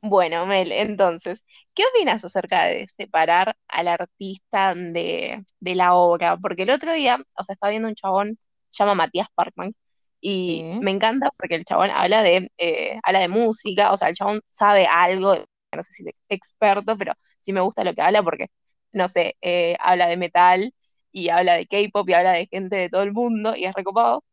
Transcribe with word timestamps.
Bueno, 0.00 0.46
Mel, 0.46 0.70
entonces, 0.72 1.44
¿qué 1.74 1.82
opinas 1.92 2.24
acerca 2.24 2.66
de 2.66 2.86
separar 2.88 3.56
al 3.66 3.88
artista 3.88 4.74
de, 4.74 5.44
de 5.60 5.74
la 5.74 5.94
obra? 5.94 6.36
Porque 6.36 6.62
el 6.62 6.70
otro 6.70 6.92
día, 6.92 7.18
o 7.36 7.44
sea, 7.44 7.54
estaba 7.54 7.70
viendo 7.70 7.88
un 7.88 7.94
chabón, 7.96 8.38
se 8.68 8.84
llama 8.84 8.94
Matías 8.94 9.26
Parkman, 9.34 9.74
y 10.20 10.68
Sí. 10.72 10.78
me 10.80 10.92
encanta 10.92 11.30
porque 11.36 11.56
el 11.56 11.64
chabón 11.64 11.90
habla 11.90 12.22
de, 12.22 12.48
eh, 12.58 12.98
habla 13.02 13.20
de 13.20 13.28
música, 13.28 13.92
o 13.92 13.96
sea, 13.98 14.08
el 14.08 14.14
chabón 14.14 14.40
sabe 14.48 14.86
algo, 14.86 15.34
no 15.72 15.82
sé 15.82 15.92
si 15.92 16.04
de 16.04 16.14
experto, 16.28 16.96
pero 16.96 17.12
sí 17.40 17.52
me 17.52 17.60
gusta 17.60 17.82
lo 17.84 17.92
que 17.94 18.02
habla 18.02 18.22
porque, 18.22 18.46
no 18.92 19.08
sé, 19.08 19.36
eh, 19.42 19.76
habla 19.80 20.06
de 20.06 20.16
metal 20.16 20.72
y 21.12 21.28
habla 21.30 21.54
de 21.54 21.66
K-pop 21.66 22.08
y 22.08 22.12
habla 22.14 22.32
de 22.32 22.46
gente 22.50 22.76
de 22.76 22.88
todo 22.88 23.02
el 23.02 23.12
mundo 23.12 23.56
y 23.56 23.64
es 23.64 23.74
recopado. 23.74 24.24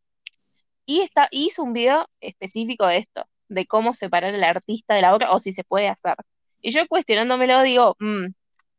Y 0.85 1.01
está, 1.01 1.27
hizo 1.31 1.63
un 1.63 1.73
video 1.73 2.05
específico 2.21 2.87
de 2.87 2.97
esto, 2.97 3.25
de 3.49 3.65
cómo 3.67 3.93
separar 3.93 4.33
al 4.35 4.43
artista 4.43 4.95
de 4.95 5.01
la 5.01 5.13
obra 5.15 5.31
o 5.31 5.39
si 5.39 5.51
se 5.51 5.63
puede 5.63 5.87
hacer. 5.89 6.15
Y 6.61 6.71
yo 6.71 6.87
cuestionándomelo 6.87 7.61
digo, 7.63 7.95
"Mm, 7.99 8.27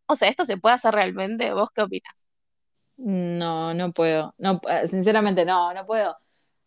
o 0.07 0.17
sea, 0.17 0.29
¿esto 0.29 0.45
se 0.45 0.57
puede 0.59 0.75
hacer 0.77 0.95
realmente? 0.95 1.53
¿Vos 1.53 1.71
qué 1.75 1.83
opinas? 1.83 2.27
No, 2.97 3.75
no 3.75 3.93
puedo. 3.93 4.35
No, 4.39 4.61
eh, 4.71 4.87
sinceramente 4.87 5.45
no, 5.45 5.73
no 5.75 5.87
puedo. 5.87 6.17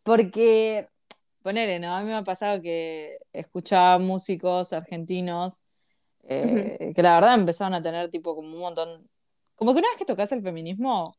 Porque, 0.04 0.88
ponele, 1.42 1.80
¿no? 1.80 1.96
A 1.96 2.02
mí 2.02 2.08
me 2.08 2.16
ha 2.16 2.24
pasado 2.24 2.62
que 2.62 3.18
escuchaba 3.34 4.00
músicos 4.00 4.74
argentinos 4.74 5.64
eh, 6.24 6.94
que 6.96 7.02
la 7.02 7.16
verdad 7.16 7.34
empezaron 7.36 7.74
a 7.74 7.82
tener 7.82 8.10
tipo 8.10 8.36
como 8.36 8.50
un 8.54 8.60
montón. 8.60 9.10
Como 9.56 9.74
que 9.74 9.80
una 9.80 9.90
vez 9.90 9.98
que 9.98 10.06
tocas 10.06 10.32
el 10.32 10.44
feminismo, 10.44 11.16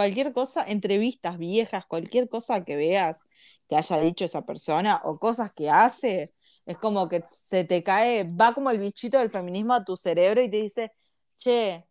cualquier 0.00 0.32
cosa, 0.32 0.64
entrevistas 0.66 1.36
viejas, 1.36 1.84
cualquier 1.84 2.26
cosa 2.26 2.64
que 2.64 2.74
veas 2.74 3.22
que 3.68 3.76
haya 3.76 4.00
dicho 4.00 4.24
esa 4.24 4.46
persona 4.46 4.98
o 5.04 5.18
cosas 5.18 5.52
que 5.52 5.68
hace, 5.68 6.32
es 6.64 6.78
como 6.78 7.06
que 7.06 7.22
se 7.26 7.64
te 7.64 7.82
cae, 7.82 8.24
va 8.24 8.54
como 8.54 8.70
el 8.70 8.78
bichito 8.78 9.18
del 9.18 9.28
feminismo 9.28 9.74
a 9.74 9.84
tu 9.84 9.98
cerebro 9.98 10.40
y 10.40 10.48
te 10.48 10.56
dice, 10.56 10.92
che, 11.36 11.84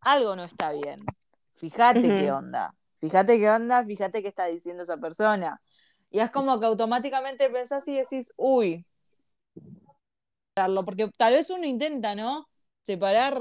algo 0.00 0.34
no 0.34 0.42
está 0.42 0.72
bien. 0.72 1.04
Fíjate 1.54 2.02
qué 2.02 2.32
onda. 2.32 2.74
Fíjate 2.94 3.38
qué 3.38 3.48
onda, 3.48 3.84
fíjate 3.84 4.22
qué 4.22 4.28
está 4.28 4.46
diciendo 4.46 4.82
esa 4.82 4.96
persona. 4.96 5.62
Y 6.10 6.18
es 6.18 6.32
como 6.32 6.58
que 6.58 6.66
automáticamente 6.66 7.48
pensás 7.48 7.86
y 7.86 7.94
decís, 7.94 8.32
uy, 8.36 8.84
porque 10.84 11.08
tal 11.16 11.34
vez 11.34 11.48
uno 11.50 11.64
intenta, 11.64 12.16
¿no? 12.16 12.48
Separar 12.80 13.40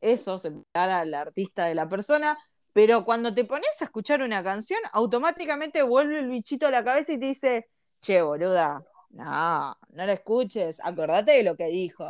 eso, 0.00 0.38
separar 0.38 0.90
al 0.90 1.14
artista 1.14 1.66
de 1.66 1.74
la 1.74 1.88
persona, 1.88 2.38
pero 2.72 3.04
cuando 3.04 3.34
te 3.34 3.44
pones 3.44 3.80
a 3.80 3.84
escuchar 3.84 4.22
una 4.22 4.42
canción, 4.42 4.80
automáticamente 4.92 5.82
vuelve 5.82 6.20
el 6.20 6.28
bichito 6.28 6.66
a 6.66 6.70
la 6.70 6.84
cabeza 6.84 7.12
y 7.12 7.18
te 7.18 7.26
dice, 7.26 7.68
che, 8.00 8.22
boluda, 8.22 8.82
no, 9.10 9.76
no 9.90 10.06
lo 10.06 10.12
escuches, 10.12 10.78
acordate 10.82 11.32
de 11.32 11.42
lo 11.42 11.56
que 11.56 11.66
dijo. 11.66 12.06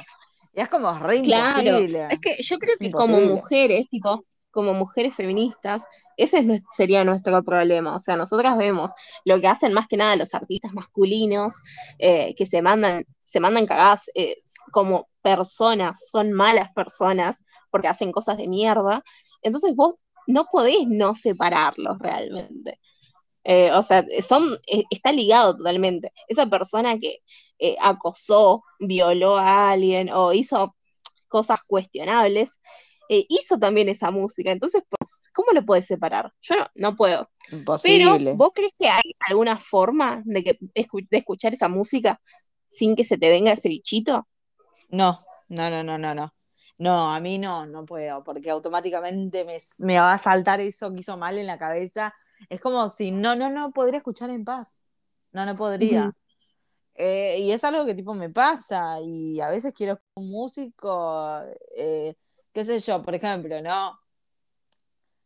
Y 0.53 0.61
es 0.61 0.69
como 0.69 0.93
re 0.99 1.23
Claro, 1.23 1.61
imposible, 1.61 2.07
es 2.11 2.21
que 2.21 2.43
yo 2.43 2.59
creo 2.59 2.75
es 2.75 2.79
que 2.79 2.91
como 2.91 3.21
mujeres, 3.21 3.89
tipo, 3.89 4.25
como 4.51 4.75
mujeres 4.75 5.15
feministas, 5.15 5.85
ese 6.17 6.39
es 6.41 6.63
sería 6.77 7.05
nuestro 7.05 7.43
problema. 7.43 7.95
O 7.95 7.99
sea, 7.99 8.17
nosotras 8.17 8.57
vemos 8.59 8.93
lo 9.25 9.41
que 9.41 9.49
hacen 9.49 9.73
más 9.73 9.87
que 9.89 9.97
nada 9.97 10.17
los 10.17 10.35
artistas 10.35 10.73
masculinos, 10.73 11.55
eh, 11.99 12.35
que 12.37 12.47
se 12.47 12.63
mandan, 12.63 13.05
se 13.21 13.41
mandan 13.41 13.67
cagadas 13.67 14.11
eh, 14.15 14.37
como 14.73 15.09
personas, 15.23 16.09
son 16.11 16.33
malas 16.33 16.73
personas 16.73 17.45
porque 17.71 17.89
hacen 17.89 18.13
cosas 18.13 18.37
de 18.39 18.49
mierda. 18.49 19.03
Entonces 19.43 19.75
vos 19.77 19.95
no 20.27 20.47
podés 20.51 20.87
no 20.89 21.15
separarlos 21.15 21.99
realmente. 21.99 22.81
Eh, 23.45 23.73
o 23.73 23.83
sea, 23.83 24.05
son, 24.23 24.57
eh, 24.67 24.85
está 24.91 25.13
ligado 25.13 25.57
totalmente. 25.57 26.13
Esa 26.29 26.47
persona 26.47 26.99
que 26.99 27.19
acosó, 27.81 28.65
violó 28.79 29.37
a 29.39 29.71
alguien 29.73 30.11
o 30.11 30.33
hizo 30.33 30.75
cosas 31.29 31.61
cuestionables, 31.67 32.61
eh, 33.13 33.27
hizo 33.29 33.59
también 33.59 33.89
esa 33.89 34.13
música. 34.13 34.53
Entonces, 34.53 34.85
pues, 34.89 35.25
¿cómo 35.35 35.51
lo 35.53 35.67
puedes 35.67 35.85
separar? 35.85 36.33
Yo 36.43 36.55
no, 36.55 36.67
no 36.77 36.95
puedo. 36.95 37.29
Pero, 37.49 37.59
Imposible. 37.59 38.35
¿vos 38.35 38.53
crees 38.55 38.73
que 38.79 38.89
hay 38.89 39.17
alguna 39.29 39.59
forma 39.59 40.23
de, 40.25 40.45
que, 40.45 40.59
de 40.61 41.19
escuchar 41.19 41.53
esa 41.53 41.69
música 41.69 42.21
sin 42.69 42.95
que 42.95 43.05
se 43.05 43.19
te 43.19 43.29
venga 43.29 43.51
ese 43.51 43.69
bichito? 43.69 44.29
No, 44.91 45.25
no, 45.49 45.69
no, 45.71 45.83
no, 45.83 45.99
no, 45.99 46.15
no. 46.15 46.33
No, 46.79 47.13
a 47.13 47.19
mí 47.19 47.39
no, 47.39 47.67
no 47.67 47.85
puedo, 47.85 48.23
porque 48.23 48.49
automáticamente 48.49 49.45
me, 49.45 49.59
me 49.79 49.99
va 49.99 50.13
a 50.13 50.19
saltar 50.19 50.61
eso 50.61 50.93
que 50.93 51.01
hizo 51.01 51.17
mal 51.17 51.37
en 51.37 51.49
la 51.49 51.59
cabeza. 51.59 52.15
Es 52.49 52.61
como 52.61 52.89
si 52.89 53.11
no, 53.11 53.35
no, 53.35 53.51
no 53.51 53.73
podría 53.73 53.99
escuchar 53.99 54.31
en 54.31 54.45
paz. 54.45 54.87
No, 55.33 55.45
no 55.45 55.57
podría. 55.57 56.13
Eh, 56.95 57.41
y 57.41 57.51
es 57.51 57.65
algo 57.65 57.85
que 57.85 57.95
tipo 57.95 58.15
me 58.15 58.31
pasa 58.31 58.99
y 59.03 59.41
a 59.41 59.51
veces 59.51 59.75
quiero 59.75 59.99
un 60.15 60.31
músico, 60.31 61.41
eh, 61.77 62.15
qué 62.53 62.65
sé 62.65 62.79
yo, 62.81 63.03
por 63.03 63.15
ejemplo, 63.15 63.61
¿no? 63.63 63.99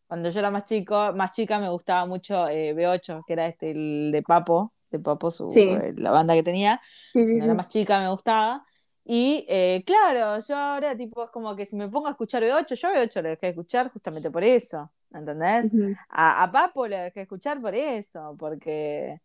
Cuando 0.07 0.31
yo 0.31 0.39
era 0.39 0.51
más 0.51 0.65
chico, 0.65 1.12
más 1.15 1.33
chica 1.33 1.59
me 1.59 1.69
gustaba 1.69 2.07
mucho 2.07 2.49
eh, 2.49 2.75
B8, 2.75 3.25
que 3.27 3.33
era 3.33 3.47
este, 3.47 3.71
el 3.71 4.11
de 4.12 4.23
Papo, 4.23 4.73
de 4.91 4.99
Papo, 5.01 5.31
su, 5.31 5.51
Sí, 5.51 5.61
eh, 5.61 5.95
la 5.97 6.11
banda 6.11 6.35
que 6.35 6.43
tenía. 6.43 6.81
sí, 7.12 7.25
sí, 7.25 7.31
Cuando 7.39 7.45
era 7.47 7.55
más 7.55 7.69
chica 7.69 8.01
me 8.01 8.09
gustaba. 8.11 8.65
Y 9.05 9.45
eh, 9.49 9.83
claro, 9.85 10.41
yo 10.47 10.57
ahora 10.57 10.97
tipo 10.97 11.25
es 11.25 11.31
como 11.31 11.55
que 11.57 11.67
si 11.67 11.77
me 11.77 11.89
pongo 11.89 12.07
a 12.09 12.12
escuchar 12.12 12.43
B8, 12.43 12.75
yo 12.75 12.89
a 12.89 12.93
B8 12.93 13.23
lo 13.23 13.29
dejé 13.31 13.47
de 13.47 13.51
escuchar 13.51 13.91
justamente 13.91 14.31
por 14.31 14.45
eso, 14.45 14.91
¿entendés? 15.12 15.71
A, 16.09 16.43
a 16.43 16.53
Papo 16.53 16.87
lo 16.87 16.97
dejé 16.97 17.21
de 17.21 17.23
escuchar 17.23 17.61
por 17.61 17.75
eso, 17.75 18.35
porque... 18.39 19.21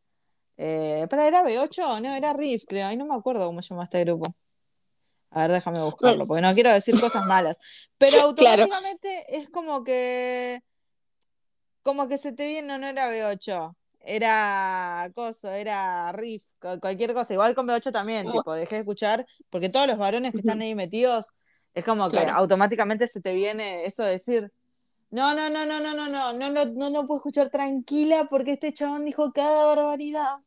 Eh, 0.62 1.08
¿para 1.10 1.26
era 1.26 1.42
B8? 1.42 2.02
No, 2.02 2.14
era 2.14 2.34
Riff, 2.34 2.66
creo. 2.68 2.92
Y 2.92 2.98
no 2.98 3.06
me 3.06 3.16
acuerdo 3.16 3.46
cómo 3.46 3.62
se 3.62 3.70
llama 3.70 3.86
este 3.86 4.04
grupo. 4.04 4.36
A 5.32 5.42
ver, 5.42 5.52
déjame 5.52 5.82
buscarlo, 5.84 6.28
porque 6.28 6.42
no 6.42 6.54
quiero 6.54 6.72
decir 6.72 6.98
cosas 7.00 7.24
malas. 7.26 7.60
Pero 7.98 8.20
claro, 8.36 8.68
automáticamente 8.70 9.26
es 9.38 9.50
como 9.50 9.84
que 9.84 10.62
como 11.84 12.08
que 12.08 12.18
se 12.18 12.34
te 12.34 12.48
viene, 12.48 12.78
no, 12.78 12.86
era 12.88 13.08
B8, 13.10 13.76
era 14.02 15.10
coso, 15.16 15.52
era 15.52 16.12
riff, 16.12 16.44
cu- 16.60 16.80
cualquier 16.80 17.14
cosa. 17.14 17.34
Igual 17.34 17.56
con 17.56 17.66
B8 17.68 17.92
también, 17.92 18.32
bu- 18.32 18.32
tipo, 18.32 18.54
dejé 18.54 18.76
de 18.76 18.82
escuchar, 18.82 19.26
porque 19.50 19.70
todos 19.70 19.88
los 19.88 19.98
varones 19.98 20.34
que 20.36 20.42
están 20.42 20.62
ahí 20.62 20.76
metidos, 20.76 21.32
es 21.74 21.84
como 21.86 22.12
que 22.12 22.20
claro. 22.20 22.34
automáticamente 22.34 23.08
se 23.08 23.22
te 23.22 23.34
viene 23.34 23.86
eso 23.86 24.04
de 24.04 24.12
decir, 24.12 24.52
no, 25.12 25.34
no, 25.36 25.50
no, 25.50 25.66
no, 25.66 25.80
no, 25.82 25.94
no, 25.96 26.10
no, 26.10 26.34
no, 26.34 26.50
no, 26.52 26.66
no, 26.66 26.90
no 26.90 27.06
puedo 27.08 27.20
escuchar 27.20 27.50
tranquila 27.52 28.28
porque 28.30 28.54
este 28.54 28.74
chabón 28.74 29.06
dijo 29.06 29.32
cada 29.34 29.66
barbaridad, 29.66 30.38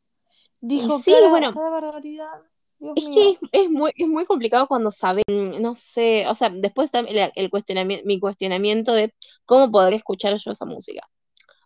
dijo 0.61 1.03
sí, 1.03 1.05
cada, 1.05 1.29
bueno, 1.29 1.51
cada 1.51 1.69
barbaridad, 1.69 2.29
Dios 2.83 2.97
es 2.99 3.09
que 3.09 3.31
es, 3.31 3.37
es 3.51 3.69
muy, 3.69 3.91
es 3.95 4.07
muy 4.07 4.25
complicado 4.25 4.67
cuando 4.67 4.91
saben, 4.91 5.23
no 5.61 5.75
sé, 5.75 6.27
o 6.27 6.35
sea, 6.35 6.49
después 6.49 6.91
también 6.91 7.17
el, 7.17 7.31
el 7.35 7.49
cuestionamiento, 7.49 8.05
mi 8.07 8.19
cuestionamiento 8.19 8.93
de 8.93 9.13
cómo 9.45 9.71
podré 9.71 9.95
escuchar 9.97 10.37
yo 10.37 10.51
esa 10.51 10.65
música. 10.65 11.07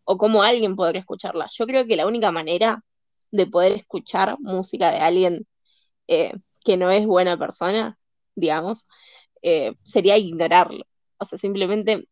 o 0.05 0.17
cómo 0.17 0.43
alguien 0.43 0.75
podría 0.75 0.99
escucharla. 1.01 1.49
Yo 1.57 1.67
creo 1.67 1.85
que 1.87 1.95
la 1.97 2.07
única 2.07 2.31
manera 2.31 2.83
de 3.31 3.47
poder 3.47 3.73
escuchar 3.73 4.37
música 4.39 4.91
de 4.91 4.99
alguien 4.99 5.47
eh, 6.07 6.33
que 6.65 6.77
no 6.77 6.91
es 6.91 7.05
buena 7.07 7.37
persona, 7.37 7.97
digamos, 8.35 8.87
eh, 9.43 9.73
sería 9.83 10.17
ignorarlo. 10.17 10.85
O 11.19 11.25
sea, 11.25 11.39
simplemente 11.39 12.07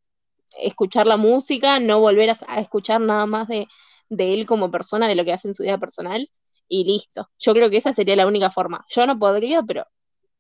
escuchar 0.60 1.08
la 1.08 1.18
música, 1.18 1.80
no 1.80 2.00
volver 2.00 2.32
a, 2.32 2.38
a 2.48 2.62
escuchar 2.62 3.02
nada 3.02 3.26
más 3.26 3.48
de, 3.48 3.68
de 4.10 4.34
él 4.34 4.46
como 4.48 4.72
persona, 4.72 5.08
de 5.08 5.16
lo 5.16 5.26
que 5.26 5.34
hace 5.34 5.48
en 5.50 5.54
su 5.54 5.64
vida 5.64 5.78
personal, 5.80 6.30
y 6.68 6.84
listo. 6.86 7.30
Yo 7.40 7.54
creo 7.54 7.70
que 7.70 7.78
esa 7.78 7.94
sería 7.94 8.16
la 8.16 8.28
única 8.28 8.50
forma. 8.52 8.86
Yo 8.90 9.06
no 9.08 9.20
podría, 9.20 9.64
pero 9.64 9.86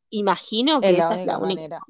imagino 0.10 0.82
que 0.82 1.00
esa 1.00 1.16
es 1.20 1.26
la 1.26 1.38
única. 1.40 1.62
manera. 1.62 1.82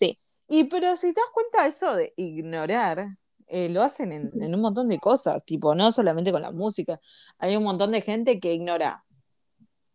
Sí. 0.00 0.18
Y 0.48 0.64
pero 0.64 0.96
si 0.96 1.12
te 1.14 1.20
das 1.20 1.30
cuenta 1.32 1.66
eso 1.66 1.96
de 1.96 2.12
ignorar, 2.16 3.06
eh, 3.46 3.68
lo 3.68 3.82
hacen 3.82 4.12
en, 4.12 4.32
en 4.42 4.54
un 4.54 4.60
montón 4.60 4.88
de 4.88 4.98
cosas, 4.98 5.44
tipo, 5.44 5.74
no 5.74 5.92
solamente 5.92 6.32
con 6.32 6.42
la 6.42 6.52
música. 6.52 7.00
Hay 7.38 7.56
un 7.56 7.64
montón 7.64 7.92
de 7.92 8.00
gente 8.02 8.40
que 8.40 8.54
ignora 8.54 9.04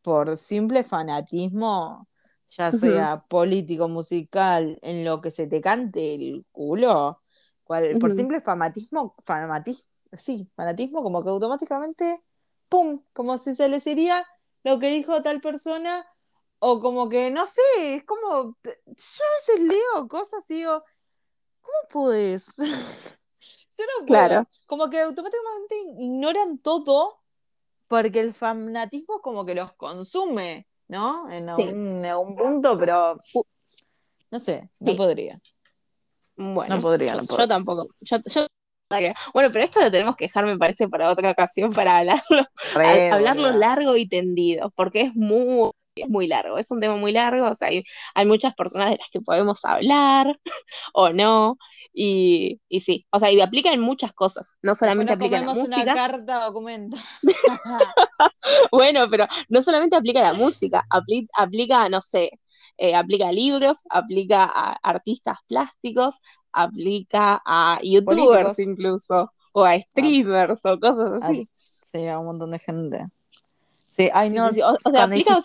por 0.01 0.37
simple 0.37 0.83
fanatismo, 0.83 2.07
ya 2.49 2.71
sea 2.71 3.19
político, 3.29 3.89
musical, 3.89 4.79
en 4.81 5.03
lo 5.03 5.21
que 5.21 5.31
se 5.31 5.47
te 5.47 5.61
cante 5.61 6.15
el 6.15 6.45
culo, 6.51 7.21
cual- 7.63 7.97
por 7.97 8.11
simple 8.11 8.39
fanatismo, 8.41 9.15
fanatismo, 9.23 9.83
sí, 10.13 10.49
fanatismo, 10.55 11.03
como 11.03 11.23
que 11.23 11.29
automáticamente, 11.29 12.23
¡pum! 12.69 13.03
Como 13.13 13.37
si 13.37 13.55
se 13.55 13.69
les 13.69 13.85
iría 13.87 14.25
lo 14.63 14.79
que 14.79 14.87
dijo 14.89 15.21
tal 15.21 15.41
persona, 15.41 16.05
o 16.59 16.79
como 16.79 17.07
que, 17.09 17.31
no 17.31 17.45
sé, 17.45 17.61
es 17.77 18.03
como, 18.03 18.57
yo 18.63 18.71
a 18.71 19.55
veces 19.55 19.61
leo 19.61 20.07
cosas 20.07 20.43
y 20.49 20.55
digo, 20.55 20.83
¿cómo 21.61 21.77
podés? 21.89 22.47
Yo 23.77 23.85
no 23.99 24.05
Claro. 24.05 24.45
puedo. 24.45 24.47
Como 24.65 24.89
que 24.89 24.99
automáticamente 24.99 25.75
ignoran 25.99 26.57
todo 26.57 27.21
porque 27.87 28.19
el 28.19 28.33
fanatismo 28.33 29.21
como 29.21 29.45
que 29.45 29.55
los 29.55 29.73
consume, 29.73 30.67
¿no? 30.87 31.29
En 31.29 31.49
algún, 31.49 32.35
punto, 32.35 32.77
pero 32.77 33.17
no 34.31 34.39
sé, 34.39 34.69
no 34.79 34.91
sí. 34.91 34.97
podría. 34.97 35.41
No 36.35 36.53
Bueno, 36.53 36.81
podría, 36.81 37.13
no 37.15 37.21
yo 37.21 37.27
podría. 37.27 37.47
tampoco. 37.47 37.87
Yo, 38.01 38.17
yo- 38.25 38.47
bueno, 39.33 39.49
pero 39.51 39.65
esto 39.65 39.81
lo 39.81 39.91
tenemos 39.91 40.15
que 40.15 40.25
dejar, 40.25 40.45
me 40.45 40.57
parece, 40.57 40.87
para 40.87 41.11
otra 41.11 41.31
ocasión, 41.31 41.73
para 41.73 41.97
hablarlo, 41.99 42.39
a- 42.39 42.45
Re, 42.75 43.09
hablarlo 43.15 43.51
largo 43.53 43.95
y 43.97 44.07
tendido, 44.07 44.71
porque 44.75 45.01
es 45.01 45.15
muy 45.15 45.71
es 45.95 46.07
muy 46.09 46.27
largo, 46.27 46.59
es 46.59 46.69
un 46.69 46.79
tema 46.79 46.95
muy 46.95 47.11
largo, 47.11 47.47
o 47.49 47.55
sea, 47.55 47.69
hay, 47.69 47.83
hay 48.13 48.25
muchas 48.27 48.53
personas 48.53 48.91
de 48.91 48.97
las 48.99 49.09
que 49.11 49.19
podemos 49.19 49.65
hablar 49.65 50.39
o 50.93 51.09
no, 51.09 51.57
y, 51.91 52.61
y 52.69 52.81
sí, 52.81 53.07
o 53.09 53.19
sea, 53.19 53.31
y 53.31 53.41
aplica 53.41 53.73
en 53.73 53.81
muchas 53.81 54.13
cosas, 54.13 54.53
no 54.61 54.75
solamente 54.75 55.13
aplica 55.13 55.37
en 55.37 55.47
la 55.47 55.53
música. 55.53 55.81
una 55.81 55.95
carta 55.95 56.45
documento. 56.45 56.97
bueno, 58.71 59.07
pero 59.09 59.27
no 59.49 59.63
solamente 59.63 59.95
aplica 59.95 60.19
a 60.19 60.31
la 60.31 60.33
música, 60.33 60.85
aplica, 60.89 61.27
aplica 61.35 61.89
no 61.89 62.01
sé, 62.01 62.31
eh, 62.77 62.95
aplica 62.95 63.29
a 63.29 63.31
libros, 63.31 63.79
aplica 63.89 64.43
a 64.43 64.77
artistas 64.83 65.37
plásticos, 65.47 66.21
aplica 66.63 67.41
a 67.45 67.79
youtubers 67.83 68.59
incluso, 68.59 69.29
o 69.53 69.63
a 69.63 69.79
streamers 69.79 70.65
o 70.65 70.79
cosas 70.79 71.23
así. 71.23 71.49
sí, 71.85 72.07
a 72.07 72.19
un 72.19 72.25
montón 72.25 72.51
de 72.51 72.59
gente. 72.59 73.05
Sí, 73.97 74.09
ay, 74.13 74.29
no, 74.29 74.47
O, 74.47 74.91
sea, 74.91 75.03
aplica 75.03 75.39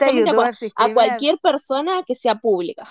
a, 0.76 0.92
cualquier 0.92 1.38
persona 1.38 2.02
que 2.06 2.14
sea 2.14 2.34
pública. 2.34 2.86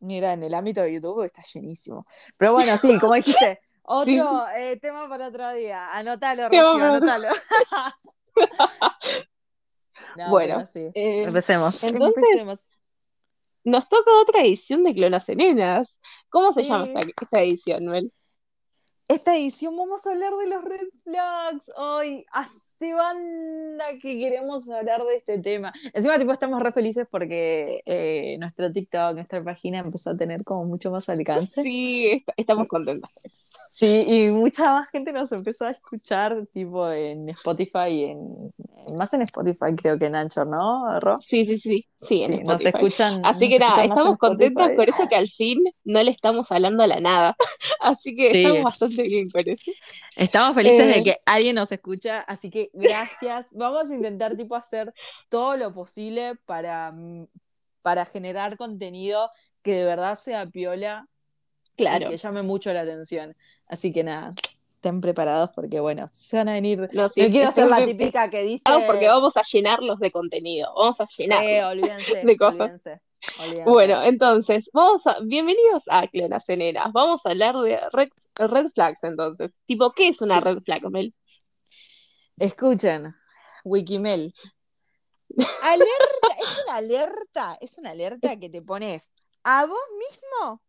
Mira, 0.00 0.32
en 0.32 0.42
el 0.42 0.52
ámbito 0.52 0.80
de 0.80 0.94
YouTube 0.94 1.22
está 1.22 1.42
llenísimo. 1.42 2.06
Pero 2.36 2.54
bueno, 2.54 2.76
sí, 2.76 2.98
como 2.98 3.14
dijiste, 3.14 3.60
otro 3.82 4.48
eh, 4.56 4.78
tema 4.80 5.08
para 5.08 5.28
otro 5.28 5.52
día. 5.52 5.92
Anótalo, 5.92 6.48
Rocío, 6.48 6.70
anótalo. 6.70 7.28
bueno, 10.28 10.64
eh, 10.74 11.22
empecemos. 11.24 11.84
Entonces, 11.84 12.70
nos 13.64 13.88
toca 13.88 14.10
otra 14.20 14.42
edición 14.42 14.84
de 14.84 14.94
Clonas 14.94 15.28
Nenas. 15.28 16.00
¿Cómo 16.30 16.52
se 16.52 16.64
llama 16.64 16.88
esta, 17.20 17.40
edición, 17.40 17.84
Noel? 17.84 18.12
Esta 19.12 19.36
edición 19.36 19.76
vamos 19.76 20.06
a 20.06 20.12
hablar 20.12 20.32
de 20.36 20.48
los 20.48 20.64
red 20.64 20.88
flags. 21.04 21.70
Hoy 21.76 22.24
hace 22.32 22.94
banda 22.94 23.84
que 24.00 24.18
queremos 24.18 24.70
hablar 24.70 25.04
de 25.04 25.16
este 25.16 25.38
tema. 25.38 25.70
Encima, 25.92 26.18
tipo, 26.18 26.32
estamos 26.32 26.62
re 26.62 26.72
felices 26.72 27.06
porque 27.10 27.82
eh, 27.84 28.38
nuestro 28.38 28.72
TikTok, 28.72 29.16
nuestra 29.16 29.44
página 29.44 29.80
empezó 29.80 30.10
a 30.10 30.16
tener 30.16 30.44
como 30.44 30.64
mucho 30.64 30.90
más 30.90 31.10
alcance. 31.10 31.62
Sí, 31.62 32.24
estamos 32.38 32.68
contentos. 32.68 33.10
Sí, 33.68 34.04
y 34.06 34.30
mucha 34.30 34.72
más 34.72 34.88
gente 34.88 35.12
nos 35.12 35.30
empezó 35.32 35.66
a 35.66 35.70
escuchar, 35.70 36.46
tipo, 36.52 36.90
en 36.90 37.28
Spotify, 37.30 38.04
en, 38.04 38.52
más 38.96 39.12
en 39.14 39.22
Spotify 39.22 39.74
creo 39.76 39.98
que 39.98 40.06
en 40.06 40.16
Anchor, 40.16 40.46
¿no, 40.46 41.00
Ro? 41.00 41.18
Sí, 41.20 41.44
sí, 41.44 41.58
sí, 41.58 41.86
sí, 42.00 42.22
en 42.22 42.42
Nos 42.44 42.64
escuchan. 42.64 43.24
Así 43.24 43.48
que 43.48 43.58
nada, 43.58 43.84
estamos 43.84 44.18
contentos 44.18 44.70
por 44.76 44.88
eso 44.88 45.08
que 45.08 45.16
al 45.16 45.28
fin 45.28 45.62
no 45.84 46.02
le 46.02 46.10
estamos 46.10 46.52
hablando 46.52 46.82
a 46.82 46.86
la 46.86 47.00
nada. 47.00 47.36
Así 47.80 48.14
que 48.14 48.42
estamos 48.42 48.62
bastante 48.62 49.01
Estamos 50.16 50.54
felices 50.54 50.86
de 50.86 50.98
eh, 50.98 51.02
que 51.02 51.16
alguien 51.26 51.54
nos 51.54 51.72
escucha, 51.72 52.20
así 52.20 52.50
que 52.50 52.70
gracias. 52.72 53.48
Vamos 53.52 53.90
a 53.90 53.94
intentar, 53.94 54.36
tipo, 54.36 54.54
hacer 54.54 54.92
todo 55.28 55.56
lo 55.56 55.72
posible 55.72 56.34
para, 56.46 56.92
mm, 56.92 57.26
para 57.82 58.04
generar 58.06 58.56
contenido 58.56 59.30
que 59.62 59.74
de 59.74 59.84
verdad 59.84 60.18
sea 60.18 60.46
piola 60.46 61.08
Claro. 61.76 62.10
que 62.10 62.16
llame 62.16 62.42
mucho 62.42 62.72
la 62.72 62.82
atención. 62.82 63.34
Así 63.66 63.92
que 63.92 64.04
nada, 64.04 64.34
estén 64.82 65.00
preparados 65.00 65.50
porque, 65.54 65.80
bueno, 65.80 66.08
se 66.12 66.36
van 66.36 66.48
a 66.48 66.52
venir. 66.54 66.90
No, 66.92 67.08
quiero 67.08 67.52
ser 67.52 67.68
la 67.68 67.84
típica 67.86 68.28
que 68.30 68.42
dice. 68.42 68.64
porque 68.86 69.06
vamos 69.08 69.36
a 69.36 69.42
llenarlos 69.42 70.00
de 70.00 70.10
contenido. 70.10 70.72
Vamos 70.74 71.00
a 71.00 71.06
llenarlos 71.06 71.48
eh, 71.48 71.64
olvídense, 71.64 72.22
de 72.24 72.36
cosas. 72.36 72.82
Bueno, 73.64 74.02
entonces, 74.02 74.70
vamos 74.72 75.06
a. 75.06 75.18
Bienvenidos 75.20 75.84
a 75.88 76.06
Clonas 76.08 76.44
Ceneras. 76.44 76.86
Vamos 76.92 77.24
a 77.24 77.30
hablar 77.30 77.56
de 77.56 77.78
red, 77.92 78.08
red 78.36 78.66
flags, 78.74 79.04
entonces. 79.04 79.58
Tipo, 79.66 79.92
¿qué 79.92 80.08
es 80.08 80.20
una 80.20 80.40
red 80.40 80.58
flag, 80.62 80.82
Mel? 80.90 81.14
Escuchen, 82.36 83.14
Wikimel. 83.64 84.34
Alerta, 85.62 86.28
es 86.40 86.64
una 86.64 86.76
alerta, 86.76 87.58
es 87.60 87.78
una 87.78 87.90
alerta 87.90 88.38
que 88.38 88.50
te 88.50 88.62
pones 88.62 89.12
a 89.44 89.66
vos 89.66 89.78
mismo 89.98 90.62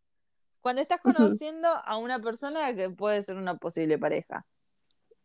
cuando 0.60 0.80
estás 0.80 1.00
conociendo 1.00 1.68
a 1.68 1.98
una 1.98 2.20
persona 2.20 2.74
que 2.74 2.88
puede 2.88 3.22
ser 3.22 3.36
una 3.36 3.56
posible 3.56 3.98
pareja. 3.98 4.46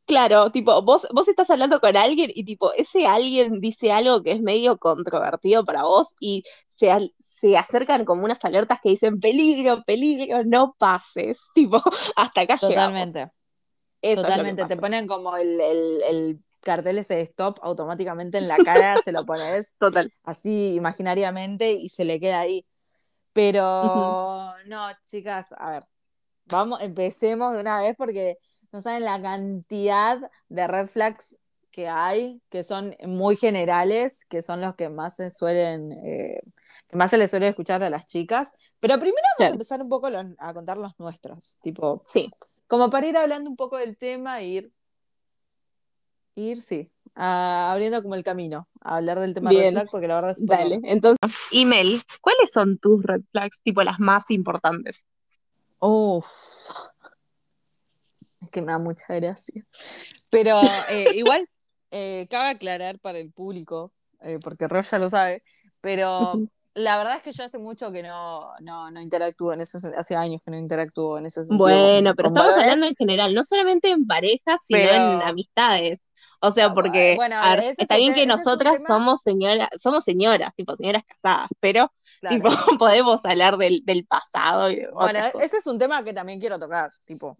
Claro, 0.09 0.50
tipo, 0.50 0.81
vos, 0.81 1.07
vos 1.13 1.27
estás 1.27 1.51
hablando 1.51 1.79
con 1.79 1.95
alguien 1.95 2.31
y 2.33 2.44
tipo, 2.44 2.73
ese 2.73 3.06
alguien 3.06 3.61
dice 3.61 3.91
algo 3.91 4.23
que 4.23 4.31
es 4.31 4.41
medio 4.41 4.79
controvertido 4.79 5.63
para 5.63 5.83
vos 5.83 6.15
y 6.19 6.41
se, 6.67 7.13
se 7.19 7.56
acercan 7.56 8.06
como 8.06 8.25
unas 8.25 8.44
alertas 8.44 8.79
que 8.81 8.89
dicen 8.89 9.19
peligro, 9.19 9.83
peligro, 9.83 10.44
no 10.45 10.75
pases. 10.79 11.39
Tipo, 11.53 11.79
hasta 12.15 12.41
acá 12.41 12.57
Totalmente. 12.57 13.31
Totalmente. 14.01 14.65
Te 14.65 14.77
ponen 14.77 15.06
como 15.06 15.38
el, 15.38 15.61
el, 15.61 16.44
cartel 16.61 16.97
ese 16.97 17.17
de 17.17 17.21
stop 17.21 17.59
automáticamente 17.61 18.39
en 18.39 18.47
la 18.47 18.57
cara, 18.65 19.00
se 19.03 19.11
lo 19.11 19.27
pones 19.27 19.75
Total. 19.77 20.11
así 20.23 20.73
imaginariamente 20.73 21.71
y 21.73 21.89
se 21.89 22.03
le 22.03 22.19
queda 22.19 22.39
ahí. 22.39 22.65
Pero 23.31 24.56
no, 24.65 24.89
chicas, 25.03 25.53
a 25.56 25.69
ver, 25.69 25.83
vamos, 26.45 26.81
empecemos 26.81 27.53
de 27.53 27.59
una 27.59 27.77
vez 27.77 27.94
porque 27.95 28.39
no 28.71 28.81
saben 28.81 29.04
la 29.04 29.21
cantidad 29.21 30.31
de 30.50 30.68
red 30.68 30.88
flags 30.88 31.39
que 31.71 31.88
hay, 31.88 32.42
que 32.50 32.63
son 32.63 32.95
muy 33.06 33.36
generales, 33.38 34.25
que 34.25 34.42
son 34.42 34.62
los 34.62 34.75
que 34.75 34.89
más 34.89 35.16
se 35.16 35.31
suelen, 35.31 35.92
eh, 36.04 36.42
que 36.88 36.98
más 36.98 37.12
se 37.12 37.18
les 37.18 37.30
suele 37.30 37.48
escuchar 37.48 37.83
a 37.83 37.89
las 37.89 38.06
chicas. 38.06 38.54
Pero 38.80 39.00
primero 39.00 39.24
vamos 39.38 39.51
a 39.51 39.54
empezar 39.54 39.81
un 39.81 39.89
poco 39.89 40.07
a 40.38 40.54
contar 40.54 40.77
los 40.77 40.98
nuestros, 41.00 41.57
tipo, 41.62 42.01
sí. 42.07 42.31
como 42.68 42.89
para 42.89 43.07
ir 43.07 43.18
hablando 43.18 43.50
un 43.50 43.56
poco 43.56 43.77
del 43.77 43.98
tema 43.98 44.42
e 44.42 44.48
ir, 44.48 44.71
ir, 46.36 46.62
sí, 46.62 46.92
abriendo 47.16 48.01
como 48.01 48.16
el 48.16 48.24
camino 48.24 48.68
a 48.81 48.98
hablar 48.98 49.19
del 49.19 49.33
tema 49.33 49.51
red 49.51 49.71
flag 49.71 49.89
porque 49.92 50.07
la 50.07 50.16
verdad 50.16 50.31
es 50.31 50.45
Dale, 50.45 50.80
entonces, 50.83 51.19
email, 51.51 52.01
¿cuáles 52.21 52.51
son 52.51 52.77
tus 52.77 53.04
red 53.04 53.21
flags, 53.31 53.62
tipo 53.62 53.83
las 53.83 54.00
más 54.00 54.30
importantes? 54.31 55.04
Uff. 55.80 56.27
Que 58.51 58.62
me 58.62 58.72
da 58.72 58.80
mucha 58.80 59.13
gracia. 59.16 59.66
Pero 60.30 60.62
eh, 60.90 61.12
igual, 61.16 61.48
eh, 61.92 62.28
cabe 62.30 62.50
aclarar 62.50 63.00
para 63.00 63.18
el 63.18 63.31
público, 63.31 63.92
eh, 64.22 64.40
porque 64.42 64.68
Ro 64.68 64.81
ya 64.81 65.00
lo 65.00 65.10
sabe, 65.10 65.44
pero 65.81 66.34
la 66.74 66.98
verdad 66.98 67.18
es 67.18 67.24
que 67.24 67.31
yo 67.31 67.44
hace 67.44 67.57
mucho 67.57 67.92
que 67.92 68.04
no, 68.04 68.54
no, 68.62 68.92
no 68.92 69.01
interactúo 69.01 69.54
en 69.54 69.62
eso, 69.62 69.80
hace 69.98 70.16
años 70.16 70.42
que 70.44 70.51
no 70.51 70.57
interactúo 70.57 71.18
en 71.18 71.25
eso. 71.25 71.42
Bueno, 71.50 72.13
pero 72.16 72.30
estamos 72.30 72.54
hablando 72.54 72.86
en 72.86 72.96
general, 72.96 73.34
no 73.34 73.44
solamente 73.44 73.90
en 73.90 74.06
parejas, 74.06 74.63
sino 74.66 74.80
en 74.80 75.22
amistades. 75.22 76.02
O 76.42 76.52
sea, 76.52 76.74
porque 76.74 77.18
está 77.78 77.98
bien 77.98 78.13
que 78.13 78.25
nosotras 78.25 78.81
somos 78.88 79.22
señoras, 79.22 79.68
somos 79.78 80.06
señoras, 80.06 80.54
tipo 80.56 80.74
señoras 80.75 81.04
casadas, 81.06 81.50
pero 81.60 81.92
tipo 82.30 82.50
podemos 82.80 83.26
hablar 83.26 83.57
del, 83.57 83.83
del 83.83 84.06
pasado 84.06 84.71
y 84.71 84.85
Bueno, 84.94 85.19
ese 85.42 85.57
es 85.57 85.68
un 85.68 85.78
tema 85.78 86.04
que 86.04 86.14
también 86.14 86.40
quiero 86.40 86.57
tocar, 86.57 86.92
tipo, 87.04 87.38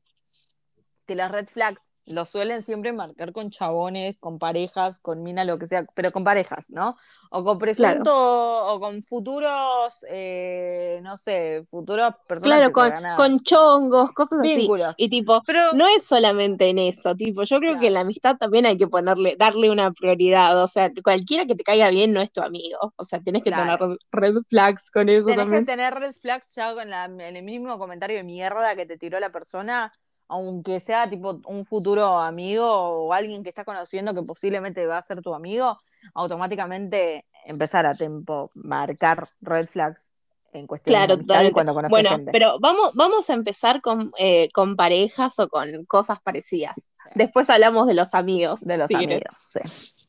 que 1.10 1.16
las 1.16 1.32
red 1.32 1.48
flags 1.48 1.90
lo 2.06 2.26
suelen 2.26 2.64
siempre 2.64 2.94
marcar 2.94 3.32
con 3.32 3.50
chabones, 3.50 4.18
con 4.20 4.40
parejas, 4.40 5.00
con 5.00 5.24
mina, 5.24 5.44
lo 5.44 5.58
que 5.58 5.66
sea, 5.68 5.86
pero 5.96 6.12
con 6.12 6.24
parejas, 6.24 6.70
¿no? 6.70 6.96
O 7.32 7.44
con 7.44 7.58
presunto, 7.58 8.12
o 8.14 8.80
con 8.80 9.02
futuros, 9.04 10.06
eh, 10.10 11.00
no 11.04 11.18
sé, 11.18 11.64
futuras 11.70 12.16
personas. 12.28 12.72
Claro, 12.72 13.16
con, 13.16 13.40
chongos, 13.40 14.12
cosas 14.14 14.42
Vínculos. 14.42 14.90
así. 14.90 15.04
Y 15.04 15.10
tipo, 15.10 15.42
pero, 15.46 15.62
no 15.74 15.88
es 15.88 16.06
solamente 16.06 16.70
en 16.70 16.80
eso, 16.80 17.16
tipo, 17.16 17.44
yo 17.44 17.60
creo 17.60 17.80
que 17.80 17.88
en 17.88 17.94
la 17.96 18.02
amistad 18.02 18.38
también 18.38 18.66
hay 18.66 18.78
que 18.78 18.88
ponerle, 18.88 19.36
darle 19.38 19.70
una 19.70 19.92
prioridad. 19.92 20.62
O 20.64 20.68
sea, 20.68 20.92
cualquiera 21.04 21.46
que 21.46 21.56
te 21.56 21.64
caiga 21.64 21.90
bien 21.90 22.14
no 22.14 22.22
es 22.22 22.32
tu 22.32 22.42
amigo. 22.42 22.94
O 22.96 23.04
sea, 23.04 23.20
tienes 23.20 23.44
que 23.44 23.52
tener 23.52 23.80
red 24.12 24.36
flags 24.48 24.92
con 24.92 25.10
eso 25.10 25.26
tienes 25.26 25.44
también. 25.44 25.66
que 25.66 25.72
tener 25.72 25.94
red 25.94 26.14
flags 26.14 26.56
ya 26.56 26.74
con 26.74 26.92
en 26.92 27.36
el 27.36 27.44
mismo 27.44 27.78
comentario 27.78 28.18
de 28.18 28.24
mierda 28.24 28.76
que 28.76 28.86
te 28.86 28.98
tiró 28.98 29.20
la 29.20 29.32
persona 29.32 29.92
aunque 30.30 30.80
sea 30.80 31.10
tipo 31.10 31.42
un 31.48 31.66
futuro 31.66 32.20
amigo 32.20 32.66
o 32.66 33.14
alguien 33.14 33.44
que 33.44 33.50
estás 33.50 33.66
conociendo 33.66 34.14
que 34.14 34.22
posiblemente 34.22 34.86
va 34.86 35.00
a 35.00 35.02
ser 35.02 35.22
tu 35.22 35.34
amigo, 35.34 35.78
automáticamente 36.14 37.26
empezar 37.46 37.86
a 37.88 37.96
tiempo 37.96 38.52
marcar 38.54 39.28
red 39.42 39.68
flags 39.68 40.14
en 40.54 40.68
cuestión 40.68 41.08
de 41.08 41.14
amistad 41.14 41.52
cuando 41.52 41.74
conoces 41.74 41.92
bueno, 41.92 42.26
pero 42.32 42.60
vamos, 42.60 42.92
vamos 42.94 43.30
a 43.30 43.34
empezar 43.34 43.82
con, 43.82 44.12
eh, 44.18 44.50
con 44.54 44.76
parejas 44.76 45.38
o 45.40 45.50
con 45.50 45.84
cosas 45.86 46.22
parecidas. 46.22 46.76
Después 47.16 47.50
hablamos 47.50 47.88
de 47.88 47.96
los 47.96 48.14
amigos. 48.14 48.62
De 48.62 48.78
los 48.78 48.90
amigos, 48.92 49.24
sí, 49.36 49.60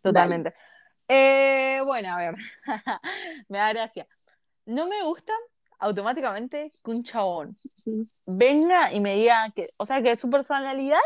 totalmente. 0.02 0.54
Eh, 1.08 1.80
bueno, 1.84 2.12
a 2.12 2.18
ver, 2.18 2.34
me 3.48 3.58
da 3.58 3.72
gracia. 3.72 4.06
No 4.66 4.86
me 4.86 5.02
gusta 5.02 5.32
automáticamente 5.80 6.72
que 6.84 6.90
un 6.90 7.02
chabón 7.02 7.58
venga 8.26 8.92
y 8.92 9.00
me 9.00 9.16
diga 9.16 9.52
que, 9.54 9.70
o 9.78 9.86
sea, 9.86 10.02
que 10.02 10.16
su 10.16 10.30
personalidad 10.30 10.98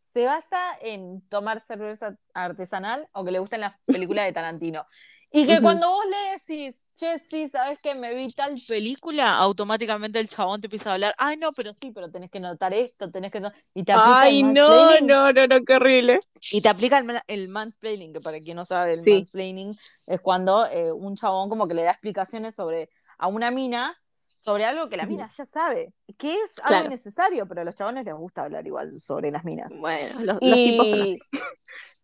se 0.00 0.26
basa 0.26 0.58
en 0.82 1.22
tomar 1.28 1.60
cerveza 1.60 2.16
artesanal 2.34 3.08
o 3.12 3.24
que 3.24 3.32
le 3.32 3.38
gustan 3.38 3.60
las 3.60 3.76
películas 3.90 4.26
de 4.26 4.32
Tarantino. 4.32 4.86
Y 5.30 5.46
que 5.46 5.60
Ujú. 5.60 5.60
cuando 5.60 5.88
vos 5.90 6.04
le 6.06 6.16
decís, 6.34 6.86
che, 6.94 7.18
sí, 7.18 7.48
¿sabes 7.48 7.78
que 7.80 7.94
me 7.96 8.14
vi 8.14 8.30
tal 8.30 8.62
película? 8.68 9.36
Automáticamente 9.36 10.20
el 10.20 10.28
chabón 10.28 10.60
te 10.60 10.68
empieza 10.68 10.90
a 10.90 10.94
hablar, 10.94 11.14
ay, 11.18 11.36
no, 11.36 11.52
pero 11.52 11.74
sí, 11.74 11.90
pero 11.90 12.08
tenés 12.10 12.30
que 12.30 12.38
notar 12.40 12.72
esto, 12.72 13.10
tenés 13.10 13.32
que... 13.32 13.40
no-". 13.40 13.52
Y 13.74 13.82
te 13.84 13.92
aplica 13.92 14.28
Ay, 14.28 14.42
el 14.42 14.42
no, 14.44 15.00
no, 15.00 15.32
no, 15.32 15.46
no, 15.46 15.64
qué 15.64 15.74
horrible. 15.76 16.20
Y 16.50 16.60
te 16.62 16.68
aplica 16.68 16.98
el, 16.98 17.20
el 17.26 17.48
mansplaining, 17.48 18.12
que 18.12 18.20
para 18.20 18.40
quien 18.40 18.56
no 18.56 18.64
sabe, 18.64 18.92
el 18.94 19.02
Sí. 19.02 19.02
mansplaining 19.02 19.76
es 20.06 20.20
cuando 20.20 20.66
eh, 20.66 20.92
un 20.92 21.16
chabón 21.16 21.48
como 21.48 21.66
que 21.66 21.74
le 21.74 21.82
da 21.82 21.90
explicaciones 21.92 22.54
sobre 22.54 22.90
a 23.18 23.26
una 23.28 23.50
mina 23.50 23.96
sobre 24.26 24.64
algo 24.64 24.88
que 24.90 24.96
la 24.96 25.06
mina 25.06 25.28
ya 25.28 25.44
sabe, 25.46 25.94
que 26.18 26.34
es 26.34 26.58
algo 26.58 26.68
Claro. 26.68 26.86
innecesario, 26.86 27.46
pero 27.48 27.62
a 27.62 27.64
los 27.64 27.74
chabones 27.74 28.04
les 28.04 28.14
gusta 28.14 28.42
hablar 28.42 28.66
igual 28.66 28.98
sobre 28.98 29.30
las 29.30 29.44
minas. 29.44 29.74
Bueno, 29.78 30.20
los, 30.20 30.38
los 30.42 30.62
tipos 30.62 30.88
son 30.88 31.02
así. 31.02 31.18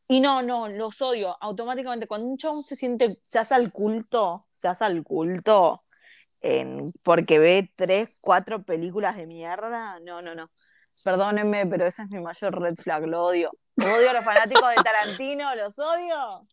Y 0.08 0.18
no, 0.18 0.42
no, 0.42 0.66
los 0.68 1.00
odio. 1.02 1.36
Automáticamente, 1.40 2.08
cuando 2.08 2.26
un 2.26 2.36
chabón 2.36 2.64
se 2.64 2.74
siente, 2.74 3.22
se 3.28 3.38
hace 3.38 3.54
al 3.54 3.70
culto, 3.70 4.44
se 4.50 4.66
hace 4.66 4.84
al 4.84 5.04
culto 5.04 5.84
en, 6.40 6.92
porque 7.04 7.38
ve 7.38 7.72
tres, 7.76 8.08
cuatro 8.20 8.64
películas 8.64 9.14
de 9.16 9.26
mierda, 9.26 10.00
no, 10.00 10.20
no, 10.20 10.34
no. 10.34 10.50
Perdónenme, 11.04 11.64
pero 11.66 11.86
ese 11.86 12.02
es 12.02 12.10
mi 12.10 12.18
mayor 12.18 12.60
red 12.60 12.74
flag, 12.74 13.06
lo 13.06 13.24
odio. 13.24 13.52
Odio 13.76 14.10
a 14.10 14.12
los 14.14 14.24
fanáticos 14.24 14.68
de 14.70 14.82
Tarantino, 14.82 15.54
los 15.54 15.78
odio. 15.78 16.44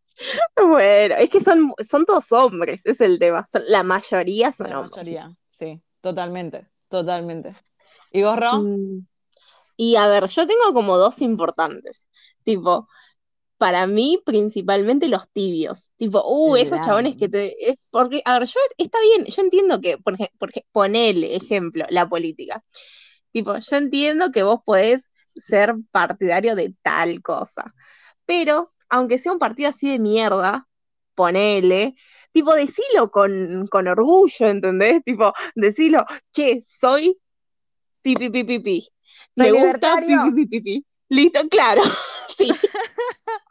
Bueno, 0.56 1.16
es 1.16 1.30
que 1.30 1.40
son, 1.40 1.74
son 1.80 2.06
todos 2.06 2.32
hombres, 2.32 2.82
es 2.86 3.02
el 3.02 3.20
tema. 3.20 3.46
Son- 3.48 3.64
la 3.68 3.84
mayoría 3.84 4.52
son 4.52 4.70
La 4.70 4.80
hombres. 4.80 4.98
mayoría, 4.98 5.36
sí, 5.48 5.82
totalmente, 6.02 6.68
totalmente. 6.90 7.56
¿Y 8.12 8.24
vos, 8.24 8.38
Ro? 8.40 8.60
Mm. 8.60 9.08
Y 9.78 9.96
a 9.96 10.08
ver, 10.08 10.28
yo 10.28 10.48
tengo 10.48 10.74
como 10.74 10.98
dos 10.98 11.22
importantes. 11.22 12.10
Tipo, 12.44 12.88
para 13.58 13.88
mí, 13.88 14.22
principalmente 14.26 15.08
los 15.08 15.30
tibios. 15.32 15.94
Tipo, 15.98 16.24
uh, 16.28 16.56
esos 16.58 16.80
chabones 16.86 17.18
que 17.18 17.30
te. 17.30 17.72
es- 17.72 17.88
porque, 17.92 18.22
a 18.26 18.40
ver, 18.40 18.48
yo 18.48 18.60
está 18.78 19.00
bien, 19.02 19.26
yo 19.26 19.42
entiendo 19.42 19.82
que, 19.82 19.98
por 20.00 20.16
ejemplo, 20.16 20.50
ponele 20.72 21.36
ejemplo, 21.36 21.86
la 21.90 22.08
política. 22.10 22.64
Tipo, 23.32 23.58
yo 23.58 23.78
entiendo 23.78 24.32
que 24.32 24.44
vos 24.44 24.60
podés 24.66 25.12
ser 25.36 25.76
partidario 25.92 26.56
de 26.56 26.74
tal 26.82 27.22
cosa. 27.22 27.74
Pero, 28.26 28.74
aunque 28.90 29.20
sea 29.20 29.34
un 29.34 29.40
partido 29.40 29.70
así 29.70 29.90
de 29.90 30.00
mierda, 30.00 30.68
ponele, 31.16 31.96
tipo, 32.32 32.54
decilo 32.54 33.12
con, 33.12 33.68
con 33.68 33.88
orgullo, 33.88 34.48
¿entendés? 34.48 35.04
Tipo, 35.04 35.34
decilo, 35.56 36.06
che, 36.32 36.62
soy 36.62 37.18
pi, 38.02 38.16
pi, 38.16 38.30
pi, 38.30 38.44
pi, 38.44 38.60
pi. 38.60 38.88
Me 39.36 39.52
gusta 39.52 39.98
pi, 40.00 40.32
pi, 40.36 40.46
pi, 40.48 40.62
pi. 40.62 40.86
Listo, 41.10 41.48
claro. 41.50 41.82
Sí, 42.38 42.52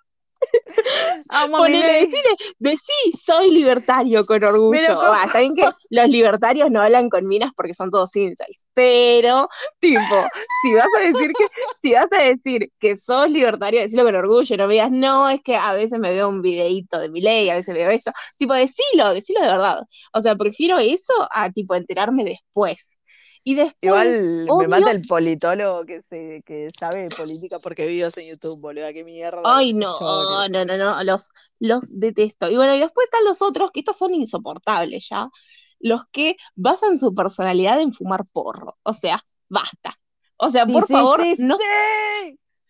Amo 1.28 1.56
a 1.56 1.60
ponele, 1.60 1.92
decile, 1.92 2.36
decí, 2.58 3.12
soy 3.20 3.50
libertario 3.50 4.24
con 4.26 4.42
orgullo. 4.44 5.00
Ah, 5.00 5.28
saben 5.30 5.54
que 5.54 5.64
los 5.90 6.08
libertarios 6.08 6.70
no 6.70 6.80
hablan 6.82 7.08
con 7.08 7.26
minas 7.26 7.52
porque 7.56 7.74
son 7.74 7.90
todos 7.90 8.14
incels, 8.16 8.66
pero, 8.74 9.48
tipo, 9.80 10.14
si 10.62 10.74
vas 10.74 10.86
a 10.96 11.00
decir 11.00 11.32
que, 11.32 11.46
si 11.82 11.94
vas 11.94 12.08
a 12.12 12.22
decir 12.22 12.70
que 12.78 12.96
sos 12.96 13.30
libertario, 13.30 13.80
decilo 13.80 14.04
con 14.04 14.14
orgullo, 14.14 14.56
no 14.56 14.66
me 14.66 14.74
digas, 14.74 14.90
no, 14.90 15.28
es 15.30 15.40
que 15.42 15.56
a 15.56 15.72
veces 15.72 15.98
me 15.98 16.12
veo 16.12 16.28
un 16.28 16.42
videíto 16.42 16.98
de 16.98 17.08
mi 17.08 17.20
ley, 17.20 17.50
a 17.50 17.56
veces 17.56 17.74
veo 17.74 17.90
esto, 17.90 18.12
tipo, 18.36 18.54
decilo, 18.54 19.12
decilo 19.12 19.40
de 19.40 19.48
verdad. 19.48 19.82
O 20.12 20.22
sea, 20.22 20.36
prefiero 20.36 20.78
eso 20.78 21.12
a, 21.32 21.50
tipo, 21.50 21.74
enterarme 21.74 22.24
después. 22.24 22.98
Y 23.48 23.54
después, 23.54 23.76
Igual 23.80 24.46
me 24.58 24.66
mata 24.66 24.90
el 24.90 25.06
politólogo 25.06 25.84
que 25.86 26.02
se 26.02 26.42
que 26.44 26.68
sabe 26.76 27.02
de 27.02 27.10
política 27.10 27.60
porque 27.60 27.86
videos 27.86 28.18
en 28.18 28.26
YouTube, 28.26 28.58
boludo. 28.60 28.86
Qué 28.92 29.04
mierda. 29.04 29.40
Ay, 29.44 29.72
no, 29.72 30.48
no, 30.48 30.64
no, 30.64 30.76
no, 30.76 31.04
los, 31.04 31.28
los 31.60 31.96
detesto. 31.96 32.50
Y 32.50 32.56
bueno, 32.56 32.74
y 32.74 32.80
después 32.80 33.04
están 33.04 33.24
los 33.24 33.42
otros, 33.42 33.70
que 33.70 33.80
estos 33.80 33.96
son 33.98 34.12
insoportables 34.14 35.06
ya, 35.08 35.28
los 35.78 36.06
que 36.10 36.34
basan 36.56 36.98
su 36.98 37.14
personalidad 37.14 37.80
en 37.80 37.92
fumar 37.92 38.24
porro. 38.32 38.78
O 38.82 38.92
sea, 38.92 39.24
basta. 39.48 39.94
O 40.38 40.50
sea, 40.50 40.64
Sí, 40.64 40.72
por 40.72 40.86
sí, 40.88 40.92
favor, 40.92 41.22
sí, 41.22 41.36
no. 41.38 41.56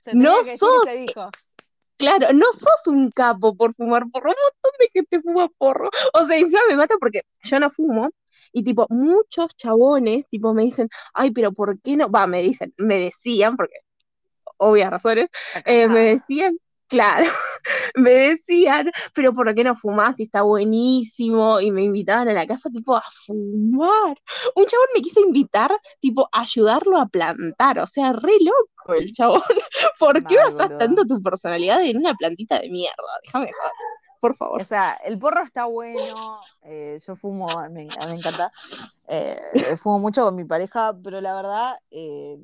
Se 0.01 0.15
no 0.15 0.35
sos- 0.59 0.85
se 0.85 0.95
dijo. 0.97 1.31
claro, 1.97 2.35
no 2.35 2.45
sos 2.53 2.87
un 2.87 3.11
capo 3.13 3.57
por 3.57 3.75
fumar 3.75 4.05
porro. 4.13 4.29
Un 4.29 4.37
montón 4.43 4.73
de 4.79 4.89
gente 4.93 5.23
fuma 5.23 5.49
porro. 5.57 5.89
O 6.13 6.27
sea, 6.27 6.37
y 6.39 6.43
encima 6.43 6.61
me 6.69 6.77
mata 6.77 6.97
porque 7.01 7.23
yo 7.45 7.59
no 7.61 7.71
fumo. 7.71 8.11
Y 8.53 8.65
tipo, 8.65 8.87
muchos 8.91 9.57
chabones, 9.57 10.27
tipo, 10.29 10.55
me 10.55 10.63
dicen, 10.65 10.89
ay, 11.15 11.31
pero 11.33 11.53
¿por 11.53 11.81
qué 11.81 11.97
no? 11.97 12.11
Va, 12.11 12.27
me 12.27 12.43
dicen, 12.43 12.75
me 12.79 12.99
decían, 12.99 13.57
porque 13.57 13.75
obvias 14.59 14.91
razones, 14.91 15.29
eh, 15.65 15.89
me 15.89 16.01
decían, 16.01 16.59
claro, 16.89 17.27
me 17.97 18.11
decían, 18.11 18.91
pero 19.15 19.33
¿por 19.33 19.55
qué 19.55 19.65
no 19.65 19.75
fumás? 19.75 20.21
Y 20.21 20.25
está 20.25 20.43
buenísimo. 20.43 21.61
Y 21.61 21.71
me 21.71 21.83
invitaban 21.83 22.29
a 22.29 22.33
la 22.33 22.47
casa, 22.47 22.71
tipo, 22.71 22.97
a 22.97 23.05
fumar. 23.27 24.17
Un 24.55 24.67
chabón 24.67 24.87
me 24.95 25.03
quiso 25.03 25.21
invitar, 25.21 25.71
tipo, 26.01 26.29
a 26.33 26.43
ayudarlo 26.43 26.99
a 26.99 27.07
plantar. 27.07 27.79
O 27.81 27.87
sea, 27.87 28.13
re 28.13 28.39
loco 28.41 28.95
el 28.95 29.13
chabón. 29.13 29.43
¿Por 29.99 30.25
qué 30.27 30.37
boludo. 30.37 30.79
tanto 30.79 31.07
tu 31.07 31.23
personalidad 31.23 31.83
en 31.85 31.99
una 31.99 32.15
plantita 32.15 32.61
de 32.61 32.71
mierda? 32.71 32.95
Déjame 33.25 33.47
joder, 33.47 33.73
por 34.27 34.37
favor. 34.37 34.63
O 34.63 34.65
sea, 34.65 34.95
el 35.05 35.19
porro 35.19 35.43
está 35.45 35.67
bueno. 35.67 36.41
eh, 36.63 36.99
yo 37.07 37.15
fumo, 37.15 37.47
me, 37.71 37.87
me 37.87 38.15
encanta. 38.15 38.51
eh, 39.09 39.37
fumo 39.77 40.01
mucho 40.01 40.23
con 40.23 40.35
mi 40.35 40.45
pareja, 40.45 40.97
pero 41.03 41.21
la 41.21 41.35
verdad, 41.35 41.77
eh, 41.91 42.39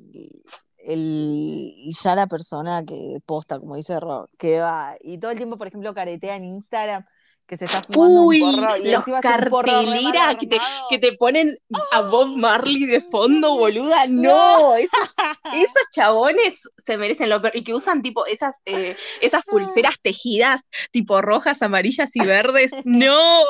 el, 0.79 1.75
ya 2.03 2.15
la 2.15 2.27
persona 2.29 2.85
que 2.85 3.19
posta, 3.27 3.59
como 3.59 3.75
dice 3.77 3.99
Ro, 3.99 4.29
que 4.39 4.61
va 4.61 4.95
y 5.01 5.19
todo 5.19 5.31
el 5.33 5.37
tiempo, 5.37 5.57
por 5.57 5.67
ejemplo, 5.67 5.93
caretea 5.95 6.37
en 6.37 6.45
Instagram 6.45 7.05
que 7.47 7.57
se 7.57 7.65
está 7.67 7.83
fumando 7.83 8.23
Uy, 8.23 8.41
un 8.41 8.57
porro 8.57 8.77
y 8.77 8.91
los 8.91 9.05
carteleras 9.21 10.37
que 10.37 10.47
te, 10.47 10.59
que 10.89 10.99
te 10.99 11.13
ponen 11.13 11.57
a 11.91 12.01
Bob 12.01 12.37
Marley 12.37 12.87
de 12.87 13.01
fondo, 13.01 13.57
boluda. 13.57 14.07
No. 14.09 14.77
Esos, 14.77 15.15
esos 15.55 15.83
chabones 15.91 16.63
se 16.79 16.97
merecen 16.97 17.29
lo 17.29 17.41
peor. 17.43 17.57
Y 17.57 17.65
que 17.65 17.75
usan 17.75 18.03
tipo 18.03 18.27
esas, 18.27 18.61
eh, 18.65 18.97
esas 19.21 19.45
pulseras 19.45 19.97
tejidas, 20.01 20.63
tipo 20.91 21.21
rojas, 21.21 21.63
amarillas 21.63 22.15
y 22.17 22.21
verdes. 22.21 22.73
No, 22.85 23.43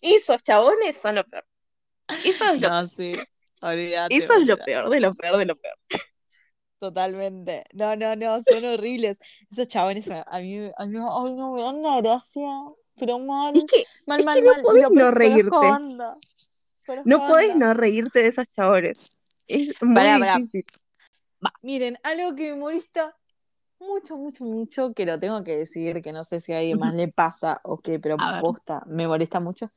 esos 0.00 0.42
chabones 0.42 0.96
son 1.00 1.16
lo 1.16 1.24
peor. 1.24 1.44
Eso 2.24 2.44
es 2.52 2.60
lo, 2.60 2.68
No, 2.68 2.86
sí. 2.86 3.14
Olvídate, 3.62 4.16
eso 4.16 4.34
es 4.34 4.46
lo 4.46 4.56
peor, 4.56 4.88
de 4.88 5.00
lo 5.00 5.14
peor, 5.14 5.36
de 5.36 5.46
lo 5.46 5.56
peor. 5.56 5.76
Totalmente. 6.80 7.64
No, 7.74 7.94
no, 7.94 8.16
no, 8.16 8.42
son 8.42 8.64
horribles. 8.64 9.18
Esos 9.50 9.68
chabones 9.68 10.10
a, 10.10 10.38
mí, 10.40 10.70
a 10.76 10.86
mí, 10.86 10.96
ay, 10.96 11.36
no 11.36 11.52
me 11.52 11.62
dan 11.62 11.76
una 11.76 12.00
gracia, 12.00 12.48
pero 13.00 13.18
mal, 13.18 13.56
Es 13.56 13.64
que 13.64 13.84
mal, 14.06 14.20
es 14.20 14.26
mal, 14.26 14.34
que 14.36 14.42
no 14.42 14.52
mal. 14.52 14.62
podés 14.62 14.90
no 14.90 15.10
reírte. 15.10 15.56
onda, 15.56 16.16
no 17.04 17.26
podés 17.26 17.56
no 17.56 17.74
reírte 17.74 18.22
de 18.22 18.28
esos 18.28 18.46
chabones. 18.54 18.98
Es 19.48 19.68
muy 19.80 19.94
Pará, 19.94 20.18
pará. 20.18 20.36
difícil. 20.36 20.64
Miren, 21.62 21.98
algo 22.02 22.36
que 22.36 22.50
me 22.50 22.56
molesta 22.56 23.16
mucho, 23.78 24.16
mucho, 24.16 24.44
mucho, 24.44 24.92
que 24.92 25.06
lo 25.06 25.18
tengo 25.18 25.42
que 25.42 25.56
decir, 25.56 26.02
que 26.02 26.12
no 26.12 26.22
sé 26.22 26.38
si 26.38 26.52
a 26.52 26.58
alguien 26.58 26.78
más 26.78 26.94
le 26.94 27.08
pasa 27.08 27.60
o 27.64 27.78
qué, 27.80 27.98
pero 27.98 28.16
A 28.18 28.32
ver. 28.32 28.40
posta, 28.42 28.82
me 28.86 29.08
molesta 29.08 29.40
mucho. 29.40 29.72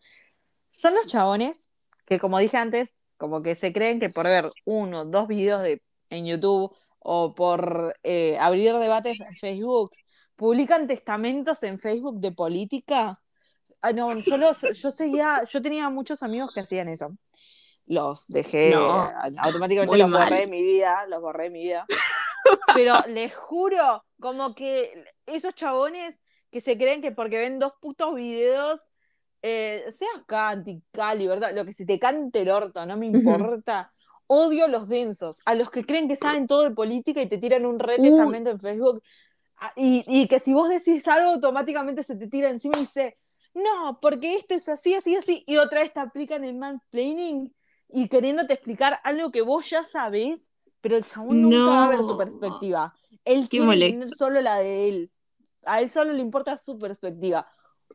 Son 0.70 0.94
los 0.94 1.08
chabones 1.08 1.70
que, 2.06 2.20
como 2.20 2.38
dije 2.40 2.58
antes, 2.58 2.94
como 3.18 3.42
que 3.42 3.56
se 3.56 3.72
creen 3.72 4.00
que 4.00 4.10
por 4.10 4.26
ver 4.26 4.52
uno, 4.66 5.06
dos 5.06 5.28
videos 5.28 5.64
de, 5.64 5.82
en 6.10 6.26
YouTube 6.26 6.76
o 7.00 7.34
por 7.34 7.96
eh, 8.04 8.38
abrir 8.40 8.74
debates 8.76 9.20
en 9.22 9.34
Facebook, 9.34 9.92
publican 10.44 10.88
testamentos 10.88 11.64
en 11.64 11.80
Facebook 11.80 12.20
de 12.20 12.34
política. 12.34 13.18
Ah, 13.82 13.94
no, 13.94 14.14
yo, 14.20 14.36
los- 14.36 14.60
yo 14.60 14.92
seguía, 14.92 15.42
yo 15.50 15.62
tenía 15.62 15.90
muchos 15.90 16.22
amigos 16.22 16.54
que 16.54 16.60
hacían 16.60 16.90
eso. 16.90 17.16
Los 17.86 18.28
dejé, 18.28 18.72
No, 18.72 19.10
automáticamente 19.38 19.98
los 19.98 20.10
mal. 20.10 20.24
borré 20.26 20.42
de 20.42 20.48
mi 20.48 20.62
vida, 20.62 21.08
los 21.08 21.22
borré 21.22 21.46
de 21.46 21.50
mi 21.50 21.64
vida. 21.64 21.86
Pero 22.76 22.96
les 23.08 23.34
juro, 23.34 24.04
como 24.20 24.54
que 24.54 25.06
esos 25.28 25.54
chabones 25.56 26.20
que 26.52 26.60
se 26.60 26.78
creen 26.78 27.02
que 27.02 27.14
porque 27.14 27.38
ven 27.38 27.58
dos 27.58 27.72
putos 27.80 28.14
videos, 28.14 28.82
eh, 29.44 29.86
seas 29.98 30.24
cantical, 30.28 31.26
¿verdad? 31.26 31.56
Lo 31.56 31.64
que 31.64 31.72
se 31.72 31.86
te 31.86 32.00
cante 32.00 32.42
el 32.42 32.50
orto, 32.50 32.86
no 32.86 32.98
me 32.98 33.06
importa. 33.06 33.94
Odio 34.28 34.68
los 34.68 34.90
densos, 34.90 35.40
a 35.46 35.56
los 35.56 35.72
que 35.72 35.86
creen 35.86 36.10
que 36.10 36.18
saben 36.18 36.48
todo 36.48 36.64
de 36.64 36.72
política 36.72 37.22
y 37.22 37.30
te 37.30 37.38
tiran 37.38 37.66
un 37.66 37.80
re 37.80 37.96
testamento 37.98 38.50
en 38.50 38.60
Facebook. 38.60 39.02
Ah, 39.58 39.72
Y, 39.76 40.04
y 40.08 40.28
que 40.28 40.40
si 40.40 40.54
vos 40.54 40.70
decís 40.70 41.08
algo, 41.08 41.32
automáticamente 41.32 42.04
se 42.04 42.16
te 42.16 42.28
tira 42.28 42.50
encima 42.50 42.74
y 42.78 42.82
dice, 42.82 43.18
no, 43.54 44.00
porque 44.02 44.36
esto 44.36 44.56
es 44.56 44.68
así, 44.70 44.96
así, 44.96 45.16
así. 45.16 45.44
Y 45.48 45.58
otra 45.58 45.82
vez 45.82 45.94
te 45.94 46.00
aplican 46.00 46.44
el 46.44 46.56
mansplaining 46.56 47.54
y 47.90 48.08
queriéndote 48.10 48.54
explicar 48.54 49.00
algo 49.04 49.32
que 49.32 49.42
vos 49.42 49.70
ya 49.70 49.84
sabés, 49.84 50.50
pero 50.82 50.98
el 50.98 51.06
chabón 51.06 51.42
nunca 51.42 51.70
va 51.70 51.84
a 51.86 51.88
ver 51.90 52.00
tu 52.00 52.08
No. 52.08 52.18
perspectiva. 52.18 52.94
Él 53.26 53.48
Qué 53.50 53.60
quiere 53.60 53.92
tener 53.92 54.10
solo 54.10 54.42
la 54.42 54.58
de 54.58 54.90
él. 54.90 55.12
A 55.66 55.80
él 55.82 55.90
solo 55.90 56.12
le 56.12 56.20
importa 56.20 56.58
su 56.58 56.78
perspectiva. 56.78 57.48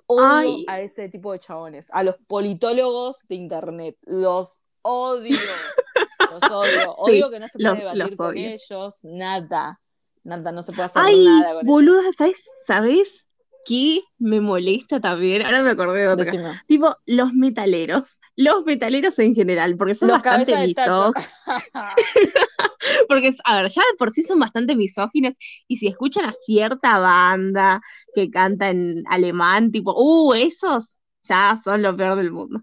Odio 0.06 0.24
Ay. 0.30 0.64
a 0.68 0.80
ese 0.80 1.08
tipo 1.10 1.32
de 1.32 1.38
chabones, 1.40 1.88
a 1.92 2.02
los 2.02 2.16
politólogos 2.26 3.26
de 3.28 3.34
internet. 3.34 3.96
Los 4.02 4.62
odio. 4.82 5.36
Los 6.30 6.50
odio. 6.50 6.92
Odio 6.94 7.30
que 7.30 7.40
no 7.40 7.48
se 7.48 7.58
puede 7.58 7.68
los- 7.68 7.78
debatir 7.78 8.04
los 8.04 8.16
con 8.16 8.36
ellos. 8.38 8.98
Nada. 9.02 9.80
Nada, 10.28 10.52
no 10.52 10.62
se 10.62 10.72
puede 10.72 10.84
hacer 10.84 11.02
Ay, 11.04 11.24
nada 11.24 11.54
con 11.54 11.66
boluda, 11.66 12.02
¿sabes? 12.16 12.36
¿Sabes? 12.66 13.28
qué 13.68 14.00
me 14.18 14.40
molesta 14.40 14.98
también? 14.98 15.44
Ahora 15.44 15.62
me 15.62 15.70
acordé 15.70 16.00
de 16.00 16.08
otra. 16.08 16.24
Decime. 16.24 16.52
Tipo, 16.66 16.96
los 17.04 17.34
metaleros. 17.34 18.18
Los 18.34 18.64
metaleros 18.64 19.18
en 19.18 19.34
general, 19.34 19.76
porque 19.76 19.94
son 19.94 20.08
Los 20.08 20.22
bastante 20.22 20.66
misóginos. 20.66 21.28
Porque, 23.08 23.34
a 23.44 23.56
ver, 23.56 23.70
ya 23.70 23.82
de 23.82 23.96
por 23.98 24.10
sí 24.10 24.22
son 24.22 24.38
bastante 24.38 24.74
misóginos. 24.74 25.34
Y 25.66 25.76
si 25.76 25.88
escuchan 25.88 26.24
a 26.24 26.32
cierta 26.32 26.98
banda 26.98 27.80
que 28.14 28.30
canta 28.30 28.70
en 28.70 29.02
alemán, 29.08 29.70
tipo, 29.70 29.94
uh, 29.94 30.32
esos 30.34 30.98
ya 31.22 31.58
son 31.62 31.82
lo 31.82 31.94
peor 31.96 32.16
del 32.16 32.32
mundo. 32.32 32.60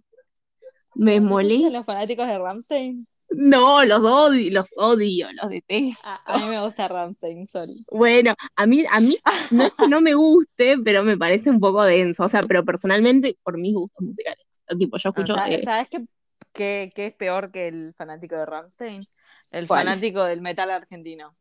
Me 0.96 1.20
¿No 1.20 1.30
te 1.30 1.30
gustan 1.30 1.30
molesta. 1.30 1.70
los 1.78 1.86
fanáticos 1.86 2.28
de 2.28 2.40
Ramstein? 2.40 3.08
No, 3.30 3.84
los 3.86 4.02
odio, 4.04 4.52
los 4.52 4.70
odio, 4.78 5.28
los 5.34 5.50
detesto. 5.50 6.08
A, 6.10 6.22
a 6.26 6.38
mí 6.40 6.46
me 6.46 6.62
gusta 6.62 6.88
Ramstein, 6.88 7.48
sorry. 7.48 7.86
Bueno, 7.90 8.34
a 8.56 8.66
mí, 8.66 8.84
a 8.92 9.00
mí 9.00 9.18
no 9.52 9.64
es 9.66 9.74
que 9.74 9.88
no 9.88 10.02
me 10.02 10.14
guste, 10.16 10.78
pero 10.84 11.04
me 11.04 11.18
parece 11.18 11.50
un 11.50 11.60
poco 11.60 11.84
denso. 11.84 12.24
O 12.26 12.30
sea, 12.30 12.42
pero 12.44 12.66
personalmente, 12.66 13.38
por 13.44 13.58
mis 13.58 13.74
gustos 13.74 14.02
musicales. 14.06 14.46
Tipo, 14.80 14.98
yo 14.98 15.10
O 15.10 15.12
escucho. 15.12 15.34
sea, 15.34 15.48
eh, 15.52 15.64
¿Sabes 15.64 15.88
qué, 15.90 16.06
qué, 16.54 16.92
qué 16.96 17.06
es 17.08 17.14
peor 17.16 17.52
que 17.52 17.68
el 17.68 17.94
fanático 17.96 18.36
de 18.36 18.46
Ramstein? 18.46 19.08
El 19.52 19.68
¿Cuál? 19.68 19.84
fanático 19.86 20.24
del 20.24 20.42
metal 20.42 20.72
argentino. 20.72 21.36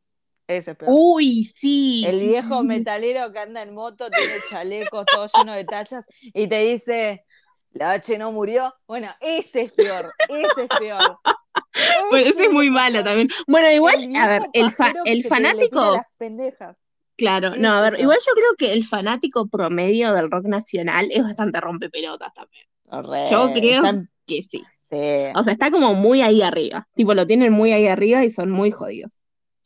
Ese 0.47 0.73
es 0.73 0.77
peor. 0.77 0.93
Uy, 0.93 1.45
sí. 1.45 2.05
el 2.07 2.21
viejo 2.21 2.61
sí. 2.61 2.67
metalero 2.67 3.33
que 3.33 3.39
anda 3.39 3.63
en 3.63 3.75
moto, 3.75 4.11
tiene 4.11 4.35
chalecos 4.51 5.07
todo 5.07 5.27
lleno 5.35 5.55
de 5.55 5.65
tachas 5.65 6.05
y 6.23 6.47
te 6.49 6.61
dice, 6.61 7.25
la 7.73 7.93
H 7.93 8.19
no 8.19 8.33
murió. 8.33 8.75
Bueno, 8.87 9.15
ese 9.21 9.63
es 9.63 9.73
peor, 9.73 10.13
ese 10.29 10.65
es 10.65 10.73
peor. 10.79 11.19
Ese 12.13 12.45
es 12.47 12.53
muy 12.53 12.71
malo 12.71 13.03
también. 13.05 13.29
Bueno, 13.47 13.71
igual, 13.71 14.03
el 14.03 14.17
a 14.17 14.27
ver, 14.27 14.43
el, 14.53 14.71
fa- 14.73 14.93
el 15.05 15.25
fanático. 15.25 16.03
las. 16.19 16.77
Claro, 17.17 17.53
no, 17.57 17.73
a 17.75 17.81
ver, 17.81 18.01
igual 18.01 18.19
yo 18.27 18.33
creo 18.35 18.55
que 18.59 18.73
el 18.73 18.85
fanático 18.85 19.47
promedio 19.47 20.13
del 20.15 20.31
rock 20.31 20.47
nacional 20.47 21.09
es 21.13 21.23
bastante 21.23 21.61
rompepelotas 21.61 22.33
también. 22.35 22.67
Yo 22.91 23.47
Re, 23.47 23.53
creo 23.61 23.77
están- 23.85 24.11
que 24.27 24.43
sí. 24.43 24.65
sí. 24.91 25.33
O 25.35 25.43
sea, 25.45 25.53
está 25.53 25.71
como 25.71 25.95
muy 25.95 26.23
ahí 26.23 26.43
arriba. 26.43 26.89
Tipo, 26.95 27.15
lo 27.15 27.25
tienen 27.27 27.53
muy 27.53 27.73
ahí 27.73 27.87
arriba 27.87 28.25
y 28.25 28.31
son 28.31 28.51
muy 28.51 28.71
jodidos. 28.73 29.21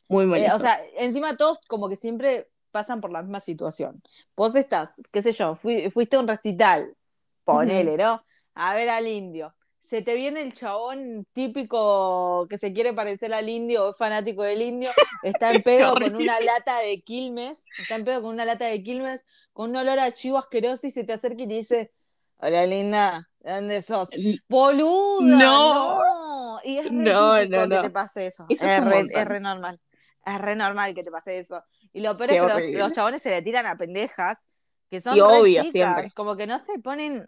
Muy 0.09 0.25
Eh, 0.25 0.27
molestos. 0.27 0.55
o 0.55 0.63
sea, 0.63 0.79
encima 0.97 1.37
todos 1.37 1.59
como 1.67 1.89
que 1.89 1.95
siempre 1.95 2.49
pasan 2.71 3.01
por 3.01 3.11
la 3.11 3.21
misma 3.23 3.39
situación. 3.39 4.01
Vos 4.35 4.55
estás, 4.55 5.01
qué 5.11 5.21
sé 5.23 5.31
yo, 5.31 5.55
fui- 5.55 5.89
fuiste 5.89 6.17
a 6.17 6.19
un 6.19 6.27
recital, 6.27 6.95
ponele, 7.43 7.97
¿no? 7.97 8.23
A 8.53 8.75
ver 8.75 8.89
al 8.89 9.07
indio. 9.07 9.55
Se 9.89 10.03
te 10.03 10.13
viene 10.13 10.41
el 10.41 10.53
chabón 10.53 11.25
típico 11.33 12.45
que 12.47 12.59
se 12.59 12.71
quiere 12.73 12.93
parecer 12.93 13.33
al 13.33 13.49
indio 13.49 13.87
o 13.87 13.89
es 13.91 13.97
fanático 13.97 14.43
del 14.43 14.61
indio, 14.61 14.91
está 15.23 15.51
en 15.51 15.63
pedo 15.63 15.93
con 15.95 16.15
una 16.15 16.39
lata 16.39 16.79
de 16.81 17.01
Quilmes, 17.01 17.65
está 17.79 17.95
en 17.95 18.05
pedo 18.05 18.21
con 18.21 18.35
una 18.35 18.45
lata 18.45 18.65
de 18.65 18.83
Quilmes, 18.83 19.25
con 19.51 19.71
un 19.71 19.77
olor 19.77 19.97
a 19.99 20.11
chivo 20.13 20.37
asqueroso 20.37 20.85
y 20.85 20.91
se 20.91 21.03
te 21.05 21.13
acerca 21.13 21.41
y 21.41 21.47
te 21.47 21.55
dice, 21.55 21.91
hola 22.37 22.67
linda, 22.67 23.29
¿de 23.39 23.51
dónde 23.51 23.81
sos? 23.81 24.09
Boluda, 24.47 25.35
No. 25.37 25.99
no. 25.99 26.59
Y 26.63 26.77
es 26.77 26.85
re 26.85 26.91
No, 26.91 27.33
no, 27.45 27.49
que 27.49 27.67
no. 27.67 27.81
te 27.81 27.89
pase 27.89 28.27
eso. 28.27 28.45
Eso 28.47 28.65
es 28.65 28.71
es, 28.71 28.85
re, 28.85 28.99
es 29.09 29.25
re 29.25 29.39
normal. 29.39 29.79
Es 30.23 30.37
re 30.39 30.55
normal 30.55 30.93
que 30.93 31.03
te 31.03 31.09
pase 31.09 31.39
eso. 31.39 31.63
Y 31.93 32.01
lo 32.01 32.15
peor 32.15 32.29
Qué 32.29 32.35
es 32.37 32.41
que 32.43 32.47
los, 32.73 32.83
los 32.83 32.91
chabones 32.91 33.21
se 33.23 33.29
le 33.31 33.41
tiran 33.41 33.65
a 33.65 33.75
pendejas 33.75 34.47
que 34.89 35.01
son 35.01 35.15
Y 35.15 35.19
re 35.19 35.25
obvio, 35.25 35.63
chicas, 35.63 35.71
siempre. 35.71 36.11
como 36.15 36.35
que 36.35 36.47
no 36.47 36.59
se 36.59 36.79
ponen 36.79 37.25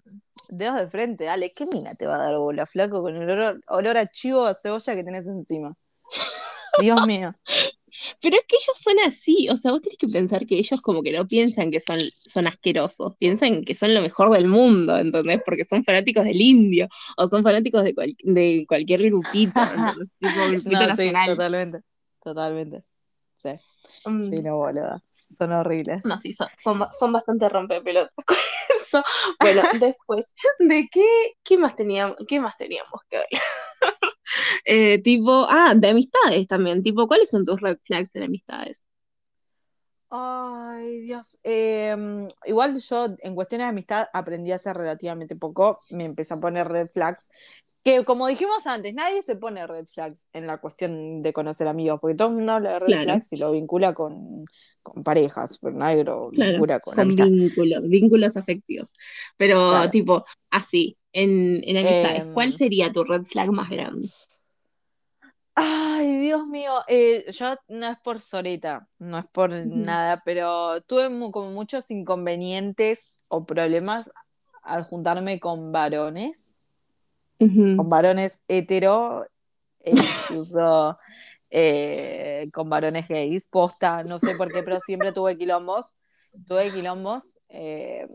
dedos 0.50 0.76
de 0.78 0.90
frente. 0.90 1.26
Dale, 1.26 1.52
¿qué 1.54 1.66
mina 1.66 1.96
te 1.96 2.06
va 2.06 2.16
a 2.16 2.20
dar 2.26 2.38
bola, 2.38 2.66
flaco, 2.66 3.02
con 3.02 3.16
el 3.16 3.30
olor, 3.30 3.62
olor 3.68 3.98
a 3.98 4.08
chivo 4.08 4.46
a 4.46 4.54
cebolla 4.54 4.96
que 4.96 5.04
tenés 5.04 5.28
encima? 5.28 5.76
Dios 6.80 7.00
mío. 7.08 7.34
Pero 8.22 8.38
es 8.38 8.44
que 8.48 8.56
ellos 8.56 8.78
son 8.78 8.96
así, 9.06 9.50
o 9.50 9.58
sea, 9.58 9.72
vos 9.72 9.82
tenés 9.82 9.98
que 9.98 10.08
pensar 10.08 10.46
que 10.48 10.56
ellos 10.56 10.82
como 10.82 11.04
que 11.04 11.12
no 11.12 11.28
piensan 11.28 11.72
que 11.72 11.82
son, 11.82 12.00
son 12.26 12.48
asquerosos, 12.48 13.16
piensan 13.18 13.64
que 13.66 13.76
son 13.76 13.94
lo 13.94 14.02
mejor 14.02 14.32
del 14.32 14.48
mundo, 14.48 14.98
¿entendés? 14.98 15.42
Porque 15.46 15.66
son 15.66 15.84
fanáticos 15.84 16.24
del 16.24 16.40
indio, 16.40 16.88
o 17.18 17.28
son 17.28 17.44
fanáticos 17.44 17.84
de, 17.84 17.94
cual- 17.94 18.16
de 18.24 18.66
cualquier 18.68 19.04
grupito. 19.04 19.60
Tipo 20.20 20.46
grupito 20.48 20.88
No, 20.88 20.96
sí, 20.96 21.12
totalmente. 21.26 21.82
Totalmente. 22.24 22.84
Sí, 23.36 23.50
Mm. 24.06 24.24
sí, 24.24 24.42
no, 24.42 24.58
boluda. 24.58 25.04
Son 25.38 25.52
horribles. 25.52 26.04
No, 26.06 26.18
sí, 26.18 26.34
son, 26.34 26.48
son, 26.62 26.86
son 26.98 27.12
bastante 27.12 27.50
rompepelotas 27.50 28.14
eso. 28.92 29.04
Bueno, 29.40 29.62
después, 29.82 30.34
¿de 30.60 30.88
qué, 30.92 31.34
qué 31.44 31.58
más 31.58 31.76
teníamos, 31.76 32.18
qué 32.28 32.40
más 32.40 32.58
teníamos 32.58 33.02
que 33.10 33.18
hablar? 33.18 33.30
Eh, 34.64 35.02
tipo, 35.02 35.46
ah, 35.50 35.74
de 35.76 35.90
amistades 35.90 36.48
también, 36.48 36.84
tipo, 36.84 37.06
¿cuáles 37.08 37.30
son 37.30 37.44
tus 37.44 37.60
red 37.60 37.78
flags 37.84 38.16
en 38.16 38.24
amistades? 38.24 38.86
Ay, 40.10 41.02
Dios. 41.02 41.40
Em, 41.44 42.28
igual 42.46 42.78
yo 42.80 43.08
en 43.20 43.34
cuestiones 43.36 43.66
de 43.66 43.70
amistad 43.70 44.08
aprendí 44.14 44.52
hace 44.52 44.74
relativamente 44.74 45.36
poco. 45.38 45.80
Me 45.90 46.04
empecé 46.06 46.34
a 46.34 46.40
poner 46.40 46.68
red 46.68 46.88
flags. 46.90 47.30
Que 47.84 48.06
como 48.06 48.28
dijimos 48.28 48.68
antes, 48.68 48.94
nadie 48.94 49.24
se 49.24 49.36
pone 49.36 49.66
red 49.66 49.88
flags 49.88 50.28
en 50.34 50.46
la 50.46 50.60
cuestión 50.60 51.24
de 51.24 51.34
conocer 51.34 51.68
amigos, 51.68 52.00
porque 52.00 52.16
todo 52.16 52.28
el 52.30 52.36
mundo 52.36 52.54
habla 52.54 52.74
de 52.74 52.80
red 52.80 52.88
Claro. 52.88 53.00
flags 53.00 53.34
y 53.34 53.38
lo 53.38 53.52
vincula 53.52 53.94
con, 53.96 54.46
con 54.84 55.04
parejas, 55.04 55.58
pero 55.60 55.76
nadie 55.78 56.04
lo 56.04 56.30
Claro, 56.34 56.52
vincula 56.54 56.80
con, 56.80 56.96
con 56.96 57.16
vínculos, 57.16 57.82
vínculos 57.90 58.38
afectivos. 58.38 58.94
Pero, 59.38 59.58
Claro. 59.70 59.90
tipo, 59.90 60.26
así, 60.52 60.98
en, 61.12 61.62
en 61.64 61.78
amistades, 61.78 62.24
Em, 62.24 62.32
¿cuál 62.32 62.54
sería 62.54 62.92
tu 62.92 63.04
red 63.04 63.24
flag 63.24 63.52
más 63.52 63.70
grande? 63.72 64.08
Ay, 65.56 66.18
Dios 66.20 66.48
mío, 66.48 66.72
eh, 66.88 67.26
yo 67.32 67.56
no 67.68 67.88
es 67.90 67.98
por 68.00 68.20
soreta, 68.22 68.88
no 69.00 69.18
es 69.20 69.26
por 69.28 69.52
nada, 69.68 70.22
pero 70.26 70.82
tuve 70.84 71.10
como 71.32 71.52
muchos 71.52 71.92
inconvenientes 71.92 73.24
o 73.28 73.46
problemas 73.46 74.10
al 74.64 74.84
juntarme 74.86 75.40
con 75.40 75.72
varones. 75.72 76.61
Con 77.78 77.90
varones 77.90 78.42
hetero 78.48 79.26
e 79.80 79.92
incluso 79.92 80.98
eh, 81.50 82.50
con 82.54 82.70
varones 82.70 83.08
gays, 83.08 83.48
posta, 83.48 84.04
no 84.04 84.20
sé 84.20 84.36
por 84.36 84.52
qué, 84.52 84.62
pero 84.64 84.80
siempre 84.80 85.12
tuve 85.12 85.38
quilombos, 85.38 85.96
tuve 86.48 86.72
quilombos, 86.72 87.40
eh, 87.50 88.08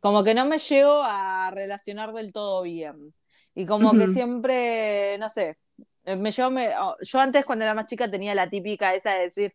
como 0.00 0.24
que 0.24 0.34
no 0.34 0.46
me 0.46 0.58
llego 0.58 1.02
a 1.04 1.50
relacionar 1.52 2.12
del 2.12 2.32
todo 2.32 2.62
bien, 2.62 3.14
y 3.54 3.66
como 3.66 3.92
que 3.92 4.06
siempre, 4.08 5.16
no 5.18 5.28
sé, 5.28 5.58
eh, 6.04 6.16
me 6.16 6.30
llevo, 6.32 6.50
me- 6.50 6.74
oh, 6.78 6.96
yo 7.02 7.20
antes 7.20 7.44
cuando 7.44 7.64
era 7.64 7.74
más 7.74 7.86
chica 7.86 8.10
tenía 8.10 8.34
la 8.34 8.48
típica 8.48 8.94
esa 8.94 9.12
de 9.12 9.20
decir, 9.24 9.54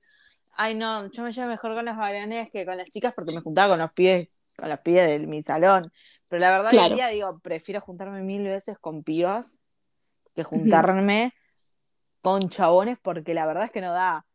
ay 0.57 0.75
no, 0.75 1.11
yo 1.11 1.23
me 1.23 1.31
llevo 1.31 1.47
mejor 1.49 1.73
con 1.75 1.85
los 1.85 1.97
varones 1.97 2.51
que 2.51 2.65
con 2.65 2.77
las 2.77 2.89
chicas 2.89 3.13
porque 3.15 3.31
me 3.33 3.41
juntaba 3.41 3.69
con 3.73 3.79
los 3.79 3.93
pibes, 3.93 4.29
con 4.57 4.69
los 4.69 4.79
pibes 4.79 5.07
de 5.07 5.19
mi 5.27 5.41
salón, 5.43 5.83
pero 6.27 6.39
la 6.39 6.51
verdad 6.51 6.71
Claro. 6.71 6.95
día 6.95 7.07
digo, 7.09 7.39
prefiero 7.39 7.81
juntarme 7.81 8.21
mil 8.21 8.43
veces 8.45 8.77
con 8.79 9.03
pibas 9.03 9.59
que 10.35 10.43
juntarme 10.43 11.33
con 12.21 12.49
chabones 12.49 12.97
porque 13.01 13.33
la 13.33 13.45
verdad 13.45 13.65
es 13.65 13.71
que 13.71 13.81
no 13.81 13.93
da. 13.93 14.25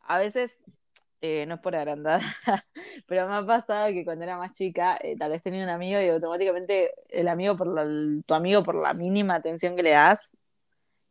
A 0.00 0.18
veces, 0.18 0.52
eh, 1.20 1.46
no 1.46 1.54
es 1.56 1.60
por 1.60 1.74
agrandar, 1.76 2.20
pero 3.06 3.28
me 3.28 3.34
ha 3.36 3.46
pasado 3.46 3.88
que 3.92 4.04
cuando 4.04 4.24
era 4.24 4.36
más 4.38 4.52
chica, 4.52 4.98
eh, 5.00 5.16
tal 5.16 5.30
vez 5.32 5.42
tenía 5.42 5.64
un 5.64 5.70
amigo 5.70 6.00
y 6.00 6.08
automáticamente 6.08 6.92
el 7.08 7.28
amigo 7.28 7.56
por 7.56 7.68
la- 7.68 7.82
el- 7.82 8.24
tu 8.26 8.34
amigo 8.34 8.62
por 8.62 8.76
la 8.76 8.94
mínima 8.94 9.34
atención 9.36 9.76
que 9.76 9.82
le 9.82 9.90
das, 9.90 10.20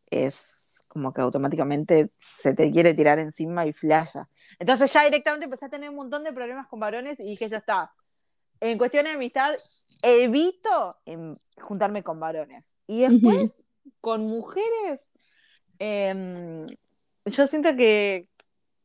es 0.10 0.84
como 0.88 1.14
que 1.14 1.22
automáticamente 1.22 2.12
se 2.18 2.54
te 2.54 2.72
quiere 2.72 2.94
tirar 2.94 3.20
encima 3.20 3.66
y 3.66 3.74
flasha. 3.74 4.30
Entonces 4.60 4.92
ya 4.94 5.04
directamente 5.04 5.46
empecé 5.46 5.66
a 5.66 5.70
tener 5.70 5.90
un 5.90 5.96
montón 5.98 6.24
de 6.24 6.32
problemas 6.34 6.68
con 6.68 6.80
varones 6.80 7.20
y 7.20 7.26
dije, 7.26 7.48
ya 7.48 7.58
está. 7.58 7.94
En 8.60 8.78
cuestión 8.78 9.06
de 9.06 9.12
amistad, 9.12 9.54
evito 10.02 10.98
juntarme 11.62 12.04
con 12.04 12.20
varones. 12.20 12.78
Y 12.88 13.02
después, 13.02 13.66
con 14.02 14.26
mujeres, 14.26 15.12
em, 15.80 16.68
yo 17.26 17.48
siento 17.48 17.76
que 17.76 18.28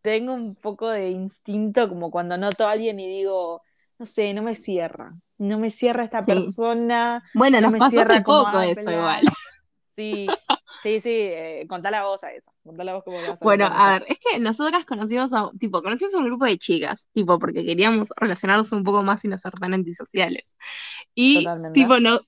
tengo 0.02 0.33
un 0.35 0.54
poco 0.54 0.88
de 0.88 1.11
instinto 1.11 1.88
como 1.88 2.11
cuando 2.11 2.37
noto 2.38 2.66
a 2.66 2.72
alguien 2.72 2.98
y 3.00 3.09
digo, 3.09 3.62
no 3.98 4.06
sé, 4.06 4.33
no 4.35 4.42
me 4.42 4.54
cierra. 4.54 5.14
No 5.38 5.59
me 5.59 5.70
cierra 5.70 6.04
esta 6.04 6.20
Sí. 6.22 6.26
persona. 6.26 7.22
Bueno, 7.35 7.59
no 7.59 7.62
nos 7.62 7.72
me 7.72 7.78
pasó 7.78 7.90
cierra 7.90 8.14
hace 8.16 8.24
poco 8.24 8.61
eso 8.61 8.90
igual. 8.90 9.22
Sí, 10.00 10.28
sí, 10.82 11.00
sí, 11.00 11.10
eh, 11.10 11.66
contá 11.68 11.90
la 11.90 12.04
voz 12.04 12.24
a 12.24 12.32
esa. 12.32 12.50
Contá 12.62 12.84
la 12.84 12.94
voz 12.94 13.04
como 13.04 13.26
vas 13.26 13.42
a 13.42 13.44
Bueno, 13.44 13.66
contar 13.66 13.72
a 13.72 13.92
ver, 13.98 14.04
es 14.08 14.18
que 14.18 14.38
nosotras 14.38 14.86
conocimos 14.86 15.32
a, 15.34 15.50
tipo, 15.58 15.82
conocimos 15.82 16.14
a 16.14 16.18
un 16.18 16.24
grupo 16.26 16.46
de 16.46 16.56
chicas, 16.58 17.08
tipo, 17.12 17.38
porque 17.38 17.64
queríamos 17.64 18.08
relacionarnos 18.16 18.72
un 18.72 18.82
poco 18.84 19.02
más 19.02 19.24
y 19.24 19.28
no 19.28 19.36
ser 19.36 19.52
tan 19.52 19.74
antisociales. 19.74 20.56
Y, 21.14 21.38
Totalmente. 21.40 21.80
tipo, 21.80 21.98
no, 22.00 22.20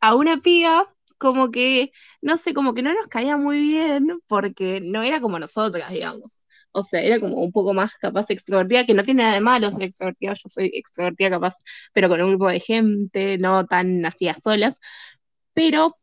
a 0.00 0.14
una 0.16 0.38
piba, 0.38 0.92
como 1.18 1.50
que, 1.50 1.92
no 2.22 2.36
sé, 2.36 2.54
como 2.54 2.74
que 2.74 2.82
no 2.82 2.92
nos 2.94 3.06
caía 3.08 3.36
muy 3.36 3.60
bien, 3.60 4.20
porque 4.26 4.80
no 4.82 5.02
era 5.02 5.20
como 5.20 5.38
nosotras, 5.38 5.90
digamos. 5.90 6.38
O 6.72 6.82
sea, 6.84 7.00
era 7.02 7.20
como 7.20 7.36
un 7.36 7.52
poco 7.52 7.74
más 7.74 7.94
capaz 7.98 8.30
extrovertida, 8.30 8.86
que 8.86 8.94
no 8.94 9.04
tiene 9.04 9.22
nada 9.22 9.34
de 9.34 9.40
malo 9.40 9.70
ser 9.72 9.82
extrovertida, 9.84 10.34
yo 10.34 10.48
soy 10.48 10.70
extrovertida 10.74 11.30
capaz, 11.30 11.56
pero 11.92 12.08
con 12.08 12.20
un 12.22 12.28
grupo 12.30 12.48
de 12.48 12.60
gente, 12.60 13.38
no 13.38 13.66
tan 13.66 14.04
así 14.06 14.28
a 14.28 14.34
solas. 14.36 14.80
Pero, 15.54 15.98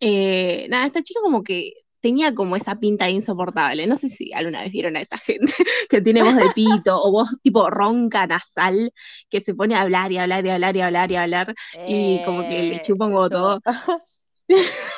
eh, 0.00 0.66
nada, 0.70 0.86
esta 0.86 1.02
chica 1.02 1.20
como 1.22 1.42
que 1.42 1.72
tenía 2.00 2.34
como 2.34 2.56
esa 2.56 2.76
pinta 2.78 3.10
insoportable. 3.10 3.86
No 3.86 3.96
sé 3.96 4.08
si 4.08 4.32
alguna 4.32 4.62
vez 4.62 4.70
vieron 4.72 4.96
a 4.96 5.00
esa 5.00 5.18
gente 5.18 5.52
que 5.90 6.00
tiene 6.00 6.22
voz 6.22 6.36
de 6.36 6.50
pito 6.50 6.96
o 7.00 7.10
voz 7.12 7.30
tipo 7.42 7.68
ronca 7.70 8.26
nasal 8.26 8.92
que 9.30 9.40
se 9.40 9.54
pone 9.54 9.74
a 9.74 9.82
hablar 9.82 10.12
y 10.12 10.18
hablar 10.18 10.46
y 10.46 10.50
hablar 10.50 10.76
y 10.76 10.80
hablar 10.80 11.12
y 11.12 11.16
hablar 11.16 11.54
y 11.84 12.20
como 12.22 12.46
que 12.46 12.62
le 12.62 12.80
Eh, 12.80 12.80
chupa 12.80 13.06
un 13.06 13.14
todo. 13.30 13.60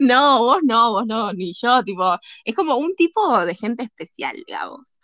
No, 0.00 0.38
vos 0.40 0.58
no, 0.62 0.92
vos 0.92 1.06
no, 1.06 1.32
ni 1.32 1.52
yo, 1.54 1.82
tipo, 1.84 2.16
es 2.44 2.54
como 2.54 2.76
un 2.76 2.94
tipo 2.96 3.44
de 3.44 3.54
gente 3.54 3.84
especial, 3.84 4.36
digamos. 4.46 4.98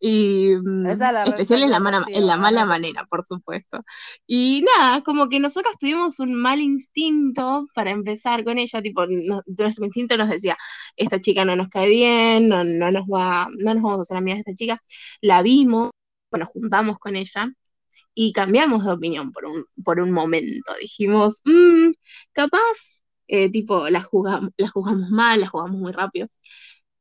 Y 0.00 0.54
mm, 0.56 0.86
Esa 0.90 1.12
la 1.12 1.24
especial 1.30 1.62
en 1.62 1.70
la, 1.70 1.80
mala- 1.80 1.98
Rocío, 2.00 2.16
en 2.18 2.26
la 2.26 2.36
mala 2.36 2.60
anoten. 2.60 2.68
manera, 2.68 3.04
por 3.06 3.24
supuesto. 3.24 3.80
Y 4.26 4.62
nada, 4.78 5.02
como 5.02 5.28
que 5.28 5.40
nosotros 5.40 5.74
tuvimos 5.80 6.20
un 6.20 6.34
mal 6.34 6.60
instinto 6.60 7.66
para 7.74 7.90
empezar 7.90 8.44
con 8.44 8.58
ella, 8.58 8.82
tipo, 8.82 9.06
no- 9.06 9.42
nuestro 9.46 9.84
instinto 9.86 10.16
nos 10.16 10.28
decía, 10.30 10.56
esta 10.96 11.20
chica 11.20 11.44
no 11.44 11.56
nos 11.56 11.68
cae 11.68 11.88
bien, 11.88 12.48
no, 12.48 12.64
no 12.64 12.90
nos 12.90 13.04
va, 13.04 13.48
no 13.58 13.74
nos 13.74 13.82
vamos 13.82 13.98
a 14.00 14.02
hacer 14.02 14.16
amigas 14.18 14.38
de 14.38 14.52
esta 14.52 14.54
chica. 14.56 14.82
La 15.22 15.42
vimos, 15.42 15.90
nos 16.32 16.48
juntamos 16.50 16.98
con 16.98 17.16
ella 17.16 17.50
y 18.14 18.32
cambiamos 18.32 18.84
de 18.84 18.92
opinión 18.92 19.32
por 19.32 19.46
un, 19.46 19.64
por 19.84 20.00
un 20.00 20.12
momento. 20.12 20.72
Dijimos, 20.80 21.40
"Mm, 21.44 21.92
capaz, 22.32 23.02
eh, 23.28 23.50
tipo, 23.50 23.88
la 23.90 24.02
jugamos, 24.02 24.50
la 24.56 24.68
jugamos 24.68 25.10
mal, 25.10 25.40
la 25.40 25.48
jugamos 25.48 25.78
muy 25.78 25.92
rápido. 25.92 26.28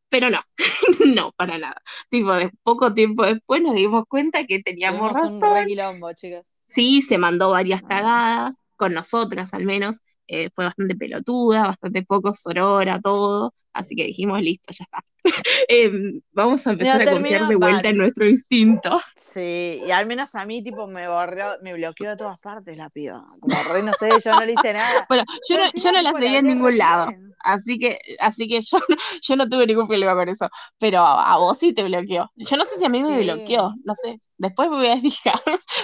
Pero 0.09 0.29
no, 0.29 0.39
no, 1.15 1.31
para 1.33 1.57
nada. 1.57 1.81
Tipo, 2.09 2.33
de 2.35 2.51
poco 2.63 2.93
tiempo 2.93 3.25
después 3.25 3.61
nos 3.61 3.75
dimos 3.75 4.05
cuenta 4.07 4.45
que 4.45 4.61
teníamos 4.61 5.11
un 5.23 5.65
quilombo, 5.67 6.13
chicas. 6.13 6.45
Sí, 6.67 7.01
se 7.01 7.17
mandó 7.17 7.51
varias 7.51 7.83
Ah. 7.83 7.87
cagadas, 7.87 8.61
con 8.75 8.93
nosotras 8.93 9.53
al 9.53 9.65
menos. 9.65 10.01
eh, 10.27 10.49
fue 10.55 10.65
bastante 10.65 10.95
pelotuda, 10.95 11.67
bastante 11.67 12.03
poco 12.03 12.33
sorora, 12.33 12.99
todo. 13.01 13.53
Así 13.73 13.95
que 13.95 14.05
dijimos, 14.05 14.39
listo, 14.41 14.73
ya 14.77 14.85
está. 14.85 15.03
Em, 15.67 16.21
vamos 16.31 16.65
a 16.67 16.71
empezar 16.71 17.01
a 17.01 17.05
confiar 17.09 17.47
de 17.47 17.55
vuelta 17.55 17.89
en 17.89 17.97
nuestro 17.97 18.25
instinto. 18.27 18.99
Sí, 19.33 19.81
y 19.83 19.89
al 19.89 20.05
menos 20.05 20.35
a 20.35 20.45
mí, 20.45 20.63
tipo, 20.63 20.85
me 20.85 21.07
borró, 21.07 21.43
me 21.63 21.73
bloqueó 21.73 22.11
de 22.11 22.17
todas 22.17 22.37
partes 22.39 22.77
la 22.77 22.87
piba. 22.89 23.25
Como 23.39 23.63
re, 23.63 23.81
no 23.81 23.91
sé, 23.93 24.19
yo 24.19 24.31
no 24.31 24.45
le 24.45 24.53
hice 24.53 24.73
nada. 24.73 25.05
Bueno, 25.09 25.23
yo 25.49 25.55
Pero 25.55 25.65
no, 25.65 25.71
yo 25.75 25.91
no 25.91 26.01
la 26.01 26.03
tipo, 26.03 26.17
le 26.19 26.25
seguía 26.25 26.39
en 26.39 26.47
ningún 26.47 26.77
lado. 26.77 27.13
Así 27.43 27.79
que, 27.79 27.97
así 28.19 28.47
que 28.47 28.61
yo, 28.61 28.77
no- 28.77 28.95
yo 29.21 29.35
no 29.35 29.49
tuve 29.49 29.65
ningún 29.65 29.87
problema 29.87 30.13
con 30.13 30.29
eso. 30.29 30.47
Pero 30.77 30.99
a, 30.99 31.33
a 31.33 31.37
vos 31.37 31.57
sí 31.57 31.73
te 31.73 31.83
bloqueó. 31.83 32.31
Yo 32.35 32.57
no 32.57 32.65
sé 32.65 32.77
si 32.77 32.85
a 32.85 32.89
mí 32.89 33.01
me 33.01 33.23
bloqueó, 33.23 33.73
no 33.83 33.95
sé. 33.95 34.21
Después 34.37 34.69
me 34.69 34.77
voy 34.77 34.87
a 34.89 34.99
fijar. 35.01 35.41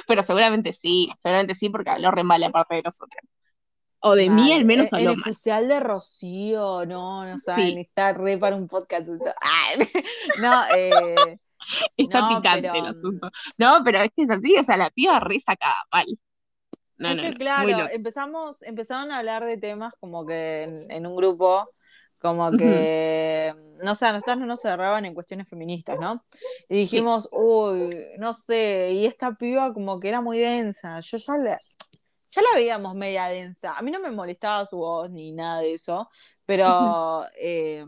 Pero 0.07 0.21
seguramente 0.23 0.73
sí, 0.73 1.09
seguramente 1.17 1.55
sí, 1.55 1.69
porque 1.69 1.89
habló 1.89 2.11
re 2.11 2.23
mal 2.23 2.43
aparte 2.43 2.75
de 2.75 2.83
nosotros. 2.83 3.23
O 4.01 4.15
de 4.15 4.29
mí 4.29 4.51
Mal. 4.51 4.53
al 4.53 4.65
menos 4.65 4.91
En, 4.91 4.97
en 4.97 5.09
habló 5.09 5.15
mal. 5.15 5.33
especial 5.33 5.67
de 5.67 5.79
Rocío, 5.79 6.85
no, 6.85 7.25
no 7.25 7.39
saben, 7.39 7.77
Sí, 7.77 7.79
está 7.79 8.13
re 8.13 8.37
para 8.37 8.55
un 8.55 8.67
podcast. 8.67 9.09
Ay, 9.41 9.77
no, 10.35 10.63
eh, 10.69 11.39
está 11.97 12.23
no, 12.23 12.27
picante 12.27 12.69
pero 12.71 12.73
el 12.79 12.87
mm, 12.91 13.19
asunto. 13.19 13.29
No, 13.57 13.79
pero 13.83 13.99
es 14.01 14.11
que 14.15 14.23
es 14.23 14.29
así, 14.31 14.55
o 14.57 14.63
sea, 14.63 14.77
la 14.77 14.89
piba 14.89 15.19
re 15.19 15.39
sacada 15.39 15.75
mal. 15.91 16.05
No, 16.97 17.11
es 17.11 17.15
no, 17.15 17.21
que 17.21 17.31
no, 17.31 17.33
claro, 17.33 17.87
empezamos, 17.89 18.61
empezaron 18.63 19.11
a 19.11 19.19
hablar 19.19 19.45
de 19.45 19.57
temas 19.57 19.93
como 19.99 20.25
que 20.25 20.63
en, 20.63 20.91
en 20.91 21.07
un 21.07 21.15
grupo, 21.15 21.69
como 22.19 22.55
que, 22.55 23.53
no 23.83 23.95
sé, 23.95 24.05
a 24.07 24.11
nosotros 24.13 24.37
no 24.39 24.45
nos 24.45 24.61
cerraban 24.61 25.05
en 25.05 25.13
cuestiones 25.13 25.47
feministas, 25.49 25.97
¿no? 25.99 26.25
Y 26.67 26.75
Sí, 26.81 27.01
dijimos, 27.01 27.29
uy, 27.31 27.89
no 28.19 28.33
sé, 28.33 28.91
y 28.93 29.05
esta 29.05 29.33
piba 29.35 29.73
como 29.73 29.99
que 29.99 30.09
era 30.09 30.21
muy 30.21 30.39
densa, 30.39 30.99
yo 30.99 31.17
ya 31.17 31.37
la, 31.37 31.59
ya 32.31 32.41
la 32.41 32.49
veíamos 32.55 32.95
media 32.95 33.25
densa, 33.27 33.73
a 33.77 33.81
mí 33.81 33.91
no 33.91 33.99
me 33.99 34.11
molestaba 34.11 34.65
su 34.65 34.77
voz 34.77 35.09
ni 35.11 35.31
nada 35.33 35.61
de 35.61 35.73
eso, 35.73 36.09
pero, 36.45 37.25
eh, 37.39 37.85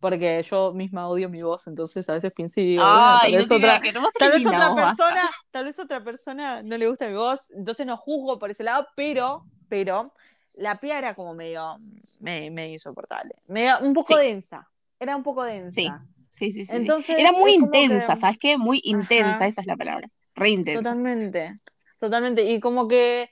porque 0.00 0.42
yo 0.42 0.72
misma 0.74 1.08
odio 1.08 1.28
mi 1.28 1.42
voz, 1.42 1.66
entonces 1.68 2.08
a 2.08 2.14
veces 2.14 2.32
pienso 2.34 2.60
y 2.60 2.64
digo, 2.66 2.90
bueno, 2.90 3.18
tal 3.20 3.34
vez 3.34 3.50
otra, 3.50 3.80
que 3.80 3.92
tal 4.16 4.30
vez 4.32 4.46
otra 4.46 4.74
basta. 4.80 5.14
persona, 5.14 5.20
tal 5.50 5.64
vez 5.66 5.78
otra 5.78 6.02
persona 6.02 6.62
no 6.62 6.76
le 6.76 6.88
gusta 6.88 7.06
mi 7.08 7.14
voz, 7.14 7.40
entonces 7.50 7.86
no 7.86 7.96
juzgo 7.96 8.38
por 8.38 8.50
ese 8.50 8.64
lado, 8.64 8.86
pero, 8.96 9.46
pero, 9.68 10.12
la 10.54 10.80
piba 10.80 10.98
era 10.98 11.14
como 11.14 11.34
medio, 11.34 11.78
me- 12.20 12.50
medio 12.50 12.72
insoportable, 12.74 13.34
medio, 13.46 13.78
un 13.80 13.94
poco 13.94 14.16
Sí, 14.16 14.18
densa, 14.18 14.68
era 14.98 15.16
un 15.16 15.22
poco 15.22 15.44
densa. 15.44 16.04
sí, 16.30 16.52
sí, 16.52 16.52
sí, 16.52 16.64
sí. 16.64 16.94
Era 17.16 17.32
Entonces 17.32 17.32
muy 17.32 17.52
es 17.52 17.56
como 17.56 17.84
intensa, 17.84 18.16
que, 18.16 18.16
¿sabes 18.16 18.38
qué? 18.38 18.56
Muy 18.58 18.80
intensa, 18.84 19.46
ajá, 19.46 19.48
esa 19.48 19.60
es 19.60 19.66
la 19.66 19.76
palabra. 19.76 20.08
Re 20.34 20.50
intensa. 20.50 20.98
totalmente, 21.02 21.60
totalmente, 21.98 22.42
y 22.44 22.60
como 22.60 22.88
que 22.88 23.30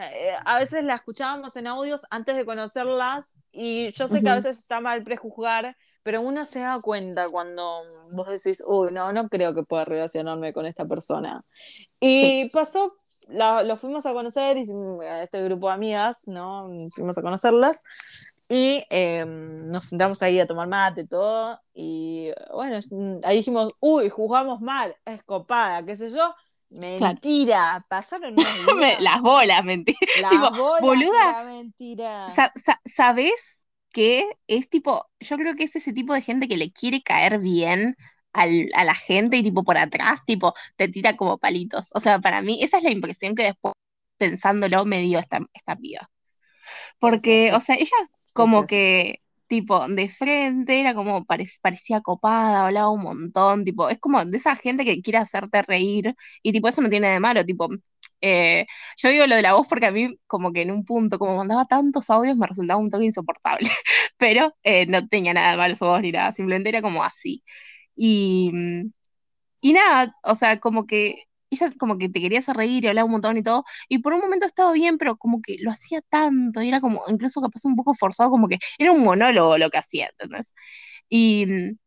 eh, 0.00 0.32
a 0.44 0.58
veces 0.58 0.84
la 0.84 0.94
escuchábamos 0.96 1.56
en 1.56 1.66
audios 1.66 2.06
antes 2.10 2.36
de 2.36 2.44
conocerlas 2.44 3.26
y 3.52 3.92
yo 3.92 4.08
sé 4.08 4.22
que 4.22 4.28
a 4.30 4.34
veces 4.36 4.58
está 4.58 4.80
mal 4.80 5.02
prejuzgar, 5.04 5.76
pero 6.02 6.20
uno 6.22 6.44
se 6.44 6.60
da 6.60 6.80
cuenta 6.80 7.28
cuando 7.28 7.82
vos 8.12 8.28
decís, 8.28 8.62
uy, 8.66 8.92
no, 8.92 9.12
no 9.12 9.28
creo 9.28 9.54
que 9.54 9.62
pueda 9.64 9.84
relacionarme 9.84 10.52
con 10.52 10.66
esta 10.66 10.86
persona. 10.86 11.42
Sí, 12.12 12.36
Y 12.40 12.50
pasó, 12.50 12.96
la- 13.28 13.62
lo 13.64 13.76
fuimos 13.76 14.06
a 14.06 14.12
conocer, 14.12 14.56
y 14.58 14.66
a 15.04 15.22
este 15.24 15.42
grupo 15.44 15.68
de 15.68 15.74
amigas, 15.74 16.28
¿no? 16.28 16.68
Fuimos 16.94 17.18
a 17.18 17.22
conocerlas 17.22 17.82
y 18.48 18.84
eh, 18.90 19.24
nos 19.26 19.84
sentamos 19.86 20.22
ahí 20.22 20.40
a 20.40 20.46
tomar 20.46 20.68
mate 20.68 21.02
y 21.02 21.06
todo. 21.06 21.60
Y 21.74 22.30
bueno, 22.52 22.78
ahí 23.24 23.36
dijimos, 23.38 23.72
uy, 23.80 24.08
jugamos 24.08 24.60
mal, 24.60 24.94
es 25.04 25.22
copada, 25.24 25.84
qué 25.84 25.96
sé 25.96 26.10
yo. 26.10 26.34
Claro. 26.94 27.20
Mentira, 27.20 27.84
pasaron 27.88 28.38
unos 28.38 28.56
Me- 28.78 28.96
Las 29.00 29.20
bolas, 29.22 29.64
mentira. 29.64 29.98
Tipo, 30.28 30.48
Las 30.48 30.52
bolas 30.52 31.08
que 31.10 31.16
boluda, 31.18 31.44
mentira. 31.44 32.12
sa- 32.26 32.52
sa- 32.56 32.80
¿sabés 32.84 33.64
qué? 33.92 34.26
Es 34.46 34.68
tipo, 34.68 35.10
yo 35.20 35.36
creo 35.38 35.54
que 35.54 35.64
es 35.64 35.76
ese 35.76 35.92
tipo 35.92 36.14
de 36.14 36.22
gente 36.22 36.48
que 36.48 36.56
le 36.56 36.72
quiere 36.72 37.02
caer 37.02 37.38
bien 37.40 37.96
al- 38.32 38.70
a 38.74 38.84
la 38.84 38.94
gente 38.94 39.36
y 39.36 39.42
tipo 39.42 39.64
por 39.64 39.78
atrás, 39.78 40.20
tipo, 40.26 40.54
te 40.76 40.88
tira 40.88 41.16
como 41.16 41.38
palitos. 41.38 41.90
O 41.94 42.00
sea, 42.00 42.20
para 42.20 42.42
mí, 42.42 42.62
esa 42.62 42.78
es 42.78 42.84
la 42.84 42.90
impresión 42.92 43.34
que 43.34 43.44
después, 43.44 43.74
pensándolo, 44.18 44.84
me 44.84 45.00
dio 45.02 45.18
esta, 45.18 45.40
esta 45.54 45.76
piba. 45.76 46.10
Porque, 46.98 47.52
o 47.54 47.60
sea, 47.60 47.76
ella 47.76 47.96
como 48.34 48.66
que, 48.66 49.22
tipo, 49.50 49.86
de 49.88 50.08
frente 50.08 50.80
era 50.80 50.94
como, 50.94 51.26
parec- 51.26 51.60
parecía 51.62 52.00
copada, 52.02 52.66
hablaba 52.66 52.90
un 52.90 53.02
montón, 53.02 53.64
tipo, 53.66 53.90
es 53.90 54.00
como 54.00 54.24
de 54.24 54.38
esa 54.38 54.56
gente 54.56 54.86
que 54.86 55.02
quiere 55.02 55.18
hacerte 55.20 55.62
reír 55.62 56.14
y 56.42 56.52
tipo, 56.52 56.68
eso 56.68 56.82
no 56.82 56.90
tiene 56.90 57.08
de 57.10 57.20
malo, 57.20 57.44
tipo, 57.46 57.68
eh, 58.22 58.66
yo 58.98 59.08
digo 59.10 59.26
lo 59.26 59.36
de 59.36 59.42
la 59.42 59.54
voz 59.54 59.66
porque 59.68 59.86
a 59.86 59.90
mí 59.92 60.16
como 60.28 60.52
que 60.52 60.62
en 60.62 60.70
un 60.70 60.84
punto, 60.84 61.18
como 61.18 61.36
mandaba 61.36 61.64
tantos 61.66 62.10
audios, 62.10 62.36
me 62.38 62.46
resultaba 62.46 62.80
un 62.80 62.90
toque 62.90 63.04
insoportable, 63.06 63.68
pero 64.18 64.54
eh, 64.62 64.86
no 64.86 65.06
tenía 65.08 65.34
nada 65.34 65.52
de 65.52 65.56
malo 65.58 65.74
su 65.74 65.84
voz 65.86 66.02
ni 66.02 66.12
nada, 66.12 66.32
simplemente 66.32 66.68
era 66.70 66.82
como 66.82 67.02
así. 67.04 67.42
Y, 67.96 68.50
mm, 68.52 68.90
y 69.60 69.72
nada, 69.74 70.14
o 70.24 70.34
sea, 70.34 70.60
como 70.60 70.86
que 70.86 71.24
ella 71.50 71.70
como 71.78 71.98
que 71.98 72.08
te 72.08 72.20
quería 72.20 72.38
hacer 72.40 72.56
reír 72.56 72.84
y 72.84 72.88
hablaba 72.88 73.06
un 73.06 73.12
montón 73.12 73.36
y 73.36 73.42
todo, 73.42 73.64
y 73.88 73.98
por 74.00 74.12
un 74.14 74.20
momento 74.20 74.46
estaba 74.46 74.72
bien, 74.72 74.98
pero 74.98 75.16
como 75.16 75.40
que 75.42 75.56
lo 75.60 75.70
hacía 75.70 76.00
tanto, 76.08 76.62
y 76.62 76.68
era 76.68 76.80
como, 76.80 77.02
incluso 77.08 77.40
capaz 77.40 77.64
un 77.64 77.76
poco 77.76 77.94
forzado, 77.94 78.30
como 78.30 78.48
que 78.48 78.58
era 78.78 78.92
un 78.92 79.02
monólogo 79.04 79.58
lo 79.58 79.70
que 79.70 79.78
hacía, 79.78 80.08
¿entendés? 80.08 80.54
Y 81.08 81.46
mm, 81.46 81.78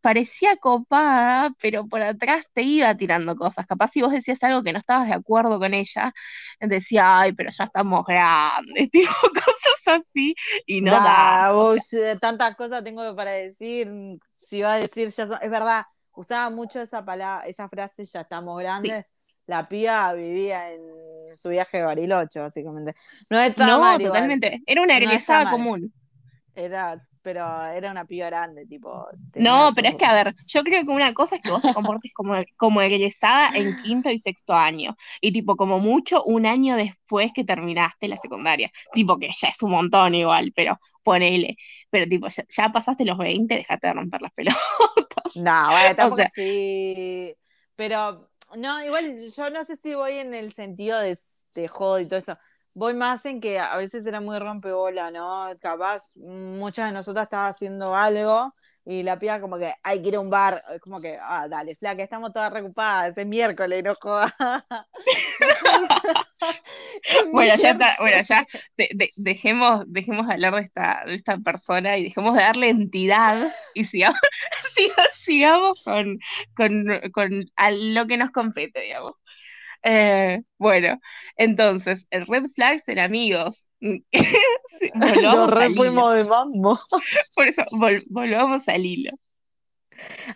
parecía 0.00 0.56
copada, 0.56 1.50
pero 1.60 1.86
por 1.88 2.02
atrás 2.02 2.46
te 2.52 2.62
iba 2.62 2.94
tirando 2.96 3.36
cosas. 3.36 3.66
Capaz 3.66 3.88
si 3.92 4.02
vos 4.02 4.12
decías 4.12 4.42
algo 4.44 4.62
que 4.62 4.72
no 4.72 4.78
estabas 4.78 5.08
de 5.08 5.14
acuerdo 5.14 5.58
con 5.58 5.74
ella, 5.74 6.12
decía, 6.60 7.20
ay, 7.20 7.32
pero 7.32 7.50
ya 7.50 7.64
estamos 7.64 8.04
grandes, 8.06 8.90
tipo 8.92 9.12
cosas 9.34 10.00
así, 10.00 10.34
y 10.66 10.80
no 10.82 11.00
da. 11.00 11.00
Da, 11.00 11.52
O 11.54 11.78
sea, 11.78 12.10
vos, 12.14 12.20
tantas 12.20 12.56
cosas 12.56 12.82
tengo 12.84 13.14
para 13.14 13.32
decir. 13.32 13.90
Si 14.38 14.62
va 14.62 14.74
a 14.74 14.78
decir, 14.78 15.10
ya 15.10 15.24
es 15.42 15.50
verdad, 15.50 15.84
usaba 16.14 16.50
mucho 16.50 16.80
esa 16.80 17.04
palabra, 17.04 17.46
esa 17.46 17.68
frase, 17.68 18.04
ya 18.04 18.20
estamos 18.20 18.58
sí. 18.58 18.64
grandes. 18.64 19.06
La 19.46 19.68
piba 19.68 20.12
vivía 20.12 20.72
en 20.72 20.80
su 21.34 21.48
viaje 21.48 21.78
de 21.78 21.84
Bariloche, 21.84 22.38
básicamente. 22.38 22.94
No 23.28 23.38
No, 23.38 23.80
mal 23.80 24.00
igual, 24.00 24.02
totalmente. 24.02 24.62
Era 24.64 24.82
una 24.82 24.96
egresada 24.96 25.50
común. 25.50 25.92
Era, 26.54 27.04
pero 27.22 27.64
era 27.66 27.90
una 27.90 28.04
piba 28.06 28.26
grande, 28.26 28.66
tipo, 28.66 29.08
No, 29.36 29.70
pero 29.74 29.88
es 29.88 29.94
sus... 29.94 29.96
que, 29.96 30.04
a 30.04 30.12
ver, 30.12 30.34
yo 30.46 30.62
creo 30.62 30.84
que 30.84 30.90
una 30.90 31.14
cosa 31.14 31.36
es 31.36 31.42
que 31.42 31.50
vos 31.50 31.62
te 31.62 31.72
comportes 31.72 32.12
como, 32.12 32.34
como 32.58 32.82
egresada 32.82 33.50
en 33.54 33.74
quinto 33.76 34.10
y 34.10 34.18
sexto 34.18 34.52
año. 34.54 34.96
Y 35.22 35.32
tipo, 35.32 35.56
como 35.56 35.78
mucho, 35.78 36.22
un 36.24 36.44
año 36.46 36.76
después 36.76 37.32
que 37.34 37.44
terminaste 37.44 38.08
la 38.08 38.18
secundaria. 38.18 38.70
Tipo, 38.92 39.18
que 39.18 39.30
ya 39.40 39.48
es 39.48 39.62
un 39.62 39.70
montón 39.70 40.14
igual, 40.14 40.52
pero 40.54 40.78
ponele. 41.02 41.56
Pero 41.90 42.06
tipo, 42.06 42.28
ya, 42.28 42.44
ya 42.50 42.68
pasaste 42.70 43.04
los 43.06 43.16
20, 43.16 43.54
dejate 43.56 43.86
de 43.86 43.92
romper 43.94 44.20
las 44.22 44.32
pelotas. 44.32 44.58
No, 45.34 45.70
bueno, 45.70 45.96
O 45.98 46.10
tampoco 46.10 46.16
sea, 46.16 46.30
así. 46.34 47.36
Pero, 47.76 48.30
no, 48.56 48.82
igual 48.84 49.30
yo 49.30 49.50
no 49.50 49.64
sé 49.64 49.76
si 49.76 49.94
voy 49.94 50.14
en 50.18 50.34
el 50.34 50.52
sentido 50.52 50.98
de, 51.00 51.18
de 51.54 51.68
joda 51.68 52.00
y 52.02 52.06
todo 52.08 52.18
eso. 52.18 52.38
Voy 52.74 52.94
más 52.94 53.24
en 53.26 53.40
que 53.40 53.58
a 53.58 53.76
veces 53.76 54.06
era 54.06 54.20
muy 54.20 54.38
rompebola, 54.38 55.10
¿no? 55.10 55.48
Capaz 55.60 56.14
muchas 56.16 56.88
de 56.88 56.94
nosotras 56.94 57.24
estaba 57.24 57.48
haciendo 57.48 57.94
algo 57.94 58.54
y 58.84 59.02
la 59.02 59.18
piba 59.18 59.40
como 59.40 59.58
que, 59.58 59.72
hay 59.82 60.02
que 60.02 60.08
ir 60.08 60.16
a 60.16 60.20
un 60.20 60.30
bar, 60.30 60.62
es 60.74 60.80
como 60.80 61.00
que, 61.00 61.18
ah, 61.20 61.46
dale, 61.48 61.76
flaca, 61.76 62.02
estamos 62.02 62.32
todas 62.32 62.52
reocupadas, 62.52 63.16
es 63.16 63.26
miércoles, 63.26 63.82
no 63.84 63.94
jodas. 64.00 64.32
bueno, 67.32 67.54
ya 67.56 67.70
está, 67.70 67.96
bueno, 67.98 68.22
ya 68.22 68.46
dejemos, 69.16 69.84
dejemos 69.86 70.26
de 70.26 70.34
hablar 70.34 70.54
de 70.54 70.62
esta, 70.62 71.02
de 71.06 71.14
esta 71.14 71.38
persona 71.38 71.98
y 71.98 72.04
dejemos 72.04 72.34
de 72.34 72.40
darle 72.40 72.70
entidad 72.70 73.52
y 73.74 73.84
sigamos, 73.84 74.18
sigamos 75.14 75.82
con, 75.84 76.18
con, 76.56 76.86
con 77.12 77.50
lo 77.94 78.06
que 78.06 78.16
nos 78.16 78.30
compete, 78.30 78.80
digamos. 78.80 79.16
Eh, 79.82 80.42
bueno, 80.58 81.00
entonces, 81.36 82.06
el 82.10 82.26
red 82.26 82.44
flags 82.54 82.88
en 82.88 82.98
amigos. 82.98 83.66
volvamos 84.94 85.54
al 85.54 85.72
hilo. 85.72 86.10
de 86.10 86.24
mambo. 86.24 86.78
Por 87.34 87.46
eso, 87.46 87.64
volvamos 88.08 88.68
al 88.68 88.84
hilo. 88.84 89.12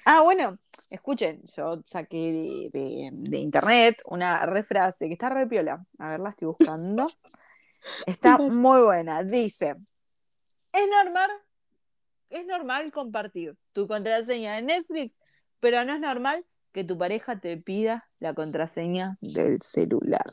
Ah, 0.05 0.23
bueno, 0.23 0.59
escuchen, 0.91 1.43
yo 1.57 1.83
saqué 1.85 2.71
de, 2.73 3.39
internet 3.39 4.01
una 4.07 4.45
refrase 4.47 5.07
que 5.07 5.15
está 5.15 5.31
re 5.31 5.47
piola. 5.47 5.85
A 5.99 6.11
ver, 6.11 6.21
la 6.21 6.31
estoy 6.31 6.49
buscando. 6.49 7.07
Está 8.07 8.39
muy 8.39 8.83
buena. 8.83 9.23
Dice: 9.23 9.77
Es 10.73 10.89
normal, 10.89 11.31
es 12.31 12.47
normal 12.47 12.93
compartir 12.93 13.57
tu 13.73 13.87
contraseña 13.87 14.57
de 14.57 14.63
Netflix, 14.63 15.19
pero 15.61 15.85
no 15.85 15.95
es 15.95 16.01
normal 16.01 16.45
que 16.75 16.83
tu 16.83 16.99
pareja 16.99 17.39
te 17.39 17.57
pida 17.57 18.11
la 18.19 18.35
contraseña 18.35 19.17
del 19.21 19.63
celular. 19.63 20.27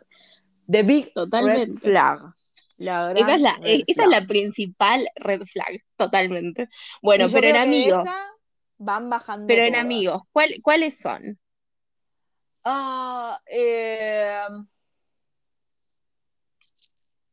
The 0.69 0.82
Big 0.82 1.13
Red 1.15 1.75
Flag. 1.75 2.34
esa, 2.80 3.36
es 3.36 3.41
la, 3.41 3.60
esa 3.63 4.04
es 4.04 4.10
la, 4.10 4.25
principal 4.25 5.08
red 5.15 5.43
flag, 5.43 5.84
totalmente. 5.95 6.67
Bueno, 7.01 7.27
pero 7.32 7.47
en 7.47 7.58
amigos. 7.58 8.10
Van 8.80 9.12
bajando. 9.12 9.45
Pero 9.45 9.63
en 9.65 9.75
amigos, 9.75 10.23
¿cuáles 10.63 10.99
son? 10.99 11.39
Ah, 12.63 13.39
eh, 13.45 14.41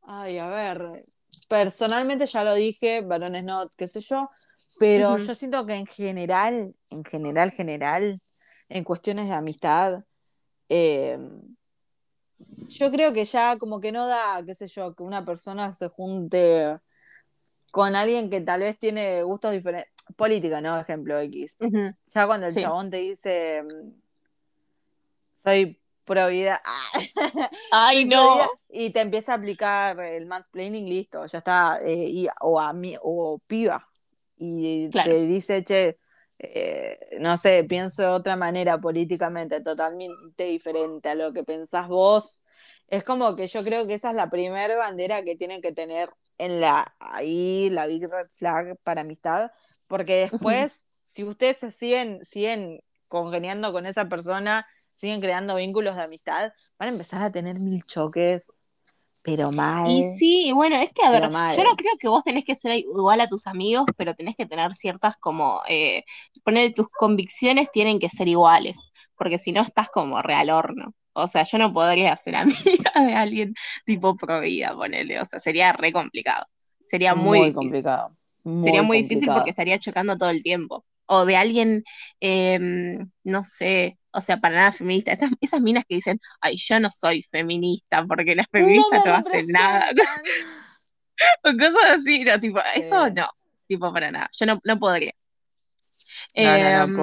ay, 0.03 0.37
a 0.37 0.47
ver. 0.49 1.05
Personalmente 1.47 2.27
ya 2.27 2.43
lo 2.43 2.53
dije, 2.53 3.01
varones 3.01 3.43
no, 3.43 3.67
qué 3.75 3.87
sé 3.87 4.01
yo, 4.01 4.29
pero 4.77 5.17
yo 5.17 5.33
siento 5.33 5.65
que 5.65 5.73
en 5.73 5.87
general, 5.87 6.75
en 6.91 7.03
general, 7.03 7.49
general, 7.49 8.21
en 8.69 8.83
cuestiones 8.83 9.27
de 9.27 9.33
amistad, 9.33 10.03
eh, 10.69 11.17
yo 12.69 12.91
creo 12.91 13.13
que 13.13 13.25
ya 13.25 13.57
como 13.57 13.79
que 13.79 13.91
no 13.91 14.07
da, 14.07 14.43
qué 14.45 14.53
sé 14.53 14.67
yo, 14.67 14.93
que 14.95 15.03
una 15.03 15.25
persona 15.25 15.71
se 15.71 15.87
junte 15.89 16.79
con 17.71 17.95
alguien 17.95 18.29
que 18.29 18.41
tal 18.41 18.61
vez 18.61 18.77
tiene 18.77 19.23
gustos 19.23 19.51
diferentes. 19.51 19.93
Política, 20.15 20.59
¿no? 20.59 20.79
Ejemplo 20.79 21.19
X. 21.19 21.55
Ya 22.07 22.25
cuando 22.25 22.47
el 22.47 22.53
chabón 22.53 22.89
te 22.89 22.97
dice, 22.97 23.63
soy 25.43 25.79
pro 26.03 26.27
vida. 26.29 26.59
Ay, 27.71 28.05
no. 28.05 28.39
Y 28.69 28.89
te 28.89 29.01
empieza 29.01 29.33
a 29.33 29.35
aplicar 29.35 29.99
el 29.99 30.25
mansplaining, 30.25 30.89
listo, 30.89 31.25
ya 31.27 31.37
está. 31.37 31.79
Eh, 31.83 32.27
o 32.41 32.59
a 32.59 32.73
mí, 32.73 32.95
o 32.99 33.39
piba. 33.45 33.87
Y 34.37 34.89
te 34.89 35.27
dice, 35.27 35.63
che, 35.63 35.99
eh, 36.39 36.97
no 37.19 37.37
sé, 37.37 37.65
pienso 37.65 38.01
de 38.01 38.07
otra 38.07 38.35
manera 38.37 38.79
políticamente, 38.79 39.61
totalmente 39.61 40.45
diferente 40.45 41.09
a 41.09 41.15
lo 41.15 41.33
que 41.33 41.43
pensás 41.43 41.87
vos. 41.89 42.43
Es 42.87 43.03
como 43.03 43.35
que 43.35 43.47
yo 43.47 43.63
creo 43.63 43.85
que 43.87 43.95
esa 43.95 44.11
es 44.11 44.15
la 44.15 44.29
primera 44.29 44.75
bandera 44.77 45.21
que 45.23 45.35
tienen 45.35 45.61
que 45.61 45.73
tener 45.73 46.09
en 46.37 46.61
la 46.61 46.95
ahí 46.99 47.69
la 47.69 47.85
big 47.87 48.09
red 48.09 48.27
flag 48.33 48.77
para 48.83 49.01
amistad, 49.01 49.51
porque 49.87 50.29
después, 50.31 50.85
si 51.03 51.25
ustedes 51.25 51.57
se 51.57 51.71
siguen, 51.71 52.23
siguen 52.23 52.81
congeniando 53.09 53.73
con 53.73 53.85
esa 53.85 54.07
persona, 54.07 54.65
siguen 54.93 55.19
creando 55.19 55.55
vínculos 55.55 55.95
de 55.95 56.03
amistad, 56.03 56.53
van 56.77 56.89
a 56.89 56.91
empezar 56.93 57.21
a 57.21 57.31
tener 57.31 57.59
mil 57.59 57.83
choques 57.85 58.61
pero 59.21 59.51
mal. 59.51 59.89
Y 59.89 60.03
sí, 60.17 60.51
bueno, 60.53 60.77
es 60.77 60.91
que 60.93 61.03
a 61.03 61.11
ver, 61.11 61.23
yo 61.23 61.63
no 61.63 61.75
creo 61.75 61.93
que 61.99 62.07
vos 62.07 62.23
tenés 62.23 62.45
que 62.45 62.55
ser 62.55 62.77
igual 62.77 63.21
a 63.21 63.27
tus 63.27 63.47
amigos, 63.47 63.85
pero 63.97 64.13
tenés 64.13 64.35
que 64.35 64.45
tener 64.45 64.73
ciertas 64.75 65.17
como, 65.17 65.61
eh, 65.67 66.03
poner 66.43 66.73
tus 66.73 66.89
convicciones 66.89 67.71
tienen 67.71 67.99
que 67.99 68.09
ser 68.09 68.27
iguales, 68.27 68.91
porque 69.15 69.37
si 69.37 69.51
no 69.51 69.61
estás 69.61 69.89
como 69.89 70.21
real 70.21 70.49
horno. 70.49 70.93
O 71.13 71.27
sea, 71.27 71.43
yo 71.43 71.57
no 71.57 71.73
podría 71.73 72.15
ser 72.15 72.35
amiga 72.37 72.91
de 72.95 73.13
alguien 73.13 73.53
tipo 73.85 74.15
pro 74.15 74.39
vida, 74.39 74.73
ponele, 74.75 75.19
o 75.19 75.25
sea, 75.25 75.39
sería 75.39 75.73
re 75.73 75.91
complicado. 75.91 76.45
Sería 76.83 77.13
muy, 77.13 77.53
complicado. 77.53 78.15
sería 78.61 78.81
muy 78.81 79.03
difícil 79.03 79.29
porque 79.31 79.51
estaría 79.51 79.77
chocando 79.77 80.17
todo 80.17 80.29
el 80.31 80.41
tiempo. 80.41 80.85
O 81.11 81.25
de 81.25 81.35
alguien, 81.35 81.83
em, 82.19 83.09
no 83.23 83.43
sé, 83.43 83.97
o 84.11 84.21
sea, 84.21 84.37
para 84.37 84.55
nada 84.55 84.71
feminista. 84.71 85.11
Esas, 85.11 85.31
esas 85.41 85.59
minas 85.61 85.83
que 85.87 85.95
dicen, 85.95 86.19
ay, 86.39 86.57
yo 86.57 86.79
no 86.79 86.89
soy 86.89 87.23
feminista, 87.23 88.05
porque 88.05 88.35
las 88.35 88.47
feministas 88.51 89.05
no, 89.05 89.13
hacen 89.13 89.47
nada. 89.47 89.85
o 91.43 91.51
cosas 91.51 91.99
así, 91.99 92.23
no, 92.23 92.39
tipo, 92.39 92.59
eso 92.75 93.09
no, 93.09 93.27
tipo, 93.67 93.91
para 93.91 94.11
nada. 94.11 94.29
Yo 94.39 94.45
no, 94.45 94.59
no 94.63 94.79
podría. 94.79 95.13
No, 96.35 96.43
em, 96.43 96.95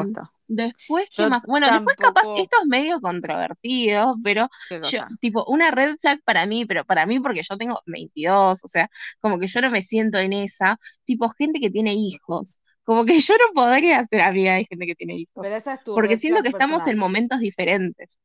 Después, 0.48 1.08
¿qué 1.14 1.26
más? 1.28 1.44
Bueno, 1.46 1.70
después 1.70 1.96
capaz, 1.96 2.22
esto 2.36 2.56
es 2.62 2.68
medio 2.68 3.00
controvertido, 3.00 4.14
pero 4.22 4.48
yo, 4.70 5.04
tipo, 5.20 5.44
una 5.46 5.72
red 5.72 5.96
flag 6.00 6.22
para 6.22 6.46
mí, 6.46 6.64
pero 6.64 6.84
para 6.84 7.04
mí 7.04 7.18
porque 7.18 7.42
yo 7.42 7.56
tengo 7.56 7.80
22, 7.86 8.62
o 8.62 8.68
sea, 8.68 8.88
como 9.20 9.40
que 9.40 9.48
yo 9.48 9.60
no 9.60 9.70
me 9.70 9.82
siento 9.82 10.18
en 10.18 10.32
esa, 10.32 10.78
tipo, 11.04 11.28
gente 11.30 11.58
que 11.58 11.70
tiene 11.70 11.94
hijos, 11.94 12.60
como 12.86 13.04
que 13.04 13.20
yo 13.20 13.34
no 13.34 13.52
podría 13.52 14.06
ser 14.06 14.22
amiga 14.22 14.54
de 14.54 14.64
gente 14.64 14.86
que 14.86 14.94
tiene 14.94 15.16
hijos. 15.16 15.42
Pero 15.42 15.54
esa 15.54 15.74
es 15.74 15.84
tu 15.84 15.94
porque 15.94 16.16
siento 16.16 16.42
que 16.42 16.48
estamos 16.48 16.86
en 16.86 16.98
momentos 16.98 17.40
diferentes. 17.40 18.18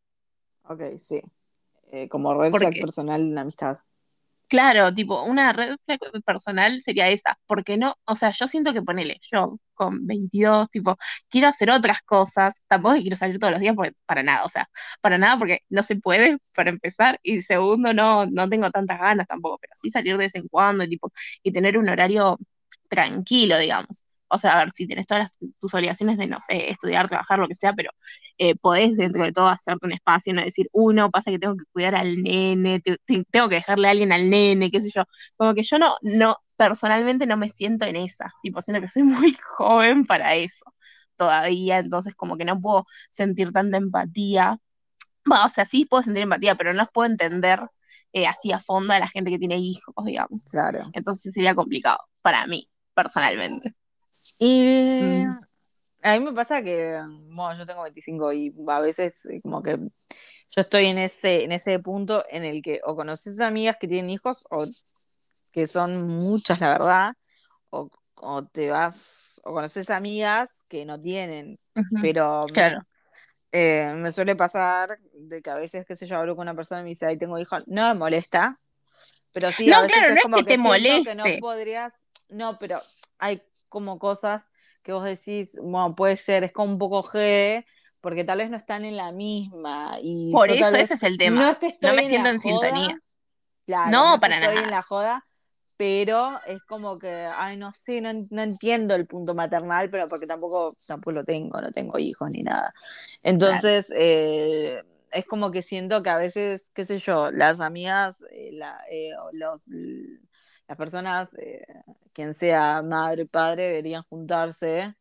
Ok, 0.63 0.81
sí. 0.97 1.21
Eh, 1.91 2.07
como 2.07 2.33
red 2.39 2.51
flag 2.51 2.79
personal 2.79 3.21
en 3.21 3.37
amistad. 3.37 3.79
Claro, 4.47 4.93
tipo, 4.93 5.23
una 5.23 5.53
red 5.53 5.75
flag 5.85 5.99
personal 6.23 6.81
sería 6.81 7.09
esa. 7.09 7.39
Porque 7.47 7.75
no, 7.77 7.95
o 8.05 8.15
sea, 8.15 8.31
yo 8.31 8.47
siento 8.47 8.71
que 8.73 8.81
ponele, 8.81 9.17
yo 9.31 9.57
con 9.73 10.05
22, 10.05 10.69
tipo, 10.69 10.95
quiero 11.29 11.47
hacer 11.47 11.71
otras 11.71 12.01
cosas. 12.03 12.61
Tampoco 12.67 12.95
quiero 12.95 13.15
salir 13.15 13.39
todos 13.39 13.51
los 13.51 13.61
días 13.61 13.75
porque, 13.75 13.93
para 14.05 14.23
nada, 14.23 14.43
o 14.45 14.49
sea, 14.49 14.69
para 15.01 15.17
nada 15.17 15.37
porque 15.37 15.61
no 15.69 15.83
se 15.83 15.95
puede, 15.95 16.37
para 16.55 16.69
empezar. 16.69 17.19
Y 17.23 17.41
segundo, 17.41 17.93
no, 17.93 18.25
no 18.27 18.47
tengo 18.49 18.69
tantas 18.69 18.99
ganas 18.99 19.27
tampoco, 19.27 19.57
pero 19.59 19.73
sí 19.75 19.89
salir 19.89 20.13
de 20.13 20.25
vez 20.25 20.35
en 20.35 20.47
cuando 20.47 20.83
y, 20.83 20.89
tipo, 20.89 21.11
y 21.43 21.51
tener 21.51 21.77
un 21.77 21.89
horario 21.89 22.37
tranquilo, 22.89 23.57
digamos 23.57 24.05
o 24.31 24.37
sea, 24.37 24.53
a 24.53 24.57
ver, 24.63 24.71
si 24.73 24.87
tienes 24.87 25.05
todas 25.07 25.37
tus 25.59 25.73
obligaciones 25.73 26.17
de, 26.17 26.27
no 26.27 26.39
sé, 26.39 26.71
estudiar, 26.71 27.07
trabajar, 27.07 27.39
lo 27.39 27.47
que 27.47 27.55
sea, 27.55 27.73
pero 27.73 27.91
eh, 28.37 28.55
podés 28.55 28.95
dentro 28.97 29.23
de 29.23 29.31
todo 29.31 29.47
hacerte 29.47 29.85
un 29.85 29.93
espacio, 29.93 30.33
no 30.33 30.43
decir, 30.43 30.67
uno, 30.71 31.11
pasa 31.11 31.31
que 31.31 31.39
tengo 31.39 31.55
que 31.55 31.65
cuidar 31.71 31.95
al 31.95 32.23
nene, 32.23 32.81
tengo 33.31 33.49
que 33.49 33.55
dejarle 33.55 33.87
a 33.87 33.91
alguien 33.91 34.13
al 34.13 34.29
nene, 34.29 34.71
qué 34.71 34.81
sé 34.81 34.89
yo. 34.93 35.03
Como 35.35 35.53
que 35.53 35.63
yo 35.63 35.77
no, 35.79 35.95
no, 36.01 36.37
personalmente 36.55 37.25
no 37.25 37.37
me 37.37 37.49
siento 37.49 37.85
en 37.85 37.97
esa, 37.97 38.31
tipo, 38.41 38.61
siento 38.61 38.81
que 38.81 38.89
soy 38.89 39.03
muy 39.03 39.35
joven 39.57 40.05
para 40.05 40.35
eso 40.35 40.65
todavía, 41.17 41.77
entonces 41.79 42.15
como 42.15 42.37
que 42.37 42.45
no 42.45 42.59
puedo 42.59 42.85
sentir 43.09 43.51
tanta 43.51 43.77
empatía. 43.77 44.57
Bueno, 45.25 45.45
o 45.45 45.49
sea, 45.49 45.65
sí 45.65 45.85
puedo 45.85 46.03
sentir 46.03 46.23
empatía, 46.23 46.55
pero 46.55 46.73
no 46.73 46.79
los 46.81 46.91
puedo 46.91 47.09
entender 47.11 47.59
eh, 48.13 48.27
así 48.27 48.51
a 48.51 48.59
fondo 48.59 48.93
a 48.93 48.99
la 48.99 49.07
gente 49.07 49.31
que 49.31 49.39
tiene 49.39 49.57
hijos, 49.57 49.93
digamos. 50.05 50.47
Claro. 50.49 50.89
Entonces 50.93 51.33
sería 51.33 51.55
complicado 51.55 51.99
para 52.21 52.47
mí, 52.47 52.69
personalmente. 52.93 53.75
Y 54.43 55.23
mm. 55.23 55.39
a 56.01 56.17
mí 56.17 56.25
me 56.25 56.33
pasa 56.33 56.63
que, 56.63 56.99
bueno, 57.29 57.53
yo 57.53 57.63
tengo 57.67 57.83
25 57.83 58.33
y 58.33 58.51
a 58.67 58.79
veces 58.79 59.23
eh, 59.27 59.39
como 59.39 59.61
que 59.61 59.77
yo 59.77 60.61
estoy 60.61 60.87
en 60.87 60.97
ese, 60.97 61.43
en 61.43 61.51
ese 61.51 61.77
punto 61.77 62.25
en 62.27 62.43
el 62.43 62.63
que 62.63 62.81
o 62.83 62.95
conoces 62.95 63.39
amigas 63.39 63.77
que 63.79 63.87
tienen 63.87 64.09
hijos 64.09 64.47
o 64.49 64.65
que 65.51 65.67
son 65.67 66.07
muchas, 66.07 66.59
la 66.59 66.71
verdad, 66.71 67.13
o, 67.69 67.87
te 68.51 68.71
vas, 68.71 69.39
o 69.43 69.53
conoces 69.53 69.91
amigas 69.91 70.49
que 70.67 70.85
no 70.85 70.99
tienen, 70.99 71.59
pero 72.01 72.47
claro. 72.51 72.81
Eh, 73.51 73.93
me 73.95 74.11
suele 74.11 74.35
pasar 74.35 74.97
de 75.13 75.41
que 75.41 75.49
a 75.51 75.55
veces, 75.55 75.85
qué 75.85 75.95
sé 75.95 76.07
yo, 76.07 76.17
hablo 76.17 76.35
con 76.35 76.43
una 76.43 76.55
persona 76.55 76.81
y 76.81 76.83
me 76.83 76.89
dice, 76.89 77.05
ay, 77.05 77.17
tengo 77.17 77.37
hijos, 77.37 77.61
no 77.67 77.89
me 77.89 77.93
molesta, 77.93 78.59
pero 79.33 79.51
sí, 79.51 79.71
a 79.71 79.81
veces 79.81 80.15
es 80.15 80.21
como 80.23 80.37
que, 80.37 80.43
te 80.43 80.57
moleste. 80.57 81.13
no 81.13 81.25
podrías, 81.39 81.93
no, 82.29 82.57
pero 82.57 82.81
hay 83.19 83.43
como 83.71 83.97
cosas 83.97 84.51
que 84.83 84.91
vos 84.91 85.05
decís, 85.05 85.57
bueno, 85.61 85.95
puede 85.95 86.17
ser, 86.17 86.43
es 86.43 86.51
como 86.51 86.73
un 86.73 86.77
poco 86.77 87.01
G, 87.01 87.65
porque 88.01 88.23
tal 88.23 88.39
vez 88.39 88.49
no 88.49 88.57
están 88.57 88.83
en 88.83 88.97
la 88.97 89.11
misma. 89.11 89.97
Y 90.01 90.31
Por 90.31 90.51
eso 90.51 90.75
ese 90.75 90.95
es 90.95 91.03
el 91.03 91.17
tema. 91.17 91.41
No 91.41 91.49
es 91.51 91.57
que 91.57 91.67
estoy 91.67 91.95
me 91.95 92.03
siento 92.03 92.29
en, 92.29 92.39
sintonía. 92.39 92.99
Claro, 93.65 93.91
no, 93.91 94.19
para 94.19 94.39
nada. 94.39 94.51
Estoy 94.51 94.65
en 94.65 94.71
la 94.71 94.81
joda, 94.81 95.25
pero 95.77 96.39
es 96.47 96.61
como 96.63 96.99
que, 96.99 97.09
ay, 97.09 97.55
no 97.55 97.71
sé, 97.71 98.01
no, 98.01 98.09
entiendo 98.09 98.93
el 98.93 99.07
punto 99.07 99.33
maternal, 99.33 99.89
pero 99.89 100.09
porque 100.09 100.27
tampoco, 100.27 100.75
tampoco 100.85 101.13
lo 101.13 101.23
tengo, 101.23 101.61
no 101.61 101.71
tengo 101.71 101.97
hijos 101.97 102.29
ni 102.29 102.43
nada. 102.43 102.73
Entonces, 103.23 103.87
eh, 103.95 104.83
es 105.11 105.25
como 105.25 105.51
que 105.51 105.61
siento 105.61 106.03
que 106.03 106.09
a 106.09 106.17
veces, 106.17 106.71
qué 106.73 106.85
sé 106.85 106.97
yo, 106.99 107.31
las 107.31 107.61
amigas, 107.61 108.25
eh, 108.31 108.49
la, 108.51 108.81
eh, 108.91 109.11
los, 109.31 109.63
las 110.71 110.77
personas, 110.77 111.33
eh, 111.37 111.65
quien 112.13 112.33
sea 112.33 112.81
madre, 112.81 113.25
padre, 113.25 113.63
deberían 113.63 114.03
juntarse 114.03 114.95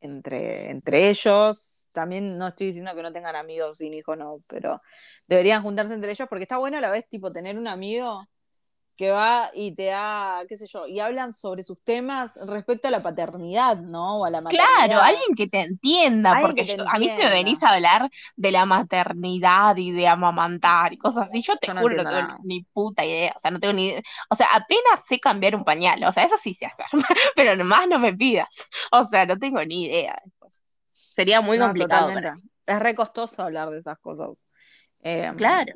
entre, 0.00 0.70
entre 0.70 1.10
ellos. 1.10 1.88
También 1.90 2.38
no 2.38 2.46
estoy 2.46 2.68
diciendo 2.68 2.94
que 2.94 3.02
no 3.02 3.12
tengan 3.12 3.34
amigos 3.34 3.78
sin 3.78 3.94
hijos, 3.94 4.16
no, 4.16 4.44
pero 4.46 4.80
deberían 5.26 5.64
juntarse 5.64 5.92
entre 5.92 6.12
ellos 6.12 6.28
porque 6.28 6.44
está 6.44 6.58
bueno 6.58 6.78
a 6.78 6.80
la 6.80 6.92
vez, 6.92 7.08
tipo, 7.08 7.32
tener 7.32 7.58
un 7.58 7.66
amigo 7.66 8.28
que 8.96 9.10
va 9.10 9.50
y 9.54 9.72
te 9.72 9.86
da, 9.86 10.42
qué 10.48 10.56
sé 10.56 10.66
yo, 10.66 10.86
y 10.86 11.00
hablan 11.00 11.34
sobre 11.34 11.62
sus 11.62 11.78
temas 11.82 12.38
respecto 12.46 12.88
a 12.88 12.90
la 12.90 13.02
paternidad, 13.02 13.76
¿no? 13.76 14.18
O 14.18 14.24
a 14.24 14.30
la 14.30 14.40
maternidad. 14.40 14.86
Claro, 14.86 15.02
alguien 15.02 15.36
que 15.36 15.48
te 15.48 15.60
entienda, 15.60 16.38
porque 16.40 16.64
a 16.86 16.98
mí 16.98 17.08
si 17.08 17.18
me 17.18 17.28
venís 17.28 17.62
a 17.62 17.74
hablar 17.74 18.10
de 18.36 18.50
la 18.50 18.64
maternidad 18.64 19.76
y 19.76 19.92
de 19.92 20.08
amamantar 20.08 20.94
y 20.94 20.96
cosas 20.96 21.28
así, 21.28 21.42
yo 21.42 21.56
te 21.56 21.72
juro 21.72 21.96
no 21.96 22.04
tengo 22.04 22.38
ni 22.42 22.62
puta 22.62 23.04
idea, 23.04 23.32
o 23.36 23.38
sea, 23.38 23.50
no 23.50 23.60
tengo 23.60 23.74
ni 23.74 23.88
idea, 23.88 24.02
o 24.30 24.34
sea, 24.34 24.46
apenas 24.54 25.04
sé 25.04 25.20
cambiar 25.20 25.54
un 25.54 25.64
pañal, 25.64 26.02
o 26.04 26.12
sea, 26.12 26.24
eso 26.24 26.36
sí 26.38 26.54
sé 26.54 26.66
hacer, 26.66 26.86
pero 27.36 27.54
nomás 27.54 27.86
no 27.88 27.98
me 27.98 28.14
pidas, 28.14 28.66
o 28.92 29.04
sea, 29.04 29.26
no 29.26 29.38
tengo 29.38 29.62
ni 29.64 29.84
idea 29.84 30.16
después. 30.24 30.62
Sería 30.92 31.40
muy 31.40 31.58
complicado. 31.58 32.12
Es 32.66 32.78
re 32.80 32.94
costoso 32.94 33.42
hablar 33.42 33.70
de 33.70 33.78
esas 33.78 33.98
cosas. 33.98 34.44
Em, 35.02 35.36
claro 35.36 35.72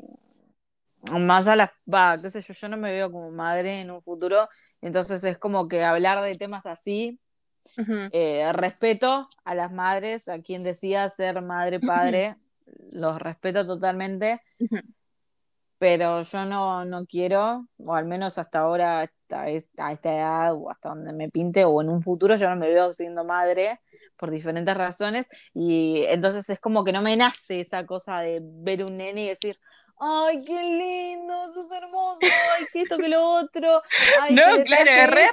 más 1.02 1.46
a 1.46 1.56
las, 1.56 1.70
va, 1.92 2.18
qué 2.20 2.30
sé 2.30 2.40
yo, 2.42 2.54
yo 2.54 2.68
no 2.68 2.76
me 2.76 2.92
veo 2.92 3.10
como 3.10 3.30
madre 3.30 3.80
en 3.80 3.90
un 3.90 4.02
futuro, 4.02 4.48
entonces 4.80 5.24
es 5.24 5.38
como 5.38 5.68
que 5.68 5.82
hablar 5.82 6.22
de 6.22 6.36
temas 6.36 6.66
así, 6.66 7.18
eh, 8.12 8.52
respeto 8.52 9.28
a 9.44 9.54
las 9.54 9.72
madres, 9.72 10.28
a 10.28 10.40
quien 10.40 10.62
decía 10.62 11.08
ser 11.08 11.42
madre, 11.42 11.80
padre, 11.80 12.36
los 12.90 13.18
respeto 13.18 13.66
totalmente, 13.66 14.40
pero 15.78 16.22
yo 16.22 16.44
no, 16.44 16.84
no 16.84 17.06
quiero, 17.06 17.66
o 17.78 17.94
al 17.94 18.04
menos 18.04 18.38
hasta 18.38 18.60
ahora, 18.60 19.00
a 19.30 19.48
esta, 19.48 19.92
edad, 19.92 20.54
o 20.54 20.70
hasta 20.70 20.90
donde 20.90 21.12
me 21.12 21.30
pinte, 21.30 21.64
o 21.64 21.80
en 21.80 21.88
un 21.88 22.02
futuro 22.02 22.36
yo 22.36 22.50
no 22.50 22.56
me 22.56 22.68
veo 22.68 22.92
siendo 22.92 23.24
madre 23.24 23.80
por 24.16 24.30
diferentes 24.30 24.76
razones, 24.76 25.28
y 25.54 26.04
entonces 26.08 26.48
es 26.50 26.60
como 26.60 26.84
que 26.84 26.92
no 26.92 27.00
me 27.00 27.16
nace 27.16 27.60
esa 27.60 27.86
cosa 27.86 28.20
de 28.20 28.40
ver 28.42 28.84
un 28.84 28.98
nene 28.98 29.24
y 29.24 29.28
decir, 29.28 29.58
ay, 30.00 30.42
qué 30.44 30.62
lindo, 30.62 31.52
sos 31.52 31.70
hermoso, 31.70 32.20
ay, 32.22 32.66
que 32.72 32.82
esto, 32.82 32.96
que 32.96 33.08
lo 33.08 33.22
otro. 33.22 33.82
no, 34.30 34.64
claro, 34.64 34.90
es 34.90 35.10
re, 35.10 35.30